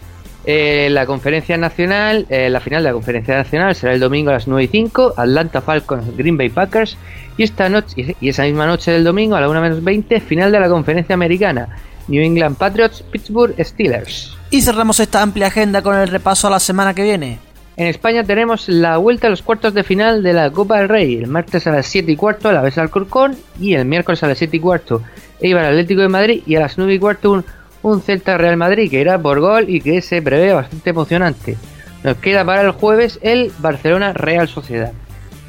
eh, 0.47 0.89
la 0.91 1.05
conferencia 1.05 1.59
nacional, 1.59 2.27
eh, 2.31 2.49
la 2.49 2.61
final 2.61 2.83
de 2.83 2.89
la 2.89 2.95
conferencia 2.95 3.37
nacional 3.37 3.75
será 3.75 3.93
el 3.93 4.01
domingo 4.01 4.31
a 4.31 4.35
las 4.35 4.49
9 4.49 4.65
y 4.65 4.69
5, 4.69 5.15
Atlanta 5.17 5.61
Falcons, 5.61 6.17
Green 6.17 6.39
Bay 6.39 6.49
Packers, 6.49 6.97
y 7.37 7.43
esta 7.43 7.69
noche 7.69 8.17
y 8.19 8.29
esa 8.29 8.45
misma 8.45 8.67
noche 8.67 8.93
del 8.93 9.05
domingo 9.05 9.37
a 9.37 9.41
la 9.43 9.49
1 9.49 9.61
menos 9.61 9.85
20, 9.85 10.21
final 10.21 10.51
de 10.51 10.61
la 10.61 10.69
conferencia 10.69 11.15
americana, 11.15 11.69
New 12.09 12.23
England 12.23 12.57
Patriots, 12.57 13.03
Pittsburgh 13.03 13.55
Steelers. 13.59 14.37
Y 14.51 14.63
cerramos 14.63 15.01
esta 15.01 15.23
amplia 15.23 15.49
agenda 15.49 15.83
con 15.83 15.97
el 15.97 16.09
repaso 16.09 16.47
a 16.47 16.51
la 16.51 16.61
semana 16.61 16.95
que 16.95 17.03
viene. 17.03 17.39
En 17.77 17.89
España 17.89 18.23
tenemos 18.23 18.69
la 18.69 18.99
vuelta 18.99 19.27
a 19.27 19.31
los 19.31 19.43
cuartos 19.43 19.75
de 19.75 19.83
final 19.83 20.23
de 20.23 20.33
la 20.33 20.51
Copa 20.51 20.79
del 20.79 20.89
Rey, 20.89 21.17
el 21.17 21.27
martes 21.27 21.67
a 21.67 21.73
las 21.73 21.87
7 21.87 22.13
y 22.13 22.17
cuarto 22.17 22.49
a 22.49 22.53
la 22.53 22.63
vez 22.63 22.79
al 22.79 22.91
Corcón 22.91 23.37
y 23.59 23.75
el 23.75 23.85
miércoles 23.85 24.23
a 24.23 24.29
las 24.29 24.39
7 24.39 24.57
y 24.57 24.61
cuarto 24.61 25.03
Eibar 25.41 25.65
Atlético 25.65 26.03
de 26.03 26.09
Madrid 26.09 26.43
y 26.47 26.55
a 26.55 26.61
las 26.61 26.79
9 26.79 26.95
y 26.95 26.99
cuarto 27.01 27.33
un 27.33 27.45
un 27.85 28.01
Celta 28.01 28.39
Real 28.39 28.57
Madrid 28.57 28.91
que 28.91 29.01
irá 29.01 29.19
por 29.19 29.41
gol 29.41 29.69
y 29.69 29.81
que 29.81 30.01
se 30.01 30.23
prevé 30.23 30.53
bastante 30.53 30.91
emocionante. 30.91 31.57
Nos 32.03 32.17
queda 32.17 32.45
para 32.45 32.63
el 32.63 32.73
jueves 32.73 33.19
el 33.23 33.53
Barcelona 33.59 34.13
Real 34.13 34.49
Sociedad. 34.49 34.93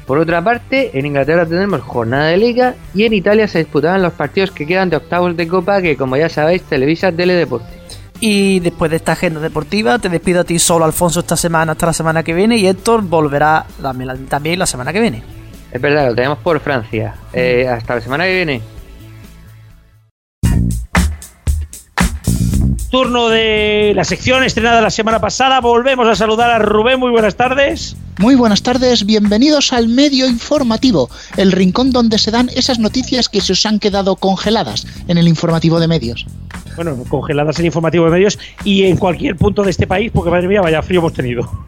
Por 0.06 0.18
otra 0.18 0.42
parte, 0.42 0.96
en 0.96 1.04
Inglaterra 1.04 1.44
tenemos 1.44 1.80
jornada 1.80 2.26
de 2.26 2.36
liga 2.36 2.74
y 2.94 3.04
en 3.04 3.12
Italia 3.12 3.48
se 3.48 3.58
disputarán 3.58 4.02
los 4.02 4.12
partidos 4.12 4.52
que 4.52 4.64
quedan 4.64 4.88
de 4.88 4.96
octavos 4.96 5.36
de 5.36 5.48
copa 5.48 5.82
que 5.82 5.96
como 5.96 6.16
ya 6.16 6.28
sabéis 6.28 6.62
televisa 6.62 7.10
Teledeporte. 7.10 7.76
Y 8.20 8.60
después 8.60 8.90
de 8.90 8.96
esta 8.96 9.12
agenda 9.12 9.40
deportiva, 9.40 9.98
te 9.98 10.08
despido 10.08 10.40
a 10.40 10.44
ti 10.44 10.58
solo, 10.58 10.84
Alfonso, 10.84 11.20
esta 11.20 11.36
semana, 11.36 11.72
hasta 11.72 11.86
la 11.86 11.92
semana 11.92 12.22
que 12.22 12.32
viene, 12.32 12.56
y 12.56 12.66
Héctor 12.66 13.02
volverá 13.02 13.66
también 14.28 14.58
la 14.58 14.66
semana 14.66 14.92
que 14.92 15.00
viene. 15.00 15.22
Es 15.70 15.80
verdad, 15.80 16.08
lo 16.08 16.14
tenemos 16.14 16.38
por 16.38 16.58
Francia. 16.60 17.14
Eh, 17.32 17.68
hasta 17.68 17.96
la 17.96 18.00
semana 18.00 18.24
que 18.24 18.34
viene. 18.34 18.62
Turno 22.90 23.28
de 23.28 23.92
la 23.94 24.04
sección 24.04 24.44
estrenada 24.44 24.80
la 24.80 24.90
semana 24.90 25.20
pasada. 25.20 25.60
Volvemos 25.60 26.08
a 26.08 26.14
saludar 26.14 26.50
a 26.50 26.58
Rubén. 26.58 27.00
Muy 27.00 27.10
buenas 27.10 27.36
tardes. 27.36 27.96
Muy 28.18 28.34
buenas 28.34 28.62
tardes, 28.62 29.04
bienvenidos 29.04 29.74
al 29.74 29.88
medio 29.88 30.26
informativo, 30.26 31.10
el 31.36 31.52
rincón 31.52 31.90
donde 31.90 32.16
se 32.16 32.30
dan 32.30 32.48
esas 32.56 32.78
noticias 32.78 33.28
que 33.28 33.42
se 33.42 33.52
os 33.52 33.66
han 33.66 33.78
quedado 33.78 34.16
congeladas 34.16 34.86
en 35.06 35.18
el 35.18 35.28
informativo 35.28 35.78
de 35.80 35.86
medios. 35.86 36.26
Bueno, 36.76 36.96
congeladas 37.10 37.58
en 37.58 37.64
el 37.64 37.66
informativo 37.66 38.06
de 38.06 38.12
medios 38.12 38.38
y 38.64 38.84
en 38.84 38.96
cualquier 38.96 39.36
punto 39.36 39.62
de 39.62 39.70
este 39.70 39.86
país, 39.86 40.10
porque 40.14 40.30
madre 40.30 40.48
mía, 40.48 40.62
vaya 40.62 40.82
frío 40.82 41.00
hemos 41.00 41.12
tenido. 41.12 41.66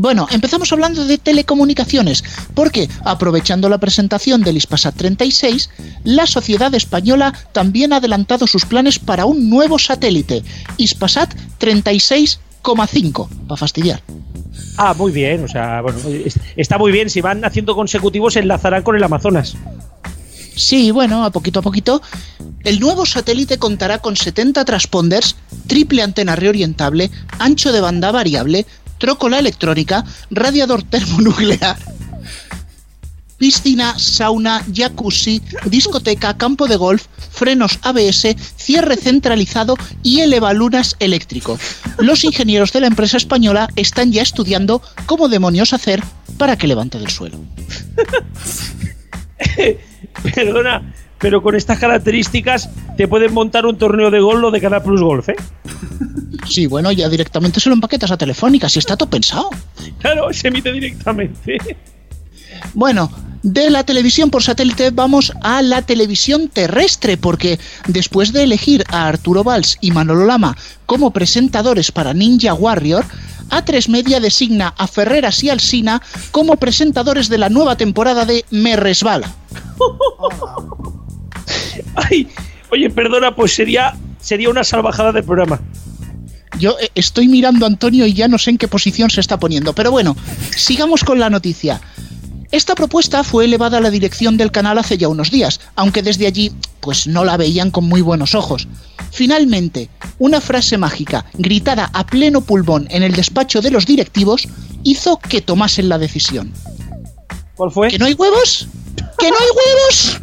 Bueno, 0.00 0.26
empezamos 0.30 0.72
hablando 0.72 1.04
de 1.04 1.18
telecomunicaciones, 1.18 2.24
porque 2.54 2.88
aprovechando 3.04 3.68
la 3.68 3.76
presentación 3.76 4.40
del 4.40 4.56
ISPASAT 4.56 4.94
36, 4.94 5.68
la 6.04 6.26
sociedad 6.26 6.74
española 6.74 7.34
también 7.52 7.92
ha 7.92 7.96
adelantado 7.96 8.46
sus 8.46 8.64
planes 8.64 8.98
para 8.98 9.26
un 9.26 9.50
nuevo 9.50 9.78
satélite, 9.78 10.42
ISPASAT 10.78 11.34
36,5, 11.60 13.28
para 13.46 13.58
fastidiar. 13.58 14.02
Ah, 14.78 14.94
muy 14.96 15.12
bien, 15.12 15.44
o 15.44 15.48
sea, 15.48 15.82
bueno, 15.82 15.98
está 16.56 16.78
muy 16.78 16.92
bien, 16.92 17.10
si 17.10 17.20
van 17.20 17.44
haciendo 17.44 17.74
consecutivos 17.74 18.36
enlazarán 18.36 18.82
con 18.82 18.96
el 18.96 19.04
Amazonas. 19.04 19.54
Sí, 20.56 20.90
bueno, 20.90 21.24
a 21.24 21.30
poquito 21.30 21.60
a 21.60 21.62
poquito. 21.62 22.02
El 22.64 22.80
nuevo 22.80 23.06
satélite 23.06 23.56
contará 23.56 24.00
con 24.00 24.16
70 24.16 24.64
transponders, 24.66 25.36
triple 25.66 26.02
antena 26.02 26.36
reorientable, 26.36 27.10
ancho 27.38 27.72
de 27.72 27.80
banda 27.80 28.12
variable, 28.12 28.66
trócola 29.00 29.40
electrónica, 29.40 30.04
radiador 30.30 30.84
termonuclear, 30.84 31.76
piscina, 33.38 33.98
sauna, 33.98 34.62
jacuzzi, 34.72 35.40
discoteca, 35.64 36.36
campo 36.36 36.68
de 36.68 36.76
golf, 36.76 37.06
frenos 37.30 37.80
ABS, 37.82 38.36
cierre 38.56 38.96
centralizado 38.96 39.76
y 40.02 40.20
elevalunas 40.20 40.94
eléctrico. 41.00 41.58
Los 41.98 42.22
ingenieros 42.22 42.72
de 42.72 42.82
la 42.82 42.86
empresa 42.86 43.16
española 43.16 43.68
están 43.74 44.12
ya 44.12 44.22
estudiando 44.22 44.82
cómo 45.06 45.28
demonios 45.28 45.72
hacer 45.72 46.02
para 46.36 46.56
que 46.56 46.66
levante 46.66 46.98
del 46.98 47.08
suelo. 47.08 47.38
Perdona, 50.34 50.92
pero 51.18 51.42
con 51.42 51.54
estas 51.54 51.78
características 51.78 52.68
te 52.98 53.08
pueden 53.08 53.32
montar 53.32 53.64
un 53.64 53.78
torneo 53.78 54.10
de 54.10 54.20
golf 54.20 54.40
lo 54.40 54.50
de 54.50 54.60
cada 54.60 54.82
Plus 54.82 55.00
Golf, 55.00 55.30
¿eh? 55.30 55.36
Sí, 56.50 56.66
bueno, 56.66 56.90
ya 56.90 57.08
directamente 57.08 57.60
se 57.60 57.68
lo 57.68 57.76
empaquetas 57.76 58.10
a 58.10 58.18
Telefónica, 58.18 58.68
si 58.68 58.80
está 58.80 58.96
todo 58.96 59.08
pensado. 59.08 59.50
Claro, 60.00 60.32
se 60.32 60.48
emite 60.48 60.72
directamente. 60.72 61.58
Bueno, 62.74 63.08
de 63.44 63.70
la 63.70 63.84
televisión 63.84 64.30
por 64.30 64.42
satélite 64.42 64.90
vamos 64.90 65.32
a 65.42 65.62
la 65.62 65.82
televisión 65.82 66.48
terrestre, 66.48 67.16
porque 67.16 67.60
después 67.86 68.32
de 68.32 68.42
elegir 68.42 68.84
a 68.88 69.06
Arturo 69.06 69.44
Valls 69.44 69.78
y 69.80 69.92
Manolo 69.92 70.26
Lama 70.26 70.56
como 70.86 71.12
presentadores 71.12 71.92
para 71.92 72.14
Ninja 72.14 72.52
Warrior, 72.52 73.04
A3 73.50 73.88
Media 73.88 74.18
designa 74.18 74.74
a 74.76 74.88
Ferreras 74.88 75.44
y 75.44 75.50
Alsina 75.50 76.02
como 76.32 76.56
presentadores 76.56 77.28
de 77.28 77.38
la 77.38 77.48
nueva 77.48 77.76
temporada 77.76 78.24
de 78.24 78.44
Me 78.50 78.74
Resbala. 78.74 79.32
Ay, 81.94 82.28
oye, 82.70 82.90
perdona, 82.90 83.36
pues 83.36 83.54
sería, 83.54 83.94
sería 84.20 84.50
una 84.50 84.64
salvajada 84.64 85.12
de 85.12 85.22
programa. 85.22 85.60
Yo 86.60 86.76
eh, 86.78 86.90
estoy 86.94 87.26
mirando 87.26 87.64
a 87.64 87.68
Antonio 87.68 88.06
y 88.06 88.12
ya 88.12 88.28
no 88.28 88.38
sé 88.38 88.50
en 88.50 88.58
qué 88.58 88.68
posición 88.68 89.10
se 89.10 89.20
está 89.20 89.40
poniendo. 89.40 89.72
Pero 89.72 89.90
bueno, 89.90 90.14
sigamos 90.54 91.02
con 91.02 91.18
la 91.18 91.30
noticia. 91.30 91.80
Esta 92.52 92.74
propuesta 92.74 93.24
fue 93.24 93.44
elevada 93.44 93.78
a 93.78 93.80
la 93.80 93.90
dirección 93.90 94.36
del 94.36 94.50
canal 94.50 94.76
hace 94.78 94.98
ya 94.98 95.08
unos 95.08 95.30
días, 95.30 95.60
aunque 95.76 96.02
desde 96.02 96.26
allí 96.26 96.52
pues 96.80 97.06
no 97.06 97.24
la 97.24 97.36
veían 97.36 97.70
con 97.70 97.84
muy 97.84 98.02
buenos 98.02 98.34
ojos. 98.34 98.68
Finalmente, 99.12 99.88
una 100.18 100.40
frase 100.40 100.76
mágica, 100.76 101.26
gritada 101.34 101.90
a 101.92 102.06
pleno 102.06 102.40
pulmón 102.40 102.88
en 102.90 103.02
el 103.02 103.12
despacho 103.12 103.60
de 103.60 103.70
los 103.70 103.86
directivos, 103.86 104.48
hizo 104.82 105.18
que 105.18 105.40
tomasen 105.40 105.88
la 105.88 105.98
decisión. 105.98 106.52
¿Cuál 107.54 107.70
fue? 107.70 107.88
¿Que 107.88 107.98
no 107.98 108.06
hay 108.06 108.14
huevos? 108.14 108.68
¿Que 109.18 109.30
no 109.30 109.36
hay 109.36 109.48
huevos? 109.56 110.20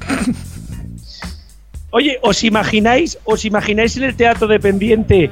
Oye, 1.91 2.19
¿os 2.21 2.43
imagináis, 2.43 3.17
os 3.23 3.45
imagináis 3.45 3.95
en 3.95 4.03
el 4.03 4.15
teatro 4.15 4.47
dependiente 4.47 5.31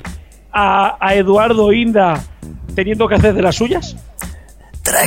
a, 0.55 0.97
a 0.99 1.13
Eduardo 1.15 1.71
Inda 1.73 2.23
teniendo 2.73 3.07
que 3.07 3.15
hacer 3.15 3.33
de 3.33 3.41
las 3.41 3.55
suyas? 3.55 3.95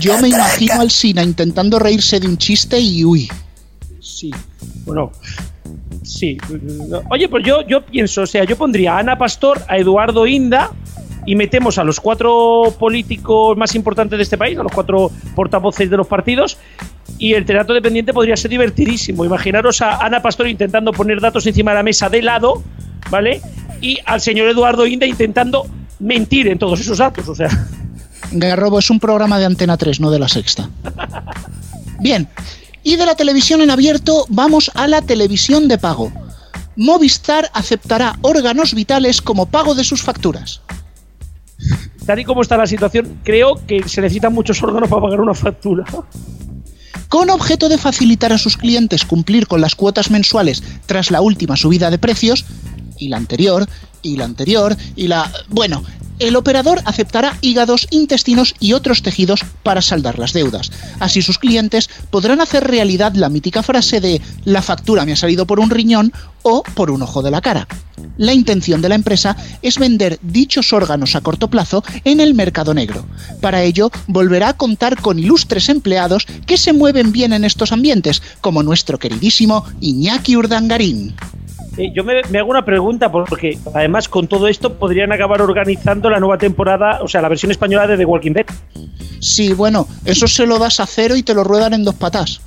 Yo 0.00 0.18
me 0.18 0.28
imagino 0.28 0.80
al 0.80 0.90
Sina 0.90 1.22
intentando 1.22 1.78
reírse 1.78 2.20
de 2.20 2.26
un 2.26 2.36
chiste 2.36 2.78
y 2.78 3.04
uy. 3.04 3.28
Sí, 4.00 4.30
bueno, 4.84 5.12
sí. 6.02 6.36
Oye, 7.10 7.28
pues 7.28 7.44
yo, 7.44 7.66
yo 7.66 7.84
pienso, 7.84 8.22
o 8.22 8.26
sea, 8.26 8.44
yo 8.44 8.56
pondría 8.56 8.96
a 8.96 8.98
Ana 8.98 9.16
Pastor, 9.16 9.62
a 9.68 9.78
Eduardo 9.78 10.26
Inda 10.26 10.72
y 11.24 11.34
metemos 11.34 11.78
a 11.78 11.84
los 11.84 12.00
cuatro 12.00 12.74
políticos 12.78 13.56
más 13.56 13.74
importantes 13.74 14.16
de 14.16 14.22
este 14.22 14.36
país, 14.36 14.58
a 14.58 14.62
los 14.62 14.72
cuatro 14.72 15.10
portavoces 15.34 15.88
de 15.88 15.96
los 15.96 16.06
partidos, 16.06 16.58
y 17.18 17.34
el 17.34 17.44
teatro 17.44 17.74
dependiente 17.74 18.12
podría 18.12 18.36
ser 18.36 18.50
divertidísimo. 18.50 19.24
Imaginaros 19.24 19.80
a 19.82 20.04
Ana 20.04 20.22
Pastor 20.22 20.48
intentando 20.48 20.92
poner 20.92 21.20
datos 21.20 21.46
encima 21.46 21.70
de 21.70 21.76
la 21.76 21.82
mesa 21.82 22.08
de 22.08 22.22
lado, 22.22 22.62
¿vale? 23.10 23.40
Y 23.80 23.98
al 24.04 24.20
señor 24.20 24.48
Eduardo 24.48 24.86
Inda 24.86 25.06
intentando 25.06 25.66
mentir 25.98 26.48
en 26.48 26.58
todos 26.58 26.80
esos 26.80 26.98
datos, 26.98 27.28
o 27.28 27.34
sea. 27.34 27.48
Garrobo 28.32 28.78
es 28.78 28.90
un 28.90 29.00
programa 29.00 29.38
de 29.38 29.46
Antena 29.46 29.76
3, 29.76 30.00
no 30.00 30.10
de 30.10 30.18
la 30.18 30.28
Sexta. 30.28 30.68
Bien, 32.00 32.28
y 32.82 32.96
de 32.96 33.06
la 33.06 33.14
televisión 33.14 33.60
en 33.60 33.70
abierto 33.70 34.26
vamos 34.28 34.70
a 34.74 34.86
la 34.86 35.02
televisión 35.02 35.68
de 35.68 35.78
pago. 35.78 36.12
Movistar 36.76 37.50
aceptará 37.54 38.16
órganos 38.22 38.74
vitales 38.74 39.20
como 39.20 39.46
pago 39.46 39.74
de 39.74 39.84
sus 39.84 40.02
facturas. 40.02 40.60
Tal 42.06 42.20
y 42.20 42.24
como 42.24 42.42
está 42.42 42.56
la 42.56 42.66
situación, 42.66 43.18
creo 43.24 43.60
que 43.66 43.86
se 43.88 44.00
necesitan 44.00 44.32
muchos 44.32 44.62
órganos 44.62 44.88
para 44.88 45.02
pagar 45.02 45.20
una 45.20 45.34
factura. 45.34 45.84
Con 47.08 47.30
objeto 47.30 47.68
de 47.68 47.78
facilitar 47.78 48.32
a 48.32 48.38
sus 48.38 48.56
clientes 48.56 49.04
cumplir 49.04 49.46
con 49.46 49.60
las 49.60 49.74
cuotas 49.74 50.10
mensuales 50.10 50.62
tras 50.86 51.10
la 51.10 51.20
última 51.20 51.56
subida 51.56 51.90
de 51.90 51.98
precios, 51.98 52.44
y 52.98 53.08
la 53.08 53.16
anterior, 53.16 53.66
y 54.02 54.16
la 54.16 54.24
anterior 54.24 54.76
y 54.96 55.08
la... 55.08 55.30
Bueno, 55.48 55.82
el 56.18 56.36
operador 56.36 56.80
aceptará 56.84 57.36
hígados, 57.40 57.86
intestinos 57.90 58.54
y 58.60 58.72
otros 58.72 59.02
tejidos 59.02 59.40
para 59.62 59.82
saldar 59.82 60.18
las 60.18 60.32
deudas. 60.32 60.70
Así 61.00 61.22
sus 61.22 61.38
clientes 61.38 61.88
podrán 62.10 62.40
hacer 62.40 62.64
realidad 62.64 63.14
la 63.14 63.28
mítica 63.28 63.62
frase 63.62 64.00
de 64.00 64.20
la 64.44 64.62
factura 64.62 65.04
me 65.04 65.12
ha 65.12 65.16
salido 65.16 65.46
por 65.46 65.60
un 65.60 65.70
riñón 65.70 66.12
o 66.42 66.62
por 66.74 66.90
un 66.90 67.02
ojo 67.02 67.22
de 67.22 67.30
la 67.30 67.40
cara. 67.40 67.66
La 68.16 68.32
intención 68.32 68.80
de 68.80 68.88
la 68.88 68.94
empresa 68.94 69.36
es 69.62 69.78
vender 69.78 70.18
dichos 70.22 70.72
órganos 70.72 71.14
a 71.14 71.20
corto 71.20 71.48
plazo 71.48 71.84
en 72.04 72.20
el 72.20 72.34
mercado 72.34 72.74
negro. 72.74 73.04
Para 73.40 73.62
ello, 73.62 73.90
volverá 74.06 74.50
a 74.50 74.56
contar 74.56 75.00
con 75.00 75.18
ilustres 75.18 75.68
empleados 75.68 76.26
que 76.46 76.56
se 76.56 76.72
mueven 76.72 77.12
bien 77.12 77.32
en 77.32 77.44
estos 77.44 77.72
ambientes, 77.72 78.22
como 78.40 78.62
nuestro 78.62 78.98
queridísimo 78.98 79.64
Iñaki 79.80 80.36
Urdangarín. 80.36 81.14
Eh, 81.78 81.92
yo 81.94 82.02
me, 82.02 82.20
hago 82.38 82.50
una 82.50 82.64
pregunta, 82.64 83.10
porque 83.10 83.56
además 83.72 84.08
con 84.08 84.26
todo 84.26 84.48
esto 84.48 84.74
podrían 84.74 85.12
acabar 85.12 85.40
organizando 85.40 86.07
la 86.10 86.20
nueva 86.20 86.38
temporada, 86.38 87.00
o 87.02 87.08
sea, 87.08 87.20
la 87.20 87.28
versión 87.28 87.50
española 87.50 87.86
de 87.86 87.96
The 87.96 88.04
Walking 88.04 88.32
Dead. 88.32 88.46
Sí, 89.20 89.52
bueno, 89.52 89.88
eso 90.04 90.26
se 90.26 90.46
lo 90.46 90.58
das 90.58 90.80
a 90.80 90.86
cero 90.86 91.16
y 91.16 91.22
te 91.22 91.34
lo 91.34 91.44
ruedan 91.44 91.74
en 91.74 91.84
dos 91.84 91.94
patas. 91.94 92.40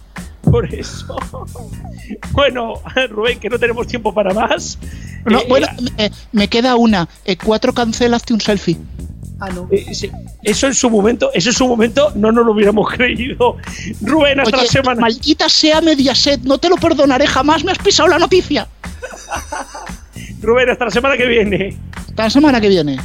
Por 0.43 0.73
eso. 0.73 1.15
Bueno, 2.31 2.73
Rubén, 3.09 3.39
que 3.39 3.49
no 3.49 3.59
tenemos 3.59 3.87
tiempo 3.87 4.13
para 4.13 4.33
más. 4.33 4.77
No, 5.25 5.39
eh, 5.39 5.45
bueno, 5.47 5.67
eh, 5.97 6.09
me 6.31 6.47
queda 6.47 6.75
una. 6.75 7.07
cuatro 7.43 7.73
cancelaste 7.73 8.33
un 8.33 8.41
selfie. 8.41 8.77
Ah, 9.39 9.49
no. 9.49 9.67
eso 10.43 10.67
en 10.67 10.75
su 10.75 10.87
momento, 10.89 11.31
eso 11.33 11.49
en 11.49 11.55
su 11.55 11.67
momento 11.67 12.11
no 12.13 12.31
nos 12.31 12.45
lo 12.45 12.51
hubiéramos 12.51 12.91
creído. 12.91 13.57
Rubén, 14.01 14.39
hasta 14.39 14.57
la 14.57 14.65
semana. 14.65 15.01
Maldita 15.01 15.49
sea 15.49 15.81
Mediaset, 15.81 16.41
no 16.41 16.59
te 16.59 16.69
lo 16.69 16.75
perdonaré 16.75 17.25
jamás, 17.25 17.63
me 17.63 17.71
has 17.71 17.79
pisado 17.79 18.07
la 18.09 18.19
noticia. 18.19 18.67
Rubén, 20.41 20.69
hasta 20.69 20.85
la 20.85 20.91
semana 20.91 21.17
que 21.17 21.25
viene. 21.25 21.75
Hasta 21.95 22.23
la 22.23 22.29
semana 22.29 22.61
que 22.61 22.69
viene. 22.69 22.99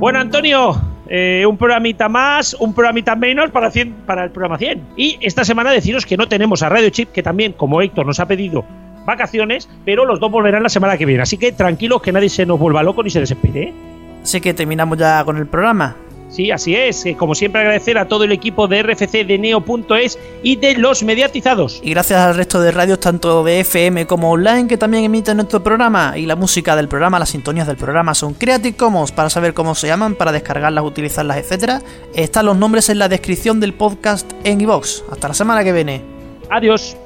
Bueno, 0.00 0.18
Antonio, 0.18 0.80
eh, 1.10 1.44
un 1.46 1.58
programita 1.58 2.08
más, 2.08 2.54
un 2.54 2.72
programita 2.72 3.14
menos 3.16 3.50
para, 3.50 3.70
para 4.06 4.24
el 4.24 4.30
programa 4.30 4.56
100. 4.56 4.82
Y 4.96 5.18
esta 5.20 5.44
semana 5.44 5.72
deciros 5.72 6.06
que 6.06 6.16
no 6.16 6.26
tenemos 6.26 6.62
a 6.62 6.70
Radio 6.70 6.88
Chip, 6.88 7.12
que 7.12 7.22
también, 7.22 7.52
como 7.52 7.82
Héctor 7.82 8.06
nos 8.06 8.18
ha 8.18 8.24
pedido 8.24 8.64
vacaciones, 9.04 9.68
pero 9.84 10.06
los 10.06 10.18
dos 10.18 10.30
volverán 10.30 10.62
la 10.62 10.70
semana 10.70 10.96
que 10.96 11.04
viene. 11.04 11.22
Así 11.22 11.36
que 11.36 11.52
tranquilos, 11.52 12.00
que 12.00 12.12
nadie 12.12 12.30
se 12.30 12.46
nos 12.46 12.58
vuelva 12.58 12.82
loco 12.82 13.02
ni 13.02 13.10
se 13.10 13.20
desespere. 13.20 13.62
¿eh? 13.62 13.74
Así 14.22 14.40
que 14.40 14.54
terminamos 14.54 14.96
ya 14.96 15.22
con 15.22 15.36
el 15.36 15.46
programa. 15.46 15.94
Sí, 16.30 16.50
así 16.50 16.74
es. 16.76 17.04
Eh, 17.06 17.16
como 17.16 17.34
siempre, 17.34 17.60
agradecer 17.60 17.98
a 17.98 18.06
todo 18.06 18.24
el 18.24 18.32
equipo 18.32 18.68
de 18.68 18.82
RFC 18.82 19.24
de 19.24 19.38
Neo.es 19.38 20.18
y 20.42 20.56
de 20.56 20.76
los 20.76 21.02
mediatizados. 21.02 21.80
Y 21.82 21.90
gracias 21.90 22.20
al 22.20 22.36
resto 22.36 22.60
de 22.60 22.70
radios, 22.70 23.00
tanto 23.00 23.42
de 23.42 23.60
FM 23.60 24.06
como 24.06 24.30
online, 24.30 24.68
que 24.68 24.78
también 24.78 25.04
emiten 25.04 25.36
nuestro 25.36 25.62
programa. 25.62 26.16
Y 26.16 26.26
la 26.26 26.36
música 26.36 26.76
del 26.76 26.88
programa, 26.88 27.18
las 27.18 27.30
sintonías 27.30 27.66
del 27.66 27.76
programa 27.76 28.14
son 28.14 28.34
Creative 28.34 28.76
Commons. 28.76 29.12
Para 29.12 29.28
saber 29.28 29.54
cómo 29.54 29.74
se 29.74 29.88
llaman, 29.88 30.14
para 30.14 30.32
descargarlas, 30.32 30.84
utilizarlas, 30.84 31.38
etcétera, 31.38 31.82
están 32.14 32.46
los 32.46 32.56
nombres 32.56 32.88
en 32.88 32.98
la 32.98 33.08
descripción 33.08 33.58
del 33.58 33.74
podcast 33.74 34.30
en 34.44 34.60
iVox. 34.60 35.04
Hasta 35.10 35.28
la 35.28 35.34
semana 35.34 35.64
que 35.64 35.72
viene. 35.72 36.02
Adiós. 36.48 36.96